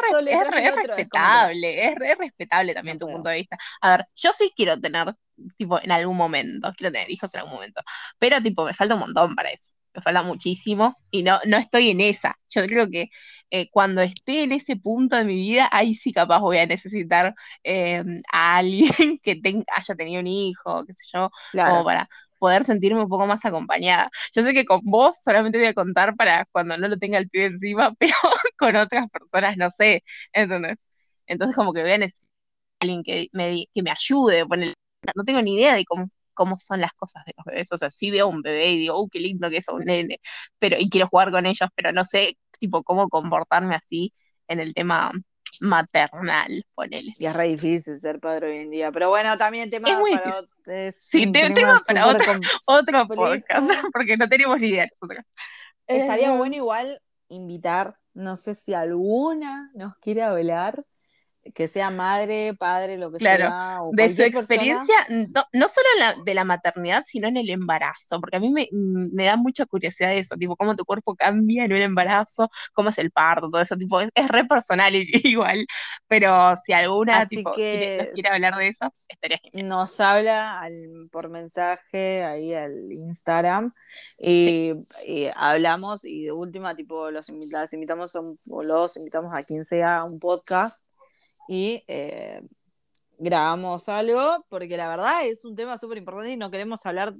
respetable, 0.86 1.86
es 1.86 1.96
re 1.96 2.16
respetable 2.16 2.74
también 2.74 3.00
tu 3.00 3.08
punto 3.08 3.30
de 3.30 3.36
vista. 3.38 3.58
A 3.82 3.92
ver, 3.92 4.08
yo 4.16 4.32
sí 4.34 4.52
quiero 4.56 4.80
tener, 4.80 5.16
tipo, 5.58 5.82
en 5.82 5.92
algún 5.92 6.18
momento, 6.18 6.72
quiero 6.78 6.92
tener 6.92 7.10
hijos 7.10 7.34
en 7.34 7.40
algún 7.40 7.56
momento, 7.56 7.82
pero, 8.20 8.42
tipo, 8.42 8.66
me 8.66 8.74
falta 8.74 8.96
un 8.96 9.02
montón 9.02 9.36
para 9.36 9.50
eso. 9.50 9.72
Me 9.94 10.02
falta 10.02 10.22
muchísimo 10.22 10.96
y 11.10 11.24
no, 11.24 11.40
no 11.46 11.58
estoy 11.58 11.90
en 11.90 12.02
esa. 12.02 12.38
Yo 12.50 12.64
creo 12.68 12.88
que 12.88 13.10
eh, 13.50 13.68
cuando 13.72 14.02
esté 14.02 14.44
en 14.44 14.52
ese 14.52 14.76
punto 14.76 15.16
de 15.16 15.24
mi 15.26 15.36
vida, 15.36 15.68
ahí 15.72 15.96
sí 15.96 16.12
capaz 16.14 16.40
voy 16.40 16.58
a 16.60 16.68
necesitar 16.68 17.34
em, 17.64 18.22
a 18.32 18.58
alguien 18.58 18.90
que 19.24 19.42
haya 19.76 19.96
tenido 19.96 20.22
un 20.22 20.28
hijo, 20.28 20.86
qué 20.86 20.94
sé 20.94 21.06
yo, 21.14 21.32
como 21.54 21.84
para 21.84 22.08
poder 22.38 22.66
sentirme 22.66 23.02
un 23.02 23.10
poco 23.10 23.28
más 23.28 23.46
acompañada. 23.46 24.10
Yo 24.36 24.44
sé 24.44 24.54
que 24.54 24.66
con 24.66 24.82
vos 24.84 25.18
solamente 25.22 25.58
voy 25.58 25.68
a 25.68 25.74
contar 25.74 26.16
para 26.16 26.46
cuando 26.52 26.78
no 26.78 26.88
lo 26.88 26.98
tenga 26.98 27.18
el 27.18 27.30
pibe 27.30 27.46
encima, 27.46 27.94
pero 28.00 28.14
con 28.58 28.76
otras 28.76 29.10
personas 29.10 29.58
no 29.58 29.72
sé, 29.72 30.04
¿entendés? 30.34 30.78
Entonces 31.28 31.56
como 31.56 31.74
que 31.74 31.82
voy 31.82 31.92
a 31.92 31.98
necesitar 32.00 32.34
alguien 32.82 33.04
que 33.04 33.28
me, 33.34 33.66
que 33.74 33.84
me 33.84 33.92
ayude, 33.92 34.46
no 35.16 35.24
tengo 35.24 35.42
ni 35.42 35.56
idea 35.56 35.76
de 35.76 35.86
cómo, 35.86 36.08
cómo 36.34 36.58
son 36.58 36.82
las 36.82 36.94
cosas 36.94 37.24
de 37.26 37.34
los 37.38 37.46
bebés, 37.46 37.72
o 37.72 37.78
sea, 37.78 37.90
sí 37.90 38.12
veo 38.12 38.28
un 38.28 38.42
bebé 38.42 38.72
y 38.72 38.78
digo, 38.80 39.00
¡uh, 39.02 39.10
qué 39.10 39.20
lindo 39.20 39.50
que 39.50 39.58
es 39.58 39.68
un 39.70 39.86
nene! 39.86 40.20
Pero, 40.60 40.78
y 40.80 40.90
quiero 40.90 41.08
jugar 41.08 41.32
con 41.32 41.46
ellos, 41.46 41.70
pero 41.76 41.92
no 41.92 42.04
sé, 42.04 42.38
tipo, 42.60 42.84
cómo 42.84 43.10
comportarme 43.10 43.76
así 43.76 44.14
en 44.48 44.60
el 44.60 44.74
tema 44.74 45.12
maternal, 45.60 46.66
ponele. 46.76 47.14
Y 47.18 47.26
es 47.26 47.34
re 47.34 47.48
difícil 47.48 48.00
ser 48.00 48.20
padre 48.20 48.50
hoy 48.50 48.58
en 48.58 48.72
día. 48.72 48.92
Pero 48.92 49.10
bueno, 49.10 49.38
también 49.38 49.70
tema 49.70 49.90
es 49.90 49.98
muy 49.98 50.18
para, 50.18 50.92
sí, 50.92 51.32
tema, 51.32 51.82
para 51.86 52.08
otro, 52.08 52.34
otro 52.66 53.08
podcast, 53.08 53.70
porque 53.94 54.18
no 54.18 54.28
tenemos 54.28 54.60
ni 54.60 54.68
idea 54.68 54.88
nosotros. 54.88 55.26
Estaría 55.88 56.34
eh, 56.34 56.38
bueno 56.38 56.56
igual 56.56 57.02
invitar, 57.30 57.98
no 58.14 58.36
sé 58.36 58.56
si 58.56 58.74
alguna 58.74 59.72
nos 59.74 59.96
quiere 59.98 60.24
hablar 60.24 60.84
que 61.54 61.68
sea 61.68 61.90
madre, 61.90 62.54
padre, 62.54 62.98
lo 62.98 63.12
que 63.12 63.20
sea. 63.20 63.80
de 63.92 64.10
su 64.10 64.24
experiencia, 64.24 64.96
no, 65.10 65.68
solo 65.68 66.24
de 66.24 66.34
la 66.34 66.44
maternidad, 66.44 67.04
sino 67.06 67.28
en 67.28 67.38
el 67.38 67.50
embarazo, 67.50 68.20
porque 68.20 68.38
a 68.38 68.40
mí 68.40 68.52
me, 68.52 68.68
da 69.26 69.36
mucha 69.36 69.66
curiosidad 69.66 70.14
eso, 70.14 70.36
tipo, 70.38 70.56
cómo 70.56 70.76
tu 70.76 70.86
cuerpo 70.86 71.16
cambia 71.16 71.66
en 71.66 71.74
un 71.74 71.82
embarazo, 71.82 72.50
cómo 72.74 72.90
es 72.90 72.98
el 72.98 73.12
parto, 73.12 73.50
todo 73.50 73.62
eso, 73.62 73.76
tipo, 73.78 74.00
es, 74.02 74.12
re 74.28 74.46
personal 74.46 74.94
igual, 75.24 75.66
pero 76.08 76.56
si 76.58 76.74
alguna 76.74 77.26
tipo, 77.26 77.54
quiere, 77.54 78.12
hablar 78.32 78.56
de 78.56 78.68
eso, 78.68 78.94
estaría 79.08 79.40
genial. 79.40 79.70
Nos 79.70 80.00
habla 80.00 80.68
por 81.12 81.30
mensaje 81.30 82.24
ahí 82.24 82.54
al 82.54 82.92
Instagram 82.92 83.74
y, 84.18 84.74
hablamos 85.36 86.06
y 86.06 86.26
de 86.26 86.32
última, 86.32 86.76
tipo, 86.76 87.12
los 87.12 87.30
invitamos 87.30 88.16
o 88.16 88.64
los 88.64 88.98
invitamos 88.98 89.34
a 89.34 89.44
quien 89.44 89.64
sea 89.64 89.98
a 89.98 90.04
un 90.04 90.20
podcast 90.20 90.87
y 91.48 91.84
eh, 91.88 92.42
grabamos 93.18 93.90
algo, 93.90 94.46
porque 94.50 94.78
la 94.78 94.88
verdad 94.88 95.26
es 95.26 95.46
un 95.46 95.56
tema 95.56 95.78
súper 95.78 95.98
importante 95.98 96.32
y 96.32 96.38
no 96.38 96.52
queremos 96.52 96.86
hablar 96.86 97.14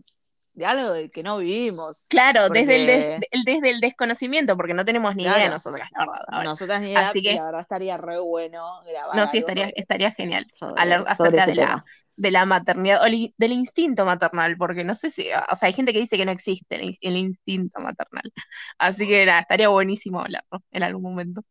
de 0.58 0.66
algo 0.66 0.94
que 1.12 1.22
no 1.22 1.38
vivimos. 1.38 2.04
Claro, 2.08 2.50
desde, 2.50 3.16
el 3.32 3.44
desde 3.46 3.70
el 3.70 3.80
desconocimiento, 3.80 4.58
porque 4.58 4.74
no 4.74 4.86
tenemos 4.86 5.16
ni 5.16 5.24
idea 5.24 5.50
nosotras, 5.50 5.88
la 5.96 6.06
verdad. 6.06 6.44
Nosotras 6.44 6.82
ni 6.82 6.90
idea, 6.90 7.10
Así 7.10 7.22
que, 7.22 7.36
la 7.36 7.46
verdad 7.46 7.62
estaría 7.62 7.98
re 7.98 8.20
bueno 8.20 8.82
grabar. 8.84 9.16
No, 9.16 9.28
sí, 9.28 9.38
estaría, 9.38 9.70
estaría 9.76 10.12
genial. 10.12 10.46
hablar 10.76 11.06
acerca 11.08 11.46
de 11.46 11.56
la, 11.56 11.86
de 12.16 12.32
la 12.32 12.46
maternidad, 12.46 13.04
o 13.04 13.06
del 13.06 13.52
instinto 13.52 14.04
maternal, 14.04 14.58
porque 14.58 14.84
no 14.84 14.96
sé 14.96 15.12
si, 15.12 15.28
o 15.52 15.56
sea, 15.56 15.68
hay 15.68 15.74
gente 15.74 15.94
que 15.94 16.00
dice 16.00 16.18
que 16.18 16.26
no 16.26 16.32
existe 16.32 16.82
el, 17.02 17.18
instinto 17.18 17.80
maternal. 17.80 18.34
Así 18.80 19.08
que 19.08 19.28
nada, 19.28 19.42
estaría 19.42 19.70
buenísimo 19.70 20.22
hablarlo 20.22 20.64
en 20.72 20.82
algún 20.82 21.04
momento. 21.04 21.44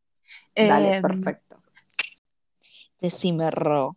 Dale, 0.56 0.96
em, 0.96 1.02
perfecto. 1.02 1.45
Decime, 3.00 3.50
Ro. 3.50 3.96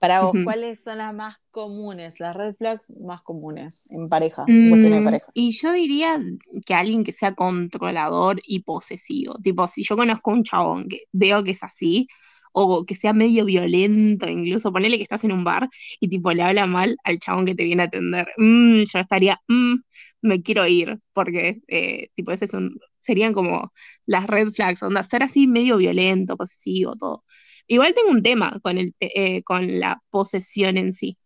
Para 0.00 0.22
vos, 0.22 0.32
¿cuáles 0.44 0.82
son 0.82 0.98
las 0.98 1.14
más 1.14 1.36
comunes, 1.50 2.18
las 2.18 2.34
red 2.34 2.54
flags 2.54 2.92
más 3.00 3.22
comunes 3.22 3.86
en 3.90 4.08
pareja, 4.08 4.44
en 4.46 4.70
cuestión 4.70 4.92
de 4.92 5.00
mm, 5.00 5.04
pareja? 5.04 5.26
Y 5.34 5.50
yo 5.52 5.72
diría 5.72 6.18
que 6.64 6.74
alguien 6.74 7.04
que 7.04 7.12
sea 7.12 7.34
controlador 7.34 8.40
y 8.44 8.60
posesivo. 8.60 9.34
Tipo, 9.42 9.68
si 9.68 9.82
yo 9.82 9.96
conozco 9.96 10.30
a 10.30 10.34
un 10.34 10.42
chabón 10.42 10.88
que 10.88 11.00
veo 11.12 11.44
que 11.44 11.50
es 11.52 11.62
así, 11.62 12.08
o 12.56 12.84
que 12.86 12.94
sea 12.94 13.12
medio 13.12 13.44
violento, 13.44 14.28
incluso 14.28 14.72
ponele 14.72 14.96
que 14.96 15.02
estás 15.02 15.24
en 15.24 15.32
un 15.32 15.42
bar 15.42 15.68
y 15.98 16.08
tipo 16.08 16.32
le 16.32 16.42
habla 16.42 16.66
mal 16.66 16.96
al 17.02 17.18
chabón 17.18 17.46
que 17.46 17.54
te 17.56 17.64
viene 17.64 17.82
a 17.82 17.86
atender. 17.86 18.28
Mm, 18.36 18.84
yo 18.84 18.98
estaría, 19.00 19.40
mm, 19.48 19.74
me 20.22 20.40
quiero 20.40 20.64
ir, 20.66 21.00
porque 21.12 21.62
eh, 21.66 22.08
tipo 22.14 22.30
ese 22.30 22.44
es 22.44 22.54
un, 22.54 22.78
serían 23.00 23.32
como 23.34 23.72
las 24.06 24.26
red 24.28 24.50
flags, 24.50 24.82
onda, 24.84 25.02
ser 25.02 25.24
así 25.24 25.48
medio 25.48 25.76
violento, 25.78 26.36
posesivo, 26.36 26.94
todo. 26.96 27.24
Igual 27.66 27.94
tengo 27.94 28.10
un 28.10 28.22
tema 28.22 28.58
con, 28.62 28.78
el, 28.78 28.94
eh, 29.00 29.42
con 29.42 29.80
la 29.80 30.02
posesión 30.10 30.76
en 30.78 30.92
sí, 30.92 31.18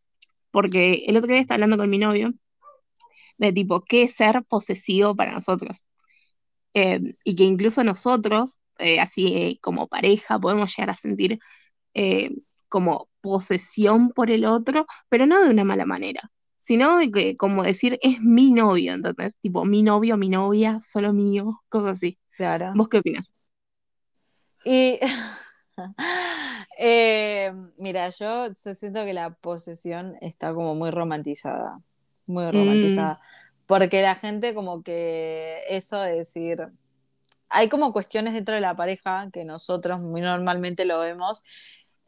porque 0.51 1.05
el 1.09 1.17
otro 1.17 1.31
día 1.31 1.41
estaba 1.41 1.57
hablando 1.57 1.79
con 1.79 1.91
mi 1.91 1.99
novio 1.99 2.33
de 3.39 3.53
tipo, 3.53 3.85
¿qué 3.85 4.03
es 4.05 4.15
ser 4.15 4.43
posesivo 4.45 5.15
para 5.15 5.33
nosotros? 5.33 5.85
Eh, 6.75 7.01
y 7.25 7.37
que 7.37 7.45
incluso 7.45 7.85
nosotros, 7.85 8.59
eh, 8.79 9.01
así 9.01 9.59
como 9.63 9.89
pareja, 9.89 10.39
podemos 10.39 10.75
llegar 10.77 10.91
a 10.91 10.95
sentir 10.95 11.39
como 12.69 13.09
posesión 13.21 14.11
por 14.11 14.31
el 14.31 14.45
otro, 14.45 14.87
pero 15.09 15.27
no 15.27 15.43
de 15.43 15.51
una 15.51 15.65
mala 15.65 15.87
manera, 15.87 16.31
sino 16.59 16.99
de 16.99 17.11
que, 17.11 17.37
como 17.37 17.63
decir, 17.63 17.99
es 18.03 18.21
mi 18.21 18.53
novio, 18.53 18.95
entonces, 18.95 19.39
tipo, 19.41 19.65
mi 19.65 19.83
novio, 19.83 20.17
mi 20.17 20.29
novia, 20.29 20.79
solo 20.81 21.13
mío, 21.13 21.63
cosas 21.69 21.95
así. 21.95 22.19
Claro. 22.37 22.73
¿Vos 22.75 22.89
qué 22.89 22.99
opinas? 22.99 23.33
Y 24.65 24.99
Eh, 26.81 27.53
mira, 27.77 28.09
yo, 28.11 28.55
siento 28.55 29.05
que 29.05 29.13
la 29.13 29.31
posesión 29.31 30.17
está 30.21 30.55
como 30.55 30.77
muy 30.77 30.93
romantizada, 30.93 31.81
muy 32.27 32.45
mm. 32.45 32.53
romantizada, 32.53 33.21
porque 33.67 34.01
la 34.01 34.15
gente 34.15 34.55
como 34.55 34.85
que 34.85 35.65
eso 35.69 36.01
de 36.01 36.19
decir, 36.19 36.69
hay 37.49 37.69
como 37.69 37.93
cuestiones 37.93 38.35
dentro 38.35 38.55
de 38.55 38.61
la 38.61 38.77
pareja 38.77 39.29
que 39.33 39.45
nosotros 39.45 39.99
muy 40.01 40.21
normalmente 40.21 40.85
lo 40.85 41.01
vemos 41.01 41.43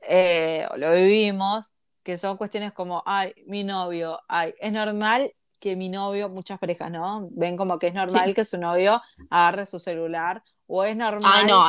eh, 0.02 0.68
o 0.70 0.76
lo 0.76 0.92
vivimos, 0.92 1.72
que 2.04 2.16
son 2.16 2.36
cuestiones 2.36 2.72
como, 2.72 3.02
ay, 3.06 3.34
mi 3.46 3.64
novio, 3.64 4.20
ay, 4.28 4.54
es 4.60 4.72
normal 4.72 5.32
que 5.58 5.76
mi 5.76 5.88
novio, 5.88 6.28
muchas 6.28 6.58
parejas, 6.58 6.90
¿no? 6.90 7.28
Ven 7.32 7.56
como 7.56 7.78
que 7.78 7.88
es 7.88 7.94
normal 7.94 8.34
que 8.34 8.44
su 8.44 8.56
novio 8.56 9.02
agarre 9.28 9.66
su 9.66 9.78
celular 9.78 10.42
o 10.66 10.84
es 10.84 10.96
normal. 10.96 11.46
no, 11.46 11.64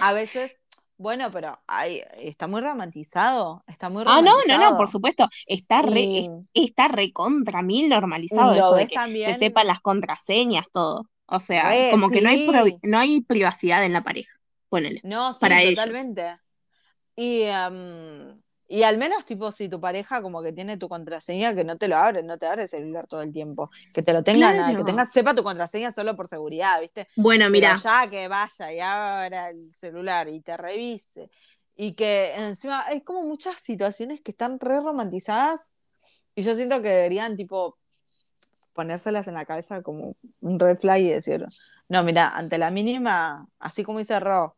a 0.00 0.12
veces 0.12 0.58
Bueno, 1.02 1.30
pero 1.32 1.60
ay, 1.66 2.00
está 2.18 2.46
muy 2.46 2.60
romantizado, 2.60 3.64
está 3.66 3.90
muy 3.90 4.04
Ah, 4.06 4.22
no, 4.22 4.22
no, 4.22 4.22
no, 4.22 4.40
romantizado. 4.42 4.76
por 4.76 4.88
supuesto. 4.88 5.28
Está 5.46 5.82
re, 5.82 6.00
Y- 6.00 6.30
está 6.54 6.88
re 6.88 7.12
contra 7.12 7.60
mil 7.62 7.88
normalizado 7.88 8.54
eso 8.54 8.74
de 8.76 8.86
que 8.86 8.94
también- 8.94 9.32
se 9.32 9.38
sepan 9.38 9.66
las 9.66 9.80
contraseñas, 9.80 10.66
todo. 10.72 11.06
O 11.26 11.40
sea, 11.40 11.68
Re, 11.68 11.88
como 11.90 12.08
que 12.10 12.20
no 12.20 12.28
hay, 12.28 12.78
no 12.82 12.98
hay 12.98 13.20
privacidad 13.22 13.84
en 13.84 13.92
la 13.92 14.02
pareja. 14.02 14.32
Ponele. 14.68 15.00
No, 15.04 15.32
sí, 15.32 15.38
para 15.40 15.60
ellos. 15.62 15.74
totalmente. 15.84 16.36
Y, 17.16 17.42
em, 17.42 18.41
y 18.72 18.84
al 18.84 18.96
menos, 18.96 19.26
tipo, 19.26 19.52
si 19.52 19.68
tu 19.68 19.78
pareja 19.82 20.22
como 20.22 20.42
que 20.42 20.50
tiene 20.50 20.78
tu 20.78 20.88
contraseña, 20.88 21.54
que 21.54 21.62
no 21.62 21.76
te 21.76 21.88
lo 21.88 21.96
abre, 21.98 22.22
no 22.22 22.38
te 22.38 22.46
abre 22.46 22.62
el 22.62 22.68
celular 22.70 23.06
todo 23.06 23.20
el 23.20 23.30
tiempo. 23.30 23.70
Que 23.92 24.02
te 24.02 24.14
lo 24.14 24.24
tenga 24.24 24.50
nada, 24.50 24.68
que 24.68 24.76
Claro. 24.76 24.86
tenga, 24.86 25.04
sepa 25.04 25.34
tu 25.34 25.42
contraseña 25.42 25.92
solo 25.92 26.16
por 26.16 26.26
seguridad, 26.26 26.80
¿viste? 26.80 27.06
Bueno, 27.16 27.42
Pero 27.44 27.52
mira, 27.52 27.76
ya 27.76 28.08
que 28.08 28.28
vaya 28.28 28.72
y 28.72 28.80
abra 28.80 29.50
el 29.50 29.70
celular 29.74 30.26
y 30.30 30.40
te 30.40 30.56
revise. 30.56 31.28
Y 31.76 31.92
que 31.92 32.32
encima 32.34 32.86
hay 32.86 33.02
como 33.02 33.22
muchas 33.24 33.60
situaciones 33.60 34.22
que 34.22 34.30
están 34.30 34.58
re 34.58 34.80
romantizadas. 34.80 35.74
Y 36.34 36.40
yo 36.40 36.54
siento 36.54 36.80
que 36.80 36.88
deberían, 36.88 37.36
tipo, 37.36 37.76
ponérselas 38.72 39.28
en 39.28 39.34
la 39.34 39.44
cabeza 39.44 39.82
como 39.82 40.16
un 40.40 40.58
red 40.58 40.78
flag 40.78 41.00
y 41.00 41.10
decir, 41.10 41.44
no, 41.90 42.02
mira, 42.04 42.30
ante 42.30 42.56
la 42.56 42.70
mínima, 42.70 43.46
así 43.58 43.84
como 43.84 43.98
dice 43.98 44.18
Ro, 44.18 44.56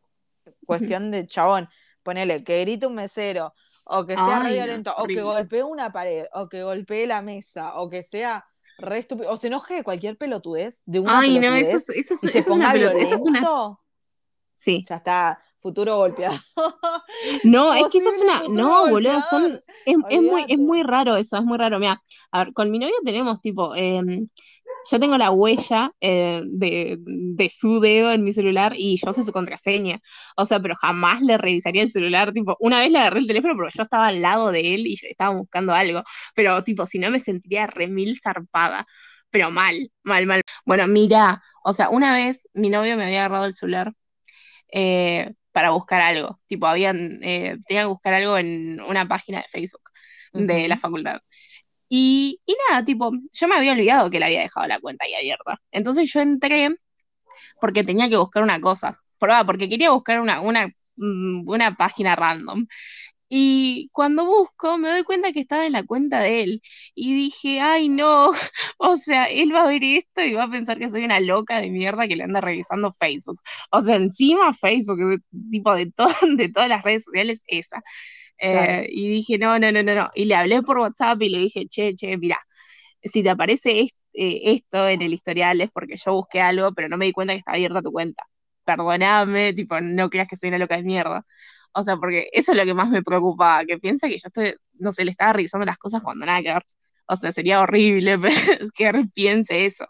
cuestión 0.65 1.11
de 1.11 1.27
chabón, 1.27 1.67
ponele 2.01 2.45
que 2.45 2.61
grite 2.61 2.87
un 2.87 2.95
mesero, 2.95 3.53
o 3.85 4.05
que 4.05 4.15
sea 4.15 4.41
Ay, 4.41 4.43
re 4.43 4.49
no, 4.49 4.55
violento, 4.55 4.93
o 4.97 5.05
que 5.07 5.21
golpee 5.21 5.63
una 5.63 5.91
pared, 5.91 6.25
o 6.33 6.49
que 6.49 6.63
golpee 6.63 7.07
la 7.07 7.21
mesa, 7.21 7.75
o 7.75 7.89
que 7.89 8.03
sea 8.03 8.45
re 8.77 8.97
estúpido, 8.99 9.31
o 9.31 9.37
se 9.37 9.47
enoje 9.47 9.75
de 9.75 9.83
cualquier 9.83 10.17
pelotudez, 10.17 10.81
de 10.85 10.99
una 10.99 11.19
ay, 11.19 11.39
no, 11.39 11.55
eso 11.55 11.77
es, 11.77 11.89
eso 11.89 12.13
es, 12.15 12.23
y 12.23 12.27
eso 12.27 12.37
es 12.39 12.47
una 12.47 12.71
pelota. 12.71 12.97
Eso 12.99 13.15
es 13.15 13.21
una. 13.21 13.39
violento, 13.39 13.81
Sí. 14.55 14.83
ya 14.87 14.95
está, 14.97 15.41
futuro 15.59 15.97
golpeado. 15.97 16.35
No, 17.43 17.73
es 17.73 17.87
que 17.91 17.97
eso 17.99 18.09
es 18.09 18.21
una. 18.21 18.43
No, 18.49 18.87
boludo, 18.89 19.21
son. 19.21 19.61
Es, 19.85 19.95
es 20.09 20.21
muy, 20.21 20.45
es 20.47 20.57
muy 20.57 20.83
raro 20.83 21.15
eso, 21.17 21.37
es 21.37 21.43
muy 21.43 21.57
raro. 21.57 21.79
Mira, 21.79 22.01
a 22.31 22.43
ver, 22.43 22.53
con 22.53 22.71
mi 22.71 22.79
novio 22.79 22.95
tenemos 23.03 23.41
tipo. 23.41 23.75
em, 23.75 24.25
yo 24.89 24.99
tengo 24.99 25.17
la 25.17 25.31
huella 25.31 25.91
eh, 26.01 26.41
de, 26.45 26.97
de 26.99 27.49
su 27.49 27.79
dedo 27.79 28.11
en 28.11 28.23
mi 28.23 28.33
celular 28.33 28.73
y 28.77 28.97
yo 29.03 29.13
sé 29.13 29.23
su 29.23 29.31
contraseña. 29.31 29.99
O 30.37 30.45
sea, 30.45 30.59
pero 30.59 30.75
jamás 30.75 31.21
le 31.21 31.37
revisaría 31.37 31.81
el 31.83 31.91
celular. 31.91 32.31
Tipo, 32.33 32.55
una 32.59 32.79
vez 32.79 32.91
le 32.91 32.99
agarré 32.99 33.19
el 33.19 33.27
teléfono 33.27 33.55
porque 33.55 33.71
yo 33.77 33.83
estaba 33.83 34.07
al 34.07 34.21
lado 34.21 34.51
de 34.51 34.73
él 34.75 34.87
y 34.87 34.95
yo 34.97 35.07
estaba 35.09 35.35
buscando 35.35 35.73
algo. 35.73 36.03
Pero, 36.35 36.63
tipo, 36.63 36.85
si 36.85 36.99
no 36.99 37.09
me 37.11 37.19
sentiría 37.19 37.67
remil 37.67 38.19
zarpada. 38.21 38.85
Pero 39.29 39.51
mal, 39.51 39.91
mal, 40.03 40.25
mal. 40.27 40.41
Bueno, 40.65 40.87
mira, 40.87 41.43
o 41.63 41.73
sea, 41.73 41.89
una 41.89 42.13
vez 42.15 42.47
mi 42.53 42.69
novio 42.69 42.95
me 42.97 43.03
había 43.05 43.19
agarrado 43.25 43.45
el 43.45 43.53
celular 43.53 43.93
eh, 44.71 45.33
para 45.51 45.71
buscar 45.71 46.01
algo. 46.01 46.39
Tipo, 46.47 46.67
habían, 46.67 47.23
eh, 47.23 47.57
tenía 47.67 47.83
que 47.83 47.87
buscar 47.87 48.13
algo 48.13 48.37
en 48.37 48.81
una 48.81 49.07
página 49.07 49.39
de 49.39 49.45
Facebook 49.49 49.81
de 50.33 50.67
la 50.67 50.77
facultad. 50.77 51.21
Y, 51.89 52.41
y 52.45 52.55
nada, 52.69 52.83
tipo, 52.85 53.11
yo 53.33 53.47
me 53.47 53.55
había 53.55 53.73
olvidado 53.73 54.09
que 54.09 54.19
le 54.19 54.25
había 54.25 54.41
dejado 54.41 54.67
la 54.67 54.79
cuenta 54.79 55.05
ahí 55.05 55.13
abierta. 55.15 55.61
Entonces 55.71 56.11
yo 56.11 56.21
entré 56.21 56.75
porque 57.61 57.83
tenía 57.83 58.09
que 58.09 58.17
buscar 58.17 58.43
una 58.43 58.61
cosa. 58.61 58.99
Ah, 59.21 59.43
porque 59.45 59.67
quería 59.69 59.91
buscar 59.91 60.21
una, 60.21 60.39
una, 60.41 60.67
mm, 60.97 61.49
una 61.49 61.75
página 61.75 62.15
random. 62.15 62.67
Y 63.29 63.89
cuando 63.93 64.25
busco, 64.25 64.77
me 64.77 64.89
doy 64.89 65.03
cuenta 65.03 65.33
que 65.33 65.39
estaba 65.41 65.65
en 65.65 65.73
la 65.73 65.83
cuenta 65.83 66.19
de 66.21 66.43
él. 66.43 66.61
Y 66.95 67.13
dije, 67.15 67.61
ay, 67.61 67.89
no. 67.89 68.31
O 68.79 68.97
sea, 68.97 69.25
él 69.27 69.53
va 69.55 69.63
a 69.63 69.67
ver 69.67 69.83
esto 69.83 70.21
y 70.23 70.33
va 70.35 70.43
a 70.43 70.51
pensar 70.51 70.79
que 70.79 70.89
soy 70.89 71.05
una 71.05 71.19
loca 71.19 71.59
de 71.61 71.71
mierda 71.71 72.07
que 72.07 72.15
le 72.17 72.23
anda 72.25 72.41
revisando 72.41 72.91
Facebook. 72.93 73.41
O 73.71 73.81
sea, 73.81 73.95
encima 73.97 74.53
Facebook, 74.53 75.21
tipo 75.51 75.73
de, 75.75 75.91
to- 75.91 76.07
de 76.37 76.49
todas 76.51 76.69
las 76.69 76.83
redes 76.83 77.05
sociales, 77.05 77.43
esa. 77.47 77.81
Eh, 78.39 78.85
y 78.89 79.09
dije, 79.09 79.37
no, 79.37 79.57
no, 79.59 79.71
no, 79.71 79.83
no, 79.83 79.95
no. 79.95 80.09
Y 80.15 80.25
le 80.25 80.35
hablé 80.35 80.61
por 80.63 80.79
WhatsApp 80.79 81.21
y 81.21 81.29
le 81.29 81.39
dije, 81.39 81.67
che, 81.67 81.95
che, 81.95 82.17
mira, 82.17 82.37
si 83.03 83.23
te 83.23 83.29
aparece 83.29 83.81
est- 83.81 83.97
eh, 84.13 84.41
esto 84.53 84.87
en 84.87 85.01
el 85.01 85.13
historial 85.13 85.61
es 85.61 85.69
porque 85.71 85.95
yo 85.97 86.13
busqué 86.13 86.41
algo, 86.41 86.73
pero 86.73 86.89
no 86.89 86.97
me 86.97 87.05
di 87.05 87.11
cuenta 87.13 87.33
que 87.33 87.39
está 87.39 87.53
abierta 87.53 87.81
tu 87.81 87.91
cuenta. 87.91 88.23
Perdóname, 88.65 89.53
tipo, 89.53 89.79
no 89.81 90.09
creas 90.09 90.27
que 90.27 90.35
soy 90.37 90.49
una 90.49 90.57
loca 90.57 90.77
de 90.77 90.83
mierda. 90.83 91.25
O 91.73 91.83
sea, 91.83 91.97
porque 91.97 92.29
eso 92.33 92.51
es 92.53 92.57
lo 92.57 92.65
que 92.65 92.73
más 92.73 92.89
me 92.89 93.03
preocupa, 93.03 93.65
que 93.67 93.77
piensa 93.79 94.07
que 94.07 94.17
yo 94.17 94.27
estoy, 94.27 94.55
no 94.75 94.91
sé, 94.93 95.05
le 95.05 95.11
estaba 95.11 95.33
revisando 95.33 95.65
las 95.65 95.77
cosas 95.77 96.01
cuando 96.03 96.25
nada 96.25 96.41
que 96.41 96.53
ver. 96.53 96.63
O 97.07 97.15
sea, 97.17 97.31
sería 97.31 97.61
horrible 97.61 98.17
que 98.75 98.87
él 98.87 99.09
piense 99.13 99.65
eso. 99.65 99.85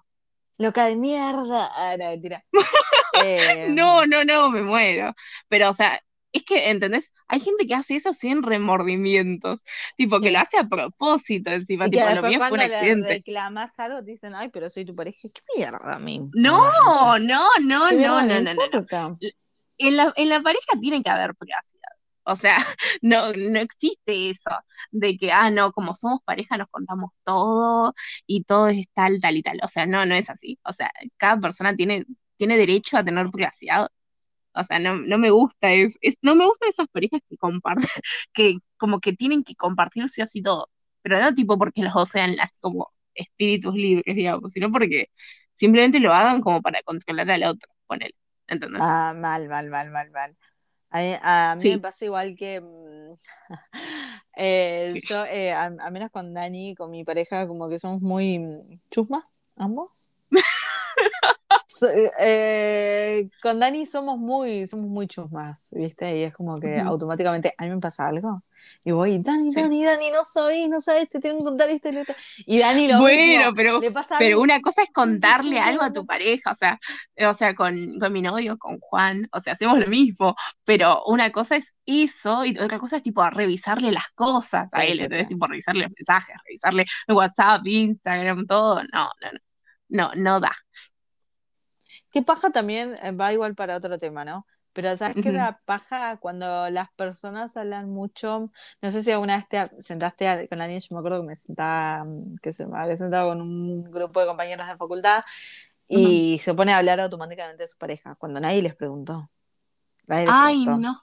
Loca 0.57 0.85
de 0.87 0.95
mierda. 0.95 1.69
Ah, 1.75 1.95
no, 1.97 2.09
mentira. 2.09 2.43
Eh, 3.11 3.69
No, 3.69 4.05
no, 4.05 4.23
no, 4.23 4.49
me 4.51 4.61
muero. 4.61 5.13
Pero, 5.47 5.69
o 5.69 5.73
sea, 5.73 5.99
es 6.37 6.43
que, 6.45 6.69
¿entendés? 6.71 7.13
Hay 7.27 7.39
gente 7.39 7.67
que 7.67 7.75
hace 7.75 7.95
eso 7.95 8.13
sin 8.13 8.43
remordimientos. 8.43 9.63
Tipo, 9.97 10.21
que 10.21 10.29
Sí. 10.29 10.31
lo 10.31 10.39
hace 10.39 10.57
a 10.57 10.67
propósito 10.67 11.51
encima. 11.51 11.87
Y 11.87 11.89
Tipo, 11.89 12.09
lo 12.11 12.23
mío 12.23 12.41
fue 12.41 12.57
un 12.57 12.63
cuando 12.63 12.67
le 12.67 12.75
accidente. 12.75 13.07
reclamas 13.07 13.77
algo 13.79 13.99
te 14.03 14.11
dicen, 14.11 14.35
ay, 14.35 14.49
pero 14.49 14.69
soy 14.69 14.85
tu 14.85 14.95
pareja. 14.95 15.17
¿Qué 15.33 15.41
mierda, 15.55 15.99
me 15.99 16.19
No, 16.33 17.17
no, 17.19 17.41
no, 17.61 17.89
¿Qué 17.89 17.95
no, 17.95 18.21
no, 18.23 18.41
no, 18.41 18.53
no? 18.53 19.19
En 19.77 19.97
la, 19.97 20.13
en 20.15 20.29
la 20.29 20.41
pareja 20.41 20.79
tiene 20.81 21.03
que 21.03 21.09
haber 21.09 21.35
privacidad. 21.35 21.89
O 22.23 22.35
sea, 22.35 22.57
no, 23.01 23.33
no 23.33 23.59
existe 23.59 24.29
eso 24.31 24.51
de 24.91 25.17
que, 25.17 25.31
ah, 25.31 25.51
no, 25.51 25.71
como 25.71 25.93
somos 25.93 26.21
pareja 26.25 26.57
nos 26.57 26.67
contamos 26.69 27.11
todo 27.23 27.93
y 28.27 28.43
todo 28.43 28.67
es 28.69 28.85
tal, 28.93 29.19
tal 29.21 29.37
y 29.37 29.41
tal. 29.43 29.59
O 29.63 29.67
sea, 29.67 29.85
no, 29.85 30.05
no 30.05 30.15
es 30.15 30.29
así. 30.29 30.59
O 30.63 30.73
sea, 30.73 30.91
cada 31.17 31.39
persona 31.39 31.75
tiene, 31.75 32.05
tiene 32.37 32.57
derecho 32.57 32.97
a 32.97 33.03
tener 33.03 33.29
privacidad. 33.31 33.87
O 34.55 34.63
sea, 34.63 34.79
no, 34.79 34.95
no 34.97 35.17
me 35.17 35.29
gusta, 35.31 35.71
es, 35.71 35.97
es- 36.01 36.17
no 36.21 36.35
me 36.35 36.45
gustan 36.45 36.69
esas 36.69 36.87
parejas 36.89 37.21
que 37.29 37.37
comparten, 37.37 37.87
que 38.33 38.57
como 38.77 38.99
que 38.99 39.13
tienen 39.13 39.43
que 39.43 39.55
compartir 39.55 40.07
sí 40.09 40.21
o 40.21 40.27
sí 40.27 40.41
todo. 40.41 40.69
Pero 41.01 41.19
no 41.19 41.33
tipo 41.35 41.57
porque 41.57 41.83
los 41.83 41.93
dos 41.93 42.09
sean 42.09 42.35
las 42.35 42.57
como 42.59 42.87
espíritus 43.13 43.75
libres, 43.75 44.15
digamos, 44.15 44.51
sino 44.53 44.71
porque 44.71 45.09
simplemente 45.55 45.99
lo 45.99 46.13
hagan 46.13 46.41
como 46.41 46.61
para 46.61 46.81
controlar 46.83 47.29
al 47.31 47.43
otro, 47.43 47.71
ponele. 47.87 48.15
¿Entendés? 48.47 48.83
Ah, 48.83 49.13
mal, 49.15 49.47
mal, 49.49 49.69
mal, 49.69 49.89
mal, 49.91 50.09
mal. 50.11 50.35
A 50.91 50.99
mí, 51.01 51.15
a 51.21 51.55
mí 51.57 51.69
me 51.69 51.79
pasa 51.79 52.05
igual 52.05 52.35
que 52.37 52.61
mm, 52.61 53.15
eh, 54.37 54.93
Sí. 54.93 55.01
yo, 55.09 55.25
eh, 55.25 55.53
a, 55.53 55.65
a 55.65 55.91
menos 55.91 56.11
con 56.11 56.33
Dani, 56.33 56.75
con 56.75 56.91
mi 56.91 57.03
pareja, 57.05 57.47
como 57.47 57.69
que 57.69 57.79
somos 57.79 58.01
muy 58.01 58.39
mm, 58.39 58.81
chusmas, 58.91 59.25
ambos. 59.57 60.13
So- 61.67 61.89
eh, 62.19 63.29
con 63.41 63.59
Dani 63.59 63.85
somos 63.85 64.17
muy, 64.17 64.67
somos 64.67 64.87
muy 64.87 65.07
chusmas, 65.07 65.69
¿viste? 65.73 66.17
Y 66.17 66.23
es 66.23 66.33
como 66.33 66.59
que 66.59 66.79
automáticamente 66.79 67.53
a 67.57 67.63
mí 67.63 67.69
me 67.71 67.79
pasa 67.79 68.07
algo. 68.07 68.43
Y 68.83 68.91
voy, 68.91 69.19
Dani, 69.19 69.51
Sí. 69.51 69.61
Dani, 69.61 69.83
Dani, 69.83 70.11
no 70.11 70.23
sabés, 70.25 70.67
no 70.69 70.79
sabés, 70.79 71.09
te 71.09 71.19
tengo 71.19 71.39
que 71.39 71.43
contar 71.43 71.69
esto 71.69 71.89
y 71.89 71.97
otro. 71.97 72.15
Y 72.45 72.59
Dani 72.59 72.87
lo 72.87 72.99
Bueno, 72.99 73.51
mismo, 73.51 73.55
pero, 73.55 73.79
le 73.81 73.91
pasa 73.91 74.15
pero 74.17 74.39
una 74.41 74.59
cosa 74.61 74.81
es 74.83 74.89
contarle 74.91 75.59
algo 75.59 75.83
a 75.83 75.91
tu 75.93 76.05
pareja, 76.05 76.51
o 76.51 76.55
sea, 76.55 76.79
o 77.27 77.33
sea, 77.33 77.53
con, 77.53 77.75
con 77.99 78.11
mi 78.13 78.21
novio, 78.21 78.57
con 78.57 78.79
Juan, 78.79 79.27
o 79.31 79.39
sea, 79.39 79.53
hacemos 79.53 79.77
lo 79.79 79.87
mismo, 79.87 80.35
pero 80.63 81.03
una 81.05 81.31
cosa 81.31 81.57
es 81.57 81.75
eso 81.85 82.43
y 82.45 82.57
otra 82.57 82.79
cosa 82.79 82.97
es 82.97 83.03
tipo 83.03 83.27
revisarle 83.29 83.91
las 83.91 84.09
cosas 84.15 84.69
a 84.73 84.81
Sí, 84.83 84.91
él, 84.93 84.97
sí, 84.97 85.03
entonces 85.03 85.27
tipo 85.27 85.47
revisarle 85.47 85.83
los 85.83 85.91
mensajes, 85.97 86.35
revisarle 86.45 86.85
WhatsApp, 87.09 87.61
Instagram, 87.67 88.47
todo, 88.47 88.81
no, 88.93 89.09
no, 89.21 89.31
no, 89.31 89.39
no, 89.89 90.11
no 90.15 90.39
da. 90.39 90.51
Qué 92.15 92.23
paja 92.23 92.51
también 92.51 92.97
eh, 93.03 93.11
va 93.13 93.33
igual 93.33 93.55
para 93.55 93.77
otro 93.77 93.99
tema, 93.99 94.25
¿no? 94.25 94.47
Pero 94.73 94.95
¿sabes 94.97 95.17
qué 95.19 95.31
da 95.33 95.61
paja 95.65 96.17
cuando 96.19 96.69
las 96.71 96.91
personas 96.93 97.57
hablan 97.57 97.89
mucho? 97.91 98.51
No 98.81 98.91
sé 98.91 99.03
si 99.03 99.11
alguna 99.11 99.37
vez 99.37 99.47
te 99.49 99.81
sentaste 99.81 100.27
a- 100.29 100.47
con 100.47 100.61
alguien, 100.61 100.81
yo 100.81 100.87
me 100.95 100.99
acuerdo 100.99 101.21
que 101.21 101.27
me 101.27 101.35
sentaba, 101.37 102.05
mm, 102.05 102.37
que 102.41 102.53
se 102.53 102.65
me 102.67 102.77
había 102.79 102.97
sentado 102.97 103.29
con 103.29 103.41
un 103.41 103.83
grupo 103.91 104.21
de 104.21 104.27
compañeros 104.27 104.67
de 104.67 104.77
facultad 104.77 105.23
y 105.87 106.39
se 106.39 106.53
pone 106.55 106.73
a 106.73 106.79
hablar 106.79 106.99
automáticamente 107.01 107.63
de 107.63 107.67
su 107.69 107.77
pareja, 107.79 108.15
cuando 108.15 108.39
nadie 108.41 108.61
les 108.63 108.75
preguntó. 108.75 109.29
Nadie 110.07 110.27
les 110.27 110.35
Ay, 110.35 110.65
preguntó. 110.65 110.77
no. 110.77 111.01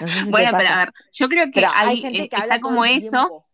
No 0.00 0.08
sé 0.10 0.24
si 0.24 0.32
Bueno, 0.32 0.54
pero 0.56 0.70
a 0.70 0.78
ver, 0.78 0.90
yo 1.12 1.28
creo 1.28 1.50
que 1.52 1.66
hay 1.80 1.92
hay, 1.92 1.98
gente 1.98 2.28
eh, 2.28 2.28
que 2.28 2.36
está 2.36 2.56
habla 2.56 2.60
como 2.60 2.84
eso 2.84 3.34
tiempo. 3.34 3.46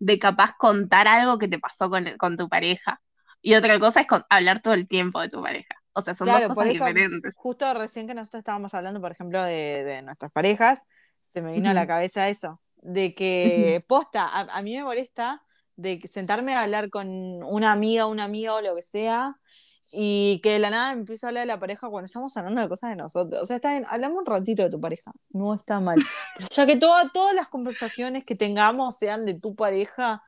de 0.00 0.18
capaz 0.20 0.54
contar 0.58 1.08
algo 1.08 1.38
que 1.38 1.48
te 1.48 1.58
pasó 1.60 1.90
con, 1.90 2.06
con 2.18 2.36
tu 2.36 2.48
pareja. 2.48 3.00
Y 3.42 3.54
otra 3.54 3.78
cosa 3.80 4.00
es 4.02 4.06
con- 4.06 4.24
hablar 4.30 4.60
todo 4.62 4.74
el 4.74 4.88
tiempo 4.88 5.20
de 5.20 5.28
tu 5.28 5.42
pareja. 5.42 5.76
O 5.98 6.02
sea, 6.02 6.14
son 6.14 6.26
Claro, 6.26 6.48
dos 6.48 6.48
por 6.48 6.64
cosas 6.64 6.74
eso, 6.74 6.84
diferentes. 6.86 7.34
justo 7.36 7.74
recién 7.74 8.06
que 8.06 8.14
nosotros 8.14 8.40
estábamos 8.40 8.72
hablando, 8.74 9.00
por 9.00 9.12
ejemplo, 9.12 9.42
de, 9.42 9.84
de 9.84 10.02
nuestras 10.02 10.32
parejas, 10.32 10.80
se 11.34 11.42
me 11.42 11.52
vino 11.52 11.68
a 11.70 11.74
la 11.74 11.86
cabeza 11.86 12.28
eso, 12.28 12.60
de 12.76 13.14
que 13.14 13.84
posta, 13.86 14.24
a, 14.26 14.40
a 14.56 14.62
mí 14.62 14.74
me 14.76 14.84
molesta 14.84 15.42
de 15.76 16.00
sentarme 16.10 16.54
a 16.54 16.62
hablar 16.62 16.90
con 16.90 17.08
una 17.08 17.72
amiga, 17.72 18.06
un 18.06 18.20
amigo 18.20 18.54
o 18.54 18.60
lo 18.60 18.74
que 18.74 18.82
sea, 18.82 19.36
y 19.90 20.40
que 20.42 20.50
de 20.52 20.58
la 20.58 20.70
nada 20.70 20.92
me 20.94 21.00
empiece 21.00 21.24
a 21.24 21.28
hablar 21.28 21.42
de 21.42 21.46
la 21.46 21.58
pareja 21.58 21.88
cuando 21.88 22.06
estamos 22.06 22.36
hablando 22.36 22.60
de 22.60 22.68
cosas 22.68 22.90
de 22.90 22.96
nosotros. 22.96 23.40
O 23.42 23.46
sea, 23.46 23.56
está 23.56 23.70
bien, 23.70 23.86
hablamos 23.88 24.18
un 24.18 24.26
ratito 24.26 24.62
de 24.62 24.70
tu 24.70 24.80
pareja, 24.80 25.12
no 25.30 25.54
está 25.54 25.80
mal. 25.80 25.98
Ya 26.50 26.66
que 26.66 26.76
toda- 26.76 27.08
todas 27.10 27.34
las 27.34 27.48
conversaciones 27.48 28.24
que 28.24 28.34
tengamos 28.34 28.96
sean 28.98 29.24
de 29.24 29.34
tu 29.38 29.54
pareja, 29.54 30.22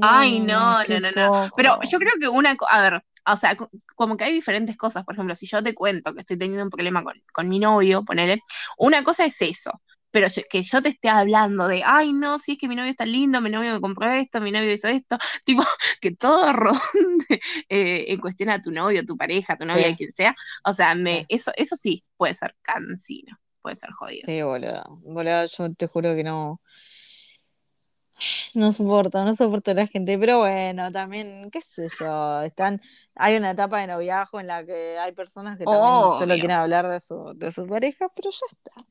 Ay, 0.00 0.40
no, 0.40 0.84
no, 0.86 1.00
no, 1.00 1.10
no. 1.12 1.30
Pero 1.54 1.78
yo 1.82 1.98
creo 1.98 2.12
que 2.20 2.28
una, 2.28 2.56
a 2.70 2.80
ver, 2.82 3.04
o 3.26 3.36
sea, 3.36 3.56
co- 3.56 3.70
como 3.96 4.16
que 4.16 4.24
hay 4.24 4.32
diferentes 4.34 4.76
cosas. 4.76 5.04
Por 5.04 5.14
ejemplo, 5.14 5.34
si 5.34 5.46
yo 5.46 5.62
te 5.62 5.74
cuento 5.74 6.12
que 6.14 6.20
estoy 6.20 6.36
teniendo 6.36 6.64
un 6.64 6.70
problema 6.70 7.02
con, 7.02 7.14
con 7.32 7.48
mi 7.48 7.58
novio, 7.58 8.04
ponele, 8.04 8.40
una 8.78 9.02
cosa 9.04 9.24
es 9.26 9.40
eso. 9.42 9.80
pero 10.10 10.28
que 10.50 10.62
yo 10.62 10.80
te 10.82 10.90
esté 10.90 11.08
hablando 11.08 11.66
de, 11.66 11.82
ay, 11.84 12.12
no, 12.12 12.38
si 12.38 12.52
es 12.52 12.58
que 12.58 12.68
mi 12.68 12.76
novio 12.76 12.90
está 12.90 13.04
lindo, 13.06 13.40
mi 13.40 13.50
novio 13.50 13.72
me 13.72 13.80
compró 13.80 14.10
esto, 14.12 14.40
mi 14.40 14.52
novio 14.52 14.72
hizo 14.72 14.86
esto, 14.88 15.18
tipo, 15.44 15.64
que 16.00 16.12
todo 16.14 16.52
ronde 16.52 17.40
eh, 17.68 18.04
en 18.08 18.20
cuestión 18.20 18.50
a 18.50 18.60
tu 18.60 18.70
novio, 18.70 19.04
tu 19.04 19.16
pareja, 19.16 19.56
tu 19.56 19.64
novia, 19.66 19.94
quien 19.96 20.12
sea, 20.12 20.34
o 20.64 20.72
sea, 20.72 20.94
me, 20.94 21.26
eso, 21.28 21.50
eso 21.56 21.74
sí 21.76 22.04
puede 22.16 22.34
ser 22.34 22.54
cansino, 22.62 23.36
puede 23.62 23.74
ser 23.76 23.90
jodido. 23.92 24.26
Sí, 24.26 24.40
boludo, 24.42 24.82
boludo, 25.02 25.44
yo 25.46 25.74
te 25.74 25.86
juro 25.86 26.14
que 26.14 26.24
no, 26.24 26.60
no 28.54 28.72
soporto, 28.72 29.24
no 29.24 29.34
soporto 29.34 29.70
a 29.70 29.74
la 29.74 29.86
gente, 29.86 30.18
pero 30.18 30.38
bueno, 30.38 30.90
también, 30.92 31.50
qué 31.50 31.60
sé 31.60 31.88
yo, 31.98 32.42
están, 32.42 32.80
hay 33.14 33.36
una 33.36 33.50
etapa 33.50 33.80
de 33.80 33.86
noviazgo 33.86 34.40
en 34.40 34.46
la 34.46 34.64
que 34.64 34.98
hay 34.98 35.12
personas 35.12 35.58
que 35.58 35.64
también 35.64 36.18
solo 36.18 36.34
quieren 36.34 36.52
hablar 36.52 36.90
de 36.90 37.00
su, 37.00 37.32
de 37.36 37.50
su 37.52 37.66
pareja, 37.66 38.08
pero 38.14 38.30
ya 38.30 38.46
está. 38.50 38.86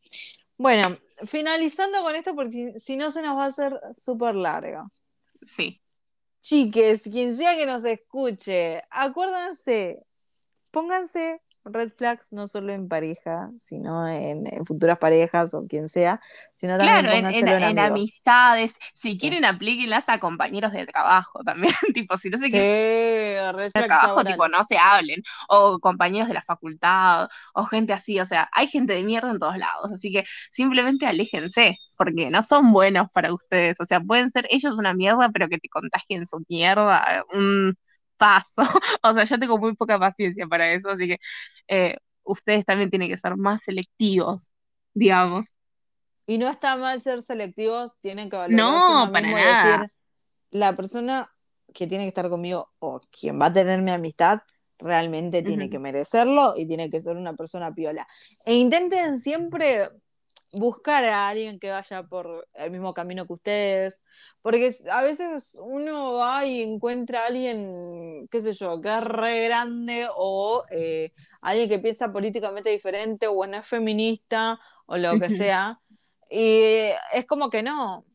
Bueno, 0.58 0.98
finalizando 1.26 2.02
con 2.02 2.16
esto, 2.16 2.36
porque 2.36 2.74
si 2.78 2.96
no 2.96 3.12
se 3.12 3.22
nos 3.22 3.38
va 3.38 3.46
a 3.46 3.48
hacer 3.48 3.80
súper 3.94 4.36
largo. 4.36 4.90
Sí. 5.42 5.82
Chiques, 6.42 7.04
quien 7.04 7.38
sea 7.38 7.56
que 7.56 7.66
nos 7.66 7.86
escuche, 7.86 8.84
acuérdense, 8.90 10.06
pónganse 10.72 11.42
red 11.66 11.92
flags 11.96 12.34
no 12.34 12.48
solo 12.48 12.74
en 12.74 12.88
pareja, 12.88 13.52
sino 13.60 14.08
en, 14.08 14.46
futuras 14.66 14.98
parejas 14.98 15.54
o 15.54 15.66
quien 15.68 15.90
sea, 15.90 16.22
sino 16.54 16.78
también 16.78 17.06
claro, 17.06 17.66
en, 17.66 17.80
amistades. 17.80 18.74
Si 18.94 19.18
quieren, 19.18 19.46
aplíquenlas 19.46 20.10
a 20.10 20.20
compañeros 20.20 20.72
de 20.72 20.86
trabajo 20.86 21.44
también. 21.44 21.74
tipo, 21.94 22.18
si 22.18 22.30
no 22.30 22.38
se 22.38 22.50
quieren 22.50 23.56
de 23.58 23.72
trabajo, 23.72 24.24
tipo, 24.24 24.48
no 24.48 24.64
se 24.64 24.78
hablen. 24.78 25.22
O 25.48 25.80
compañeros 25.80 26.28
de 26.28 26.34
la 26.34 26.42
facultad, 26.42 27.30
o 27.54 27.66
gente 27.66 27.94
así. 27.94 28.20
O 28.20 28.26
sea, 28.26 28.50
hay 28.52 28.68
gente 28.68 28.94
de 28.94 29.04
mierda 29.04 29.32
en 29.32 29.40
todos 29.40 29.58
lados. 29.58 29.92
Así 29.94 30.12
que 30.12 30.24
simplemente 30.50 31.06
aléjense, 31.06 31.76
porque 31.98 32.30
no 32.30 32.44
son 32.44 32.72
buenos 32.72 33.08
para 33.14 33.34
ustedes. 33.34 33.76
O 33.80 33.86
sea, 33.86 34.02
pueden 34.02 34.32
ser 34.32 34.48
ellos 34.50 34.78
una 34.78 34.94
mierda, 34.94 35.30
pero 35.32 35.50
que 35.50 35.60
te 35.60 35.70
contagien 35.70 36.28
su 36.28 36.44
mierda. 36.48 37.24
Un 37.34 37.78
paso. 38.18 38.62
o 39.04 39.14
sea, 39.14 39.24
yo 39.24 39.40
tengo 39.40 39.58
muy 39.58 39.76
poca 39.76 40.00
paciencia 40.00 40.48
para 40.48 40.72
eso, 40.74 40.90
así 40.90 41.08
que 41.08 41.18
eh, 41.68 41.98
ustedes 42.24 42.66
también 42.66 42.90
tienen 42.90 43.10
que 43.10 43.18
ser 43.18 43.36
más 43.38 43.64
selectivos, 43.64 44.52
digamos. 44.94 45.56
Y 46.26 46.38
no 46.38 46.50
está 46.50 46.78
mal 46.78 47.02
ser 47.02 47.22
selectivos, 47.22 47.98
tienen 48.00 48.30
que 48.30 48.38
valorar. 48.38 48.58
No, 48.58 49.12
para 49.12 49.30
nada. 49.30 49.72
Decir, 49.78 49.92
la 50.52 50.76
persona 50.76 51.30
que 51.74 51.88
tiene 51.88 52.06
que 52.06 52.10
estar 52.10 52.30
conmigo 52.30 52.72
o 52.80 53.02
quien 53.12 53.40
va 53.40 53.48
a 53.48 53.54
tener 53.54 53.82
mi 53.82 53.92
amistad 53.92 54.42
realmente 54.80 55.42
tiene 55.42 55.70
que 55.70 55.80
merecerlo 55.80 56.54
y 56.58 56.68
tiene 56.68 56.90
que 56.90 57.00
ser 57.00 57.16
una 57.16 57.34
persona 57.34 57.74
piola. 57.74 58.08
E 58.46 58.56
intenten 58.56 59.20
siempre 59.20 59.90
buscar 60.54 61.04
a 61.04 61.28
alguien 61.30 61.60
que 61.60 61.72
vaya 61.72 62.04
por 62.04 62.48
el 62.54 62.72
mismo 62.72 62.94
camino 62.94 63.26
que 63.26 63.34
ustedes, 63.34 64.04
porque 64.42 64.76
a 64.92 65.02
veces 65.02 65.60
uno 65.62 66.14
va 66.14 66.46
y 66.46 66.62
encuentra 66.62 67.24
a 67.24 67.28
alguien, 67.28 68.28
qué 68.30 68.40
sé 68.40 68.54
yo, 68.54 68.80
que 68.80 68.90
es 68.90 69.04
re 69.04 69.46
grande 69.46 70.08
o 70.16 70.64
eh, 70.70 71.12
alguien 71.42 71.68
que 71.70 71.80
piensa 71.80 72.14
políticamente 72.14 72.70
diferente 72.70 73.28
o 73.28 73.46
no 73.48 73.58
es 73.58 73.68
feminista 73.68 74.60
o 74.86 74.98
lo 74.98 75.20
que 75.20 75.30
sea, 75.32 75.80
y 76.30 76.90
es 77.14 77.26
como 77.28 77.50
que 77.50 77.64
no, 77.64 78.06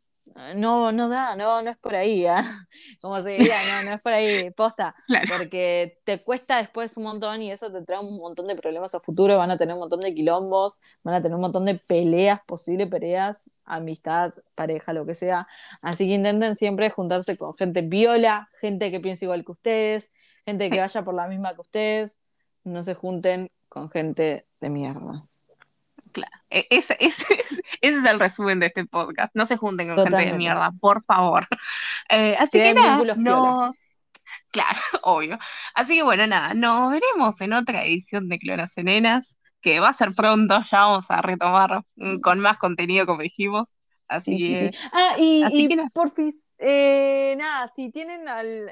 no, 0.54 0.92
no 0.92 1.08
da, 1.08 1.36
no, 1.36 1.62
no 1.62 1.70
es 1.70 1.78
por 1.78 1.94
ahí, 1.94 2.26
¿eh? 2.26 2.32
como 3.00 3.20
se 3.20 3.30
diría, 3.30 3.56
no, 3.70 3.88
no 3.88 3.94
es 3.96 4.00
por 4.00 4.12
ahí, 4.12 4.50
posta, 4.50 4.94
porque 5.28 5.98
te 6.04 6.22
cuesta 6.22 6.58
después 6.58 6.96
un 6.96 7.04
montón 7.04 7.42
y 7.42 7.50
eso 7.50 7.70
te 7.72 7.82
trae 7.82 7.98
un 7.98 8.16
montón 8.16 8.46
de 8.46 8.56
problemas 8.56 8.94
a 8.94 9.00
futuro, 9.00 9.36
van 9.36 9.50
a 9.50 9.58
tener 9.58 9.74
un 9.74 9.80
montón 9.80 10.00
de 10.00 10.14
quilombos, 10.14 10.80
van 11.02 11.14
a 11.16 11.22
tener 11.22 11.34
un 11.34 11.42
montón 11.42 11.64
de 11.64 11.74
peleas, 11.74 12.40
posibles 12.46 12.88
peleas, 12.88 13.50
amistad, 13.64 14.32
pareja, 14.54 14.92
lo 14.92 15.06
que 15.06 15.14
sea, 15.14 15.46
así 15.82 16.06
que 16.08 16.14
intenten 16.14 16.56
siempre 16.56 16.90
juntarse 16.90 17.36
con 17.36 17.56
gente 17.56 17.82
viola, 17.82 18.48
gente 18.60 18.90
que 18.90 19.00
piensa 19.00 19.24
igual 19.24 19.44
que 19.44 19.52
ustedes, 19.52 20.12
gente 20.46 20.70
que 20.70 20.78
vaya 20.80 21.04
por 21.04 21.14
la 21.14 21.28
misma 21.28 21.54
que 21.54 21.60
ustedes, 21.60 22.18
no 22.64 22.82
se 22.82 22.94
junten 22.94 23.50
con 23.68 23.90
gente 23.90 24.46
de 24.60 24.70
mierda. 24.70 25.27
Claro, 26.18 26.42
e-, 26.50 26.66
ese, 26.70 26.96
ese, 27.00 27.26
es 27.80 28.04
el 28.04 28.18
resumen 28.18 28.60
de 28.60 28.66
este 28.66 28.84
podcast. 28.84 29.34
No 29.34 29.46
se 29.46 29.56
junten 29.56 29.88
con 29.88 29.98
gente 29.98 30.30
de 30.30 30.32
mierda, 30.32 30.72
por 30.80 31.04
favor. 31.04 31.46
Eh, 32.10 32.36
así 32.38 32.58
que 32.58 32.72
nada, 32.72 33.14
nos... 33.16 33.76
Claro, 34.50 34.78
obvio. 35.02 35.38
Así 35.74 35.96
que 35.96 36.02
bueno, 36.02 36.26
nada, 36.26 36.54
nos 36.54 36.90
veremos 36.90 37.38
en 37.42 37.52
otra 37.52 37.84
edición 37.84 38.30
de 38.30 38.38
Clonas 38.38 38.72
Nenas, 38.78 39.36
que 39.60 39.78
va 39.78 39.90
a 39.90 39.92
ser 39.92 40.14
pronto, 40.14 40.62
ya 40.70 40.84
vamos 40.84 41.10
a 41.10 41.20
retomar 41.20 41.82
con 42.22 42.40
más 42.40 42.56
contenido, 42.56 43.04
como 43.04 43.20
dijimos. 43.20 43.76
Así 44.06 44.38
que... 44.38 44.70
Ah, 44.90 45.16
y, 45.18 45.44
y 45.52 45.68
porfis, 45.92 46.46
eh, 46.56 47.34
nada, 47.36 47.70
si 47.76 47.90
tienen 47.90 48.22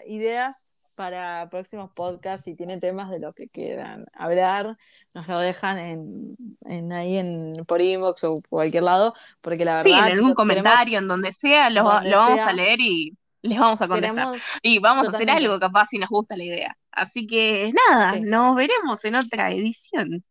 ideas 0.07 0.65
para 0.97 1.49
próximos 1.51 1.93
podcasts, 1.93 2.45
si 2.45 2.57
tienen 2.57 2.81
temas 2.81 3.11
de 3.11 3.21
lo 3.21 3.33
que 3.33 3.49
quieran 3.49 4.07
hablar, 4.13 4.77
nos 5.15 5.29
lo 5.29 5.39
dejan 5.39 5.79
en, 5.79 6.93
ahí 6.93 7.17
en 7.19 7.65
por 7.67 7.81
inbox 7.81 8.25
o 8.25 8.43
cualquier 8.49 8.83
lado, 8.83 9.15
porque 9.41 9.65
la 9.65 9.73
verdad... 9.73 9.85
Sí, 9.85 9.93
en 9.93 10.05
algún 10.05 10.35
comentario, 10.35 10.99
en 10.99 11.07
donde 11.07 11.33
sea, 11.33 11.71
lo, 11.71 11.85
vamos 11.85 12.41
a 12.41 12.53
leer 12.53 12.81
y 12.81 13.17
les 13.43 13.59
vamos 13.59 13.81
a 13.81 13.89
contestar. 13.89 14.35
y 14.63 14.79
vamos 14.81 15.07
a 15.07 15.17
hacer 15.17 15.31
algo 15.31 15.61
capaz 15.61 15.87
si 15.91 15.99
nos 15.99 16.09
gusta 16.09 16.37
la 16.37 16.45
idea. 16.45 16.77
Así 16.91 17.27
que 17.27 17.73
nada, 17.89 18.19
nos 18.19 18.57
veremos 18.57 19.05
en 19.05 19.15
otra 19.15 19.53
edición. 19.53 20.25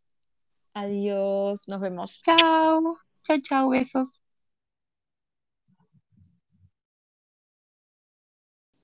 Adiós, 0.73 1.67
nos 1.67 1.79
vemos. 1.79 2.21
Chao, 2.23 2.97
chao, 3.23 3.37
chao, 3.41 3.69
besos. 3.69 4.24